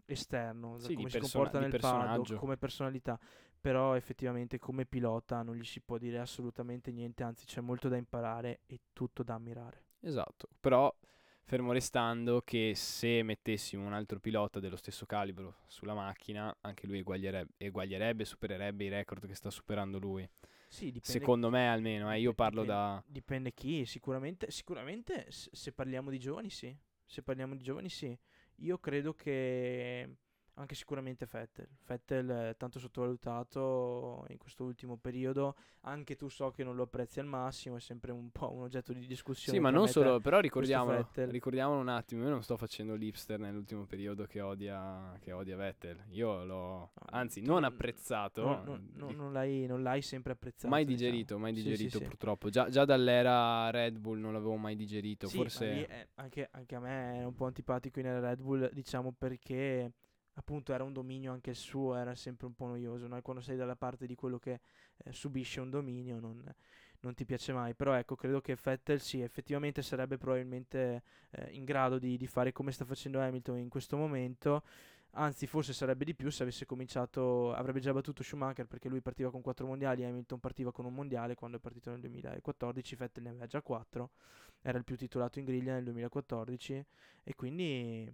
esterno, 0.05 0.77
sì, 0.79 0.93
come 0.93 1.09
si 1.09 1.19
comporta 1.19 1.59
nel 1.59 1.75
paddock, 1.79 2.35
come 2.35 2.57
personalità, 2.57 3.19
però 3.59 3.95
effettivamente 3.95 4.59
come 4.59 4.85
pilota 4.85 5.41
non 5.41 5.55
gli 5.55 5.63
si 5.63 5.81
può 5.81 5.97
dire 5.97 6.19
assolutamente 6.19 6.91
niente, 6.91 7.23
anzi 7.23 7.45
c'è 7.45 7.61
molto 7.61 7.89
da 7.89 7.97
imparare 7.97 8.61
e 8.65 8.79
tutto 8.93 9.23
da 9.23 9.35
ammirare. 9.35 9.85
Esatto, 9.99 10.47
però 10.59 10.93
fermo 11.43 11.71
restando 11.71 12.41
che 12.43 12.73
se 12.75 13.23
mettessimo 13.23 13.85
un 13.85 13.93
altro 13.93 14.19
pilota 14.19 14.59
dello 14.59 14.75
stesso 14.75 15.05
calibro 15.05 15.57
sulla 15.67 15.93
macchina, 15.93 16.55
anche 16.61 16.87
lui 16.87 16.99
eguaglierebbe, 16.99 17.53
eguaglierebbe 17.57 18.25
supererebbe 18.25 18.83
i 18.83 18.89
record 18.89 19.25
che 19.25 19.35
sta 19.35 19.49
superando 19.49 19.97
lui. 19.97 20.29
Sì, 20.69 20.93
Secondo 21.01 21.49
me 21.49 21.69
almeno, 21.69 22.11
eh, 22.13 22.19
io 22.19 22.33
parlo 22.33 22.61
dipende, 22.61 22.81
da... 22.81 23.03
Dipende 23.07 23.53
chi, 23.53 23.85
sicuramente, 23.85 24.51
sicuramente 24.51 25.25
se 25.29 25.71
parliamo 25.71 26.09
di 26.09 26.19
giovani 26.19 26.49
sì, 26.49 26.75
se 27.05 27.23
parliamo 27.23 27.55
di 27.55 27.63
giovani 27.63 27.89
sì. 27.89 28.17
Io 28.59 28.77
credo 28.79 29.13
che 29.13 30.17
anche 30.57 30.75
sicuramente 30.75 31.27
Vettel. 31.29 31.67
Vettel 31.85 32.27
è 32.27 32.55
tanto 32.57 32.79
sottovalutato 32.79 34.25
in 34.29 34.37
questo 34.37 34.63
ultimo 34.63 34.97
periodo. 34.97 35.55
Anche 35.81 36.15
tu 36.15 36.27
so 36.29 36.51
che 36.51 36.63
non 36.63 36.75
lo 36.75 36.83
apprezzi 36.83 37.19
al 37.19 37.25
massimo, 37.25 37.77
è 37.77 37.79
sempre 37.79 38.11
un 38.11 38.29
po' 38.31 38.51
un 38.51 38.63
oggetto 38.63 38.91
di 38.91 39.05
discussione. 39.05 39.57
Sì, 39.57 39.63
ma 39.63 39.69
non 39.69 39.87
solo, 39.87 40.19
però 40.19 40.39
ricordiamolo, 40.39 41.09
ricordiamolo 41.13 41.79
un 41.79 41.87
attimo, 41.89 42.23
io 42.23 42.29
non 42.29 42.43
sto 42.43 42.57
facendo 42.57 42.95
l'ipster 42.95 43.39
nell'ultimo 43.39 43.85
periodo 43.85 44.25
che 44.25 44.41
odia, 44.41 45.15
che 45.19 45.31
odia 45.31 45.55
Vettel. 45.55 46.03
Io 46.09 46.43
l'ho, 46.43 46.91
anzi, 47.11 47.41
non 47.41 47.63
apprezzato. 47.63 48.41
No, 48.43 48.63
no, 48.63 48.79
no, 48.93 49.11
non, 49.11 49.31
l'hai, 49.31 49.65
non, 49.67 49.83
l'hai, 49.83 50.01
sempre 50.01 50.33
apprezzato. 50.33 50.67
Mai 50.67 50.85
diciamo. 50.85 50.97
digerito, 50.97 51.35
diciamo. 51.35 51.41
mai 51.41 51.53
digerito 51.53 51.97
sì, 51.97 52.03
sì, 52.03 52.03
purtroppo. 52.03 52.49
Già, 52.49 52.69
già, 52.69 52.83
dall'era 52.83 53.69
Red 53.69 53.97
Bull 53.99 54.19
non 54.19 54.33
l'avevo 54.33 54.55
mai 54.55 54.75
digerito. 54.75 55.29
Forse... 55.29 55.85
È, 55.85 56.07
anche, 56.15 56.49
anche 56.51 56.75
a 56.75 56.79
me 56.79 57.19
è 57.19 57.23
un 57.23 57.35
po' 57.35 57.45
antipatico 57.45 57.99
in 57.99 58.19
Red 58.19 58.41
Bull, 58.41 58.69
diciamo 58.73 59.13
perché 59.15 59.91
appunto 60.37 60.73
era 60.73 60.83
un 60.83 60.93
dominio 60.93 61.31
anche 61.31 61.51
il 61.51 61.55
suo, 61.55 61.95
era 61.95 62.15
sempre 62.15 62.45
un 62.45 62.53
po' 62.53 62.67
noioso, 62.67 63.07
no? 63.07 63.21
quando 63.21 63.41
sei 63.41 63.57
dalla 63.57 63.75
parte 63.75 64.05
di 64.05 64.15
quello 64.15 64.37
che 64.37 64.59
eh, 64.97 65.11
subisce 65.11 65.59
un 65.59 65.69
dominio 65.69 66.19
non, 66.19 66.43
non, 67.01 67.13
ti 67.13 67.25
piace 67.25 67.53
mai, 67.53 67.73
però 67.73 67.93
ecco 67.93 68.15
credo 68.15 68.39
che 68.39 68.55
Vettel 68.61 69.01
sì, 69.01 69.21
effettivamente 69.21 69.81
sarebbe 69.81 70.17
probabilmente 70.17 71.03
eh, 71.31 71.49
in 71.51 71.65
grado 71.65 71.97
di, 71.97 72.17
di, 72.17 72.27
fare 72.27 72.51
come 72.51 72.71
sta 72.71 72.85
facendo 72.85 73.19
Hamilton 73.19 73.57
in 73.57 73.69
questo 73.69 73.97
momento, 73.97 74.63
anzi 75.11 75.47
forse 75.47 75.73
sarebbe 75.73 76.05
di 76.05 76.13
più 76.13 76.29
se 76.29 76.43
avesse 76.43 76.67
cominciato, 76.67 77.51
avrebbe 77.53 77.79
già 77.79 77.91
battuto 77.91 78.21
Schumacher 78.21 78.67
perché 78.67 78.89
lui 78.89 79.01
partiva 79.01 79.31
con 79.31 79.41
4 79.41 79.65
mondiali, 79.65 80.03
Hamilton 80.03 80.39
partiva 80.39 80.71
con 80.71 80.85
un 80.85 80.93
mondiale 80.93 81.33
quando 81.33 81.57
è 81.57 81.59
partito 81.59 81.89
nel 81.89 81.99
2014, 82.01 82.95
Vettel 82.95 83.23
ne 83.23 83.29
aveva 83.29 83.47
già 83.47 83.63
4, 83.63 84.09
era 84.69 84.77
il 84.77 84.83
più 84.83 84.97
titolato 84.97 85.39
in 85.39 85.45
griglia 85.45 85.73
nel 85.73 85.85
2014 85.85 86.85
e 87.23 87.35
quindi 87.35 88.03
eh, 88.03 88.13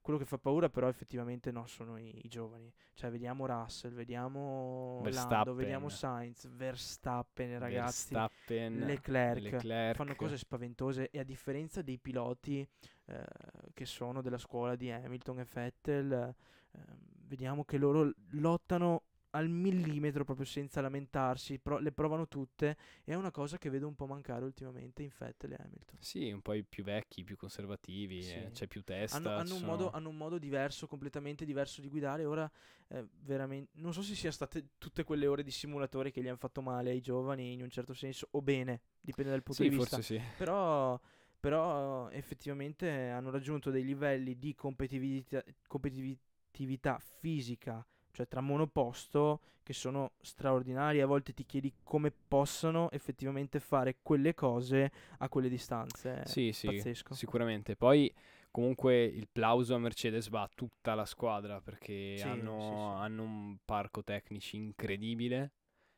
quello 0.00 0.18
che 0.18 0.24
fa 0.24 0.36
paura 0.36 0.68
però 0.68 0.88
effettivamente 0.88 1.52
no, 1.52 1.66
sono 1.66 1.96
i, 1.96 2.24
i, 2.24 2.28
giovani. 2.28 2.72
Cioè 2.94 3.08
vediamo 3.08 3.46
Russell, 3.46 3.92
vediamo 3.92 5.00
Verstappen. 5.04 5.36
Lando, 5.36 5.54
vediamo 5.54 5.88
Sainz, 5.88 6.48
Verstappen 6.48 7.58
ragazzi, 7.60 8.14
Verstappen, 8.14 8.78
Leclerc, 8.80 9.40
Leclerc, 9.40 9.96
fanno 9.96 10.16
cose 10.16 10.36
spaventose 10.36 11.08
e 11.10 11.20
a 11.20 11.24
differenza 11.24 11.82
dei 11.82 11.98
piloti 11.98 12.66
eh, 13.06 13.24
che 13.72 13.86
sono 13.86 14.22
della 14.22 14.38
scuola 14.38 14.74
di 14.74 14.90
Hamilton 14.90 15.38
e 15.38 15.46
Vettel, 15.52 16.34
eh, 16.72 16.80
vediamo 17.26 17.64
che 17.64 17.78
loro 17.78 18.12
lottano 18.30 19.02
al 19.36 19.48
millimetro 19.48 20.24
proprio 20.24 20.46
senza 20.46 20.80
lamentarsi, 20.80 21.58
pro- 21.58 21.78
le 21.78 21.92
provano 21.92 22.26
tutte 22.26 22.76
è 23.04 23.14
una 23.14 23.30
cosa 23.30 23.58
che 23.58 23.68
vedo 23.68 23.86
un 23.86 23.94
po' 23.94 24.06
mancare 24.06 24.44
ultimamente 24.44 25.02
in 25.02 25.10
Vettel 25.16 25.52
e 25.52 25.56
Hamilton. 25.58 25.98
Sì, 26.00 26.30
un 26.30 26.40
po' 26.40 26.54
i 26.54 26.64
più 26.64 26.82
vecchi, 26.82 27.22
più 27.22 27.36
conservativi, 27.36 28.22
sì. 28.22 28.34
eh, 28.34 28.50
c'è 28.52 28.66
più 28.66 28.82
testa. 28.82 29.16
Hanno, 29.16 29.30
hanno, 29.30 29.46
sono... 29.46 29.60
un 29.60 29.66
modo, 29.66 29.90
hanno, 29.90 30.08
un 30.08 30.16
modo, 30.16 30.38
diverso, 30.38 30.86
completamente 30.86 31.44
diverso 31.44 31.82
di 31.82 31.88
guidare. 31.88 32.24
Ora, 32.24 32.50
eh, 32.88 33.06
veramente, 33.22 33.72
non 33.74 33.92
so 33.92 34.02
se 34.02 34.14
siano 34.14 34.34
state 34.34 34.70
tutte 34.78 35.04
quelle 35.04 35.26
ore 35.26 35.42
di 35.42 35.50
simulatore 35.50 36.10
che 36.10 36.22
gli 36.22 36.28
hanno 36.28 36.38
fatto 36.38 36.62
male 36.62 36.90
ai 36.90 37.00
giovani 37.00 37.52
in 37.52 37.62
un 37.62 37.70
certo 37.70 37.92
senso, 37.92 38.28
o 38.30 38.40
bene, 38.40 38.80
dipende 39.00 39.30
dal 39.30 39.42
punto 39.42 39.62
sì, 39.62 39.68
di 39.68 39.76
vista. 39.76 39.96
Forse 39.96 40.18
sì. 40.18 40.22
Però 40.38 40.98
però 41.38 42.08
effettivamente 42.10 42.90
hanno 43.08 43.30
raggiunto 43.30 43.70
dei 43.70 43.84
livelli 43.84 44.36
di 44.36 44.54
competitività, 44.54 45.44
competitività 45.68 46.98
fisica 46.98 47.86
cioè 48.16 48.26
tra 48.26 48.40
monoposto, 48.40 49.40
che 49.62 49.74
sono 49.74 50.12
straordinari. 50.22 51.02
A 51.02 51.06
volte 51.06 51.34
ti 51.34 51.44
chiedi 51.44 51.70
come 51.82 52.10
possano 52.10 52.90
effettivamente 52.92 53.60
fare 53.60 53.96
quelle 54.00 54.32
cose 54.32 54.90
a 55.18 55.28
quelle 55.28 55.50
distanze. 55.50 56.22
Sì, 56.24 56.50
sì, 56.52 56.68
pazzesco. 56.68 57.14
sicuramente. 57.14 57.76
Poi 57.76 58.10
comunque 58.50 59.04
il 59.04 59.28
plauso 59.30 59.74
a 59.74 59.78
Mercedes 59.78 60.30
va 60.30 60.42
a 60.42 60.50
tutta 60.54 60.94
la 60.94 61.04
squadra 61.04 61.60
perché 61.60 62.16
sì, 62.16 62.22
hanno, 62.22 62.58
sì, 62.58 62.66
sì. 62.68 63.02
hanno 63.04 63.22
un 63.22 63.56
parco 63.66 64.02
tecnici 64.02 64.56
incredibile, 64.56 65.52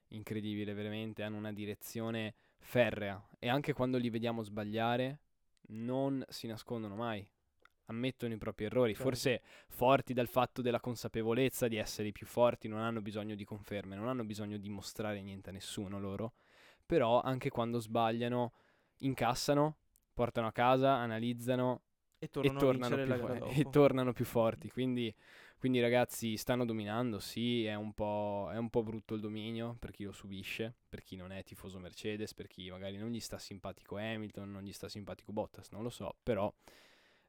incredibile 0.08 0.74
veramente, 0.74 1.22
hanno 1.22 1.36
una 1.36 1.52
direzione 1.52 2.34
ferrea 2.58 3.24
e 3.38 3.48
anche 3.48 3.72
quando 3.72 3.96
li 3.96 4.10
vediamo 4.10 4.42
sbagliare 4.42 5.20
non 5.68 6.24
si 6.28 6.48
nascondono 6.48 6.96
mai 6.96 7.24
ammettono 7.88 8.32
i 8.32 8.38
propri 8.38 8.66
errori, 8.66 8.94
certo. 8.94 9.08
forse 9.08 9.42
forti 9.68 10.12
dal 10.12 10.28
fatto 10.28 10.62
della 10.62 10.80
consapevolezza 10.80 11.68
di 11.68 11.76
essere 11.76 12.08
i 12.08 12.12
più 12.12 12.26
forti, 12.26 12.68
non 12.68 12.80
hanno 12.80 13.00
bisogno 13.00 13.34
di 13.34 13.44
conferme, 13.44 13.96
non 13.96 14.08
hanno 14.08 14.24
bisogno 14.24 14.56
di 14.56 14.68
mostrare 14.68 15.20
niente 15.20 15.50
a 15.50 15.52
nessuno 15.52 15.98
loro, 15.98 16.34
però 16.84 17.20
anche 17.20 17.50
quando 17.50 17.78
sbagliano 17.78 18.52
incassano, 18.98 19.76
portano 20.12 20.46
a 20.46 20.52
casa, 20.52 20.94
analizzano 20.94 21.82
e 22.18 22.28
tornano, 22.28 22.58
e 22.58 22.60
tornano, 22.60 22.96
più, 22.96 23.60
e 23.60 23.70
tornano 23.70 24.12
più, 24.12 24.24
forti, 24.24 24.70
quindi, 24.70 25.14
quindi, 25.58 25.80
ragazzi 25.80 26.36
stanno 26.36 26.64
dominando, 26.64 27.20
sì, 27.20 27.64
è 27.64 27.74
un, 27.74 27.92
è 27.94 28.56
un 28.56 28.68
po' 28.70 28.82
brutto 28.82 29.14
il 29.14 29.20
dominio 29.20 29.76
per 29.78 29.92
chi 29.92 30.04
lo 30.04 30.12
subisce, 30.12 30.74
per 30.88 31.02
chi 31.02 31.16
non 31.16 31.30
è 31.30 31.42
tifoso 31.44 31.78
Mercedes, 31.78 32.34
per 32.34 32.48
chi 32.48 32.70
magari 32.70 32.96
non 32.96 33.10
gli 33.10 33.20
sta 33.20 33.38
simpatico 33.38 33.96
Hamilton, 33.96 34.50
non 34.50 34.62
gli 34.62 34.72
sta 34.72 34.88
simpatico 34.88 35.32
Bottas, 35.32 35.70
non 35.70 35.82
lo 35.82 35.90
so, 35.90 36.16
però 36.22 36.52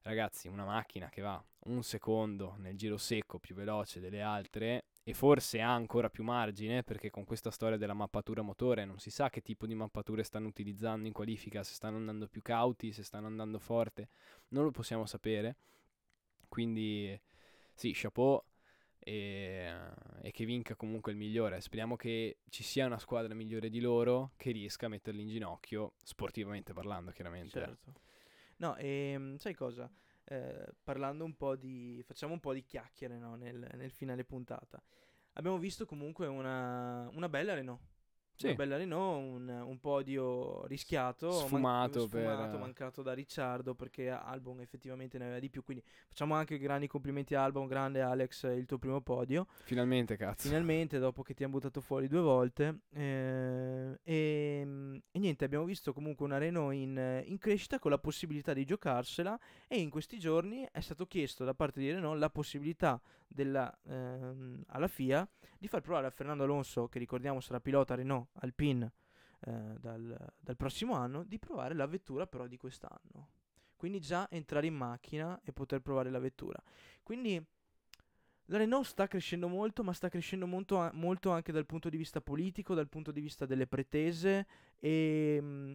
ragazzi, 0.02 0.48
una 0.48 0.66
macchina 0.66 1.10
che 1.10 1.22
va 1.22 1.44
un 1.66 1.84
secondo 1.84 2.56
nel 2.58 2.78
giro 2.78 2.98
secco 2.98 3.40
più 3.40 3.54
veloce 3.54 4.00
delle 4.00 4.22
altre 4.22 4.86
e 5.04 5.14
forse 5.14 5.62
ha 5.62 5.74
ancora 5.74 6.10
più 6.10 6.24
margine 6.24 6.84
perché 6.84 7.10
con 7.10 7.26
questa 7.26 7.52
storia 7.52 7.78
della 7.78 7.94
mappatura 7.94 8.42
motore 8.42 8.86
non 8.86 9.00
si 9.00 9.10
sa 9.10 9.30
che 9.30 9.42
tipo 9.42 9.66
di 9.66 9.76
mappature 9.76 10.24
stanno 10.24 10.48
utilizzando 10.48 11.08
in 11.08 11.14
qualifica, 11.14 11.64
se 11.64 11.74
stanno 11.74 11.98
andando 11.98 12.28
più 12.28 12.42
cauti, 12.42 12.92
se 12.92 13.04
stanno 13.04 13.28
andando 13.28 13.60
forte, 13.60 14.10
non 14.50 14.64
lo 14.64 14.72
possiamo 14.72 15.06
sapere. 15.06 15.58
Quindi 16.48 17.20
sì, 17.74 17.92
chapeau 17.94 18.44
e, 19.00 19.74
e 20.22 20.32
che 20.32 20.46
vinca 20.46 20.76
comunque 20.76 21.12
il 21.12 21.18
migliore. 21.18 21.62
Speriamo 21.62 21.96
che 21.96 22.40
ci 22.50 22.64
sia 22.64 22.86
una 22.86 23.00
squadra 23.00 23.34
migliore 23.34 23.70
di 23.70 23.80
loro 23.80 24.32
che 24.38 24.52
riesca 24.52 24.88
a 24.88 24.90
metterli 24.90 25.22
in 25.22 25.30
ginocchio, 25.30 25.94
sportivamente 26.04 26.74
parlando 26.74 27.12
chiaramente. 27.12 27.60
Certo. 27.60 27.94
No, 28.60 28.76
e 28.76 29.12
ehm, 29.14 29.38
sai 29.38 29.54
cosa? 29.54 29.90
Eh, 30.26 30.74
parlando 30.84 31.24
un 31.24 31.36
po' 31.36 31.56
di... 31.56 32.02
facciamo 32.06 32.34
un 32.34 32.40
po' 32.40 32.54
di 32.54 32.64
chiacchiere 32.64 33.18
no? 33.18 33.36
nel, 33.36 33.68
nel, 33.76 33.92
finale 33.92 34.24
puntata. 34.24 34.82
Abbiamo 35.34 35.58
visto 35.58 35.86
comunque 35.86 36.28
una, 36.28 37.10
una 37.14 37.30
bella 37.30 37.54
Renault 37.54 37.82
sì. 38.40 38.46
Una 38.46 38.56
bella 38.56 38.78
Renault, 38.78 39.22
un, 39.22 39.50
un 39.50 39.80
podio 39.80 40.66
rischiato, 40.68 41.30
sfumato, 41.30 42.00
man- 42.00 42.08
sfumato 42.08 42.52
per... 42.52 42.60
mancato 42.60 43.02
da 43.02 43.12
Ricciardo 43.12 43.76
perché 43.76 44.10
Albon 44.10 44.62
effettivamente 44.62 45.18
ne 45.18 45.26
aveva 45.26 45.40
di 45.40 45.50
più. 45.50 45.62
Quindi 45.62 45.84
facciamo 46.08 46.36
anche 46.36 46.58
grandi 46.58 46.88
complimenti 46.88 47.36
a 47.36 47.44
Albon, 47.44 47.68
grande 47.68 48.00
Alex, 48.00 48.44
il 48.56 48.66
tuo 48.66 48.78
primo 48.78 49.02
podio. 49.02 49.46
Finalmente, 49.64 50.16
cazzo. 50.16 50.48
Finalmente, 50.48 51.00
dopo 51.00 51.22
che 51.22 51.34
ti 51.34 51.44
hanno 51.44 51.52
buttato 51.52 51.82
fuori 51.82 52.08
due 52.08 52.22
volte. 52.22 52.80
Eh, 52.94 54.00
e, 54.04 55.02
e, 55.12 55.20
niente, 55.20 55.44
abbiamo 55.44 55.66
visto 55.66 55.92
comunque 55.92 56.26
una 56.26 56.38
Renault 56.38 56.74
in, 56.74 57.24
in 57.26 57.38
crescita 57.40 57.78
con 57.78 57.92
la 57.92 58.00
possibilità 58.00 58.54
di 58.54 58.64
giocarsela. 58.64 59.38
E 59.68 59.80
in 59.80 59.90
questi 59.90 60.18
giorni 60.18 60.66
è 60.72 60.80
stato 60.80 61.06
chiesto 61.08 61.44
da 61.44 61.54
parte 61.54 61.82
di 61.82 61.92
Renault 61.92 62.18
la 62.18 62.30
possibilità 62.30 63.02
della, 63.28 63.78
ehm, 63.86 64.64
alla 64.68 64.88
FIA 64.88 65.28
di 65.58 65.68
far 65.68 65.82
provare 65.82 66.08
a 66.08 66.10
Fernando 66.10 66.44
Alonso, 66.44 66.88
che 66.88 67.00
ricordiamo 67.00 67.42
sarà 67.42 67.60
pilota 67.60 67.96
Renault 67.96 68.29
Alpine 68.34 68.92
eh, 69.42 69.52
dal, 69.80 70.34
dal, 70.40 70.56
prossimo 70.56 70.94
anno, 70.94 71.24
di 71.24 71.40
provare 71.40 71.74
la 71.74 71.86
vettura 71.86 72.28
però 72.28 72.48
di 72.48 72.58
quest'anno. 72.58 73.30
quindi 73.76 74.00
già 74.00 74.28
entrare 74.30 74.68
in 74.68 74.76
macchina 74.76 75.40
e 75.44 75.54
poter 75.54 75.82
provare 75.82 76.10
la 76.10 76.20
vettura. 76.20 76.62
Quindi 77.02 77.42
la 78.46 78.58
Renault 78.58 78.86
sta 78.86 79.08
crescendo 79.08 79.48
molto, 79.48 79.84
ma 79.84 79.94
sta 79.94 80.10
crescendo 80.10 80.48
molto, 80.48 80.90
molto 80.94 81.32
anche 81.32 81.52
dal 81.52 81.66
punto 81.66 81.88
di 81.88 81.98
vista 81.98 82.20
politico, 82.20 82.74
dal 82.74 82.90
punto 82.90 83.12
di 83.12 83.22
vista 83.22 83.46
delle 83.46 83.68
pretese 83.68 84.48
e 84.80 85.40
mh, 85.40 85.74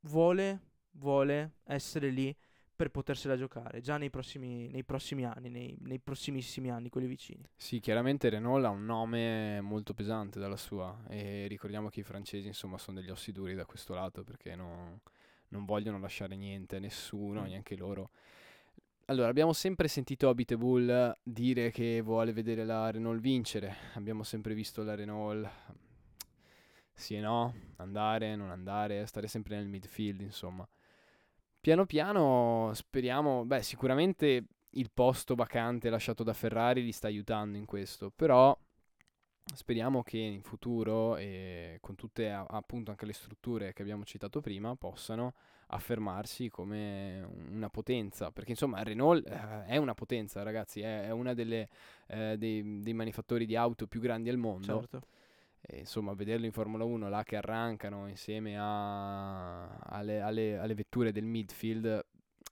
vuole, 0.00 0.60
vuole 0.90 1.54
essere 1.64 2.10
lì 2.10 2.34
per 2.82 2.90
potersela 2.90 3.36
giocare 3.36 3.80
già 3.80 3.96
nei 3.96 4.10
prossimi, 4.10 4.68
nei 4.68 4.82
prossimi 4.82 5.24
anni, 5.24 5.48
nei, 5.48 5.76
nei 5.82 6.00
prossimissimi 6.00 6.68
anni, 6.68 6.88
quelli 6.88 7.06
vicini. 7.06 7.48
Sì, 7.54 7.78
chiaramente 7.78 8.28
Renault 8.28 8.64
ha 8.64 8.70
un 8.70 8.84
nome 8.84 9.60
molto 9.60 9.94
pesante 9.94 10.40
dalla 10.40 10.56
sua 10.56 11.04
e 11.08 11.46
ricordiamo 11.46 11.90
che 11.90 12.00
i 12.00 12.02
francesi 12.02 12.48
insomma 12.48 12.78
sono 12.78 12.98
degli 12.98 13.10
ossi 13.10 13.30
duri 13.30 13.54
da 13.54 13.66
questo 13.66 13.94
lato 13.94 14.24
perché 14.24 14.56
no- 14.56 14.98
non 15.50 15.64
vogliono 15.64 16.00
lasciare 16.00 16.34
niente 16.34 16.76
a 16.76 16.78
nessuno, 16.80 17.42
Mm. 17.42 17.44
neanche 17.44 17.76
loro. 17.76 18.10
Allora, 19.04 19.28
abbiamo 19.28 19.52
sempre 19.52 19.86
sentito 19.86 20.28
Habitable 20.28 21.18
dire 21.22 21.70
che 21.70 22.00
vuole 22.00 22.32
vedere 22.32 22.64
la 22.64 22.90
Renault 22.90 23.20
vincere, 23.20 23.76
abbiamo 23.94 24.24
sempre 24.24 24.54
visto 24.54 24.82
la 24.82 24.96
Renault 24.96 25.48
sì 26.92 27.14
e 27.14 27.20
no, 27.20 27.54
andare, 27.76 28.34
non 28.34 28.50
andare, 28.50 29.06
stare 29.06 29.28
sempre 29.28 29.54
nel 29.54 29.68
midfield, 29.68 30.20
insomma. 30.22 30.66
Piano 31.62 31.86
piano 31.86 32.72
speriamo, 32.74 33.44
beh, 33.44 33.62
sicuramente 33.62 34.46
il 34.70 34.90
posto 34.92 35.36
vacante 35.36 35.90
lasciato 35.90 36.24
da 36.24 36.32
Ferrari 36.32 36.82
li 36.82 36.90
sta 36.90 37.06
aiutando 37.06 37.56
in 37.56 37.66
questo, 37.66 38.10
però 38.10 38.58
speriamo 39.54 40.02
che 40.02 40.18
in 40.18 40.42
futuro 40.42 41.16
e 41.16 41.78
con 41.80 41.94
tutte 41.94 42.32
appunto 42.32 42.90
anche 42.90 43.06
le 43.06 43.12
strutture 43.12 43.72
che 43.72 43.82
abbiamo 43.82 44.02
citato 44.02 44.40
prima 44.40 44.74
possano 44.74 45.34
affermarsi 45.68 46.48
come 46.48 47.22
una 47.52 47.70
potenza, 47.70 48.32
perché 48.32 48.50
insomma 48.50 48.82
Renault 48.82 49.24
eh, 49.24 49.66
è 49.66 49.76
una 49.76 49.94
potenza, 49.94 50.42
ragazzi, 50.42 50.80
è, 50.80 51.04
è 51.04 51.10
una 51.10 51.30
eh, 51.30 52.36
dei, 52.38 52.82
dei 52.82 52.92
manifattori 52.92 53.46
di 53.46 53.54
auto 53.54 53.86
più 53.86 54.00
grandi 54.00 54.30
al 54.30 54.36
mondo. 54.36 54.80
Certo. 54.80 55.00
E, 55.64 55.78
insomma, 55.78 56.12
vederlo 56.14 56.44
in 56.46 56.52
Formula 56.52 56.84
1 56.84 57.08
là 57.08 57.22
che 57.22 57.36
arrancano 57.36 58.08
insieme 58.08 58.56
a- 58.58 59.76
alle, 59.78 60.20
alle- 60.20 60.58
alle 60.58 60.74
vetture 60.74 61.12
del 61.12 61.24
midfield 61.24 62.04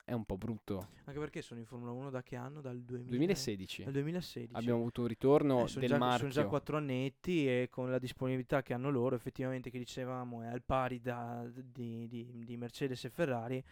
è 0.05 0.13
un 0.13 0.25
po' 0.25 0.37
brutto. 0.37 0.89
Anche 1.05 1.19
perché 1.19 1.43
sono 1.43 1.59
in 1.61 1.67
Formula 1.67 1.91
1 1.93 2.11
da 2.11 2.23
che 2.23 2.37
anno? 2.37 2.61
Dal 2.61 2.81
2000 2.81 3.09
2016 3.11 3.83
Dal 3.85 3.93
2016. 3.93 4.57
abbiamo 4.57 4.79
avuto 4.81 5.03
un 5.03 5.07
ritorno 5.09 5.67
Eh, 5.67 5.73
del 5.79 5.89
già, 5.89 5.99
marchio. 5.99 6.19
sono 6.19 6.31
già 6.31 6.47
quattro 6.47 6.77
annetti 6.77 7.47
e 7.49 7.69
con 7.71 7.91
la 7.91 7.99
disponibilità 7.99 8.63
che 8.63 8.75
hanno 8.75 8.91
loro, 8.91 9.17
effettivamente, 9.17 9.71
che 9.71 9.79
dicevamo, 9.79 10.43
è 10.43 10.47
al 10.47 10.63
pari 10.63 11.01
da- 11.01 11.49
di, 11.53 12.07
di- 12.09 12.45
di 12.45 12.57
Mercedes 12.57 13.05
e 13.05 13.11
Ferrari. 13.11 13.63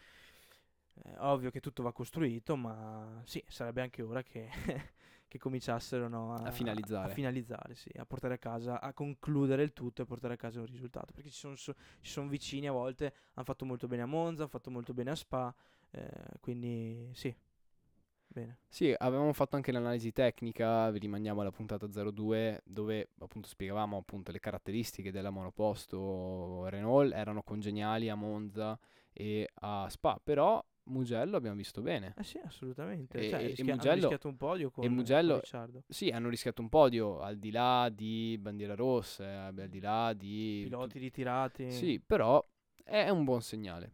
È 1.01 1.13
ovvio 1.19 1.49
che 1.49 1.61
tutto 1.61 1.81
va 1.81 1.93
costruito, 1.93 2.55
ma 2.57 3.21
sì, 3.25 3.41
sarebbe 3.47 3.81
anche 3.81 4.01
ora 4.01 4.21
che, 4.21 4.49
che 5.29 5.37
cominciassero 5.37 6.09
no, 6.09 6.33
A 6.33 6.51
finalizzare. 6.51 7.11
A 7.11 7.13
finalizzare, 7.13 7.75
sì, 7.75 7.89
a 7.95 8.05
portare 8.05 8.33
a 8.33 8.37
casa, 8.37 8.81
a 8.81 8.91
concludere 8.93 9.63
il 9.63 9.71
tutto 9.71 10.01
e 10.01 10.05
portare 10.05 10.33
a 10.33 10.37
casa 10.37 10.59
un 10.59 10.65
risultato. 10.65 11.13
Perché 11.13 11.29
ci 11.29 11.37
sono, 11.37 11.55
so- 11.55 11.75
ci 12.01 12.11
sono 12.11 12.27
vicini 12.27 12.67
a 12.67 12.71
volte, 12.71 13.13
hanno 13.35 13.45
fatto 13.45 13.63
molto 13.63 13.87
bene 13.87 14.01
a 14.01 14.07
Monza, 14.07 14.41
hanno 14.41 14.49
fatto 14.49 14.71
molto 14.71 14.93
bene 14.93 15.11
a 15.11 15.15
Spa, 15.15 15.55
eh, 15.91 16.09
quindi 16.41 17.11
sì, 17.13 17.33
bene. 18.27 18.57
Sì, 18.67 18.93
avevamo 18.97 19.31
fatto 19.33 19.55
anche 19.55 19.71
l'analisi 19.71 20.11
tecnica, 20.11 20.89
vi 20.89 20.99
rimandiamo 20.99 21.41
alla 21.41 21.51
puntata 21.51 21.87
02 21.87 22.61
dove 22.65 23.09
appunto 23.19 23.47
spiegavamo 23.47 23.97
appunto 23.97 24.31
le 24.31 24.39
caratteristiche 24.39 25.11
della 25.11 25.29
monoposto 25.29 26.67
Renault 26.69 27.13
erano 27.13 27.43
congeniali 27.43 28.09
a 28.09 28.15
Monza 28.15 28.77
e 29.13 29.47
a 29.61 29.87
Spa, 29.89 30.19
però 30.23 30.63
Mugello 30.89 31.37
abbiamo 31.37 31.55
visto 31.55 31.81
bene. 31.81 32.13
Eh 32.17 32.23
sì, 32.23 32.39
assolutamente. 32.43 33.17
E- 33.19 33.29
Cioè, 33.29 33.39
e 33.43 33.47
rischia- 33.47 33.63
hanno 33.65 33.73
Mugello- 33.75 33.95
rischiato 34.01 34.27
un 34.27 34.37
podio 34.37 34.69
con, 34.71 34.83
con 34.85 34.93
Mugello- 34.93 35.35
Ricciardo. 35.35 35.83
Sì, 35.87 36.09
hanno 36.09 36.29
rischiato 36.29 36.61
un 36.61 36.69
podio 36.69 37.19
al 37.21 37.37
di 37.37 37.51
là 37.51 37.89
di 37.93 38.37
bandiera 38.39 38.75
rossa, 38.75 39.45
al 39.45 39.67
di 39.69 39.79
là 39.79 40.13
di 40.13 40.61
Piloti 40.63 40.99
ritirati. 40.99 41.71
Sì, 41.71 41.99
però 42.05 42.43
è 42.83 43.09
un 43.09 43.23
buon 43.23 43.41
segnale. 43.41 43.91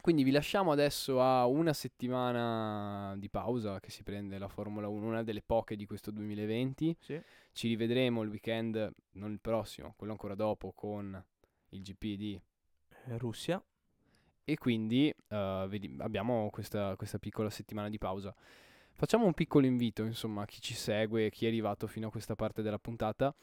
Quindi 0.00 0.22
vi 0.22 0.30
lasciamo 0.30 0.70
adesso 0.70 1.20
a 1.20 1.44
una 1.46 1.72
settimana 1.72 3.14
di 3.18 3.28
pausa 3.28 3.80
che 3.80 3.90
si 3.90 4.02
prende 4.02 4.38
la 4.38 4.48
Formula 4.48 4.88
1, 4.88 5.06
una 5.06 5.22
delle 5.22 5.42
poche 5.42 5.76
di 5.76 5.86
questo 5.86 6.10
2020. 6.10 6.96
Sì. 7.00 7.20
Ci 7.52 7.68
rivedremo 7.68 8.22
il 8.22 8.28
weekend, 8.30 8.90
non 9.12 9.32
il 9.32 9.40
prossimo, 9.40 9.94
quello 9.96 10.12
ancora 10.12 10.34
dopo, 10.34 10.72
con 10.72 11.22
il 11.70 11.82
GP 11.82 12.02
di... 12.16 12.40
Eh, 13.06 13.18
Russia. 13.18 13.62
E 14.48 14.56
quindi 14.56 15.14
eh, 15.28 15.66
vedi- 15.68 15.94
abbiamo 15.98 16.48
questa, 16.48 16.96
questa 16.96 17.18
piccola 17.18 17.50
settimana 17.50 17.90
di 17.90 17.98
pausa. 17.98 18.34
Facciamo 18.94 19.26
un 19.26 19.34
piccolo 19.34 19.66
invito, 19.66 20.04
insomma, 20.04 20.40
a 20.40 20.46
chi 20.46 20.58
ci 20.62 20.72
segue, 20.72 21.28
chi 21.28 21.44
è 21.44 21.48
arrivato 21.48 21.86
fino 21.86 22.06
a 22.06 22.10
questa 22.10 22.34
parte 22.34 22.62
della 22.62 22.78
puntata. 22.78 23.34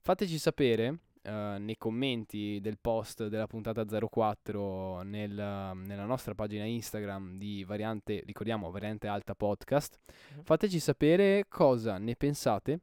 Fateci 0.00 0.36
sapere 0.36 0.98
eh, 1.22 1.56
nei 1.58 1.78
commenti 1.78 2.58
del 2.60 2.78
post 2.78 3.28
della 3.28 3.46
puntata 3.46 3.86
04 3.86 5.00
nel, 5.00 5.30
nella 5.32 6.04
nostra 6.04 6.34
pagina 6.34 6.64
Instagram 6.64 7.38
di 7.38 7.64
variante, 7.64 8.22
ricordiamo, 8.26 8.70
variante 8.70 9.06
alta 9.06 9.34
podcast. 9.34 9.98
Mhm. 10.34 10.42
Fateci 10.42 10.78
sapere 10.78 11.46
cosa 11.48 11.96
ne 11.96 12.16
pensate 12.16 12.80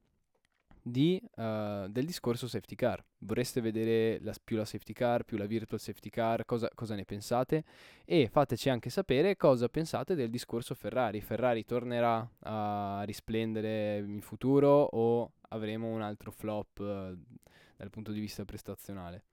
di, 0.90 1.22
eh, 1.36 1.88
del 1.90 2.06
discorso 2.06 2.48
safety 2.48 2.76
car. 2.76 3.04
Vorreste 3.20 3.62
vedere 3.62 4.20
la- 4.22 4.34
più 4.44 4.58
la 4.58 4.66
safety 4.66 4.94
car, 4.94 5.24
più 5.24 5.38
la 5.38 5.46
virtual 5.46 5.80
safety 5.80 6.10
car, 6.10 6.46
cosa, 6.46 6.70
cosa 6.74 6.96
ne 6.96 7.06
pensate? 7.06 7.64
E 8.06 8.28
fateci 8.30 8.70
anche 8.70 8.90
sapere 8.90 9.36
cosa 9.38 9.70
pensate 9.70 10.16
del 10.16 10.30
discorso 10.30 10.76
Ferrari. 10.76 11.22
Ferrari 11.22 11.66
tornerà 11.66 12.30
a 12.40 13.04
risplendere 13.06 13.98
in 14.00 14.22
futuro 14.22 14.82
o 14.84 15.32
avremo 15.50 15.88
un 15.88 16.02
altro 16.02 16.32
flop 16.32 16.80
eh, 16.80 17.18
dal 17.76 17.90
punto 17.90 18.12
di 18.12 18.20
vista 18.20 18.46
prestazionale? 18.46 19.24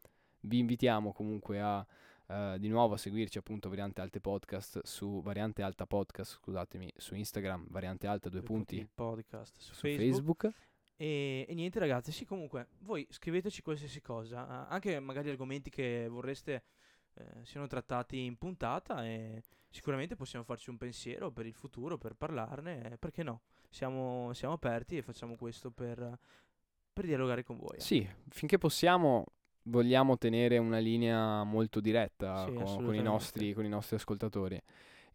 Vi 0.40 0.58
invitiamo 0.58 1.12
comunque 1.12 1.60
a 1.60 1.86
eh, 2.26 2.56
di 2.58 2.68
nuovo 2.68 2.94
a 2.94 2.96
seguirci 2.96 3.36
appunto 3.38 3.68
Variante 3.68 4.00
Alte 4.00 4.20
Podcast 4.20 4.80
su 4.84 5.20
Variante 5.22 5.62
Alta 5.62 5.86
Podcast, 5.86 6.32
scusatemi, 6.36 6.90
su 6.96 7.14
Instagram, 7.14 7.66
Variante 7.68 8.06
Alta 8.06 8.28
due, 8.30 8.40
Due 8.40 8.48
punti, 8.48 8.76
il 8.76 8.88
podcast 8.94 9.58
su, 9.58 9.74
su 9.74 9.80
Facebook. 9.80 10.40
Facebook. 10.42 10.54
E, 10.96 11.44
e 11.48 11.54
niente 11.54 11.78
ragazzi, 11.78 12.12
sì 12.12 12.24
comunque, 12.24 12.68
voi 12.80 13.06
scriveteci 13.10 13.62
qualsiasi 13.62 14.00
cosa, 14.00 14.68
anche 14.68 14.98
magari 15.00 15.30
argomenti 15.30 15.70
che 15.70 16.06
vorreste 16.08 16.62
eh, 17.14 17.44
siano 17.44 17.66
trattati 17.66 18.24
in 18.24 18.36
puntata 18.36 19.04
e 19.04 19.42
sicuramente 19.68 20.16
possiamo 20.16 20.44
farci 20.44 20.70
un 20.70 20.76
pensiero 20.76 21.30
per 21.30 21.46
il 21.46 21.54
futuro, 21.54 21.98
per 21.98 22.14
parlarne, 22.14 22.92
eh, 22.92 22.98
perché 22.98 23.22
no? 23.22 23.42
Siamo, 23.68 24.32
siamo 24.34 24.54
aperti 24.54 24.96
e 24.96 25.02
facciamo 25.02 25.36
questo 25.36 25.70
per, 25.70 26.18
per 26.92 27.04
dialogare 27.06 27.42
con 27.42 27.56
voi. 27.56 27.76
eh. 27.76 27.80
Sì, 27.80 28.08
finché 28.28 28.58
possiamo 28.58 29.26
vogliamo 29.66 30.18
tenere 30.18 30.58
una 30.58 30.78
linea 30.78 31.42
molto 31.44 31.80
diretta 31.80 32.44
Sì, 32.46 32.54
co- 32.54 32.82
con, 32.82 32.94
i 32.94 33.02
nostri, 33.02 33.52
con 33.52 33.64
i 33.64 33.68
nostri 33.68 33.96
ascoltatori. 33.96 34.60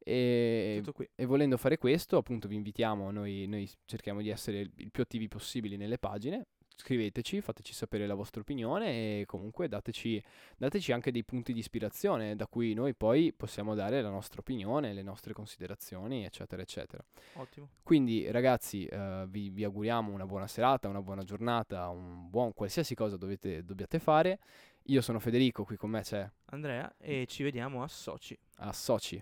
E, 0.01 0.81
e 1.15 1.25
volendo 1.25 1.57
fare 1.57 1.77
questo, 1.77 2.17
appunto, 2.17 2.47
vi 2.47 2.55
invitiamo, 2.55 3.11
noi, 3.11 3.45
noi 3.47 3.69
cerchiamo 3.85 4.21
di 4.21 4.29
essere 4.29 4.59
il 4.59 4.89
il 4.89 4.91
più 4.91 5.03
attivi 5.03 5.27
possibili 5.27 5.77
nelle 5.77 5.97
pagine. 5.97 6.47
Scriveteci, 6.75 7.41
fateci 7.41 7.73
sapere 7.73 8.07
la 8.07 8.13
vostra 8.13 8.39
opinione 8.39 9.19
e 9.19 9.25
comunque 9.25 9.67
dateci, 9.67 10.23
dateci 10.55 10.93
anche 10.93 11.11
dei 11.11 11.25
punti 11.25 11.51
di 11.51 11.59
ispirazione 11.59 12.37
da 12.37 12.47
cui 12.47 12.73
noi 12.73 12.95
poi 12.95 13.33
possiamo 13.33 13.75
dare 13.75 14.01
la 14.01 14.09
nostra 14.09 14.39
opinione, 14.39 14.93
le 14.93 15.01
nostre 15.01 15.33
considerazioni, 15.33 16.23
eccetera, 16.23 16.61
eccetera. 16.61 17.03
Ottimo. 17.33 17.67
Quindi 17.83 18.31
ragazzi 18.31 18.85
eh, 18.85 19.25
vi, 19.27 19.49
vi 19.49 19.65
auguriamo 19.65 20.13
una 20.13 20.25
buona 20.25 20.47
serata, 20.47 20.87
una 20.87 21.01
buona 21.01 21.23
giornata, 21.23 21.89
un 21.89 22.29
buon 22.29 22.53
qualsiasi 22.53 22.95
cosa 22.95 23.17
dovete, 23.17 23.65
dobbiate 23.65 23.99
fare. 23.99 24.39
Io 24.83 25.01
sono 25.01 25.19
Federico, 25.19 25.65
qui 25.65 25.75
con 25.75 25.89
me 25.89 26.01
c'è 26.01 26.31
Andrea 26.45 26.95
e 26.97 27.25
ci 27.27 27.43
vediamo 27.43 27.83
a 27.83 27.89
Soci. 27.89 28.39
a 28.59 28.71
Soci. 28.71 29.21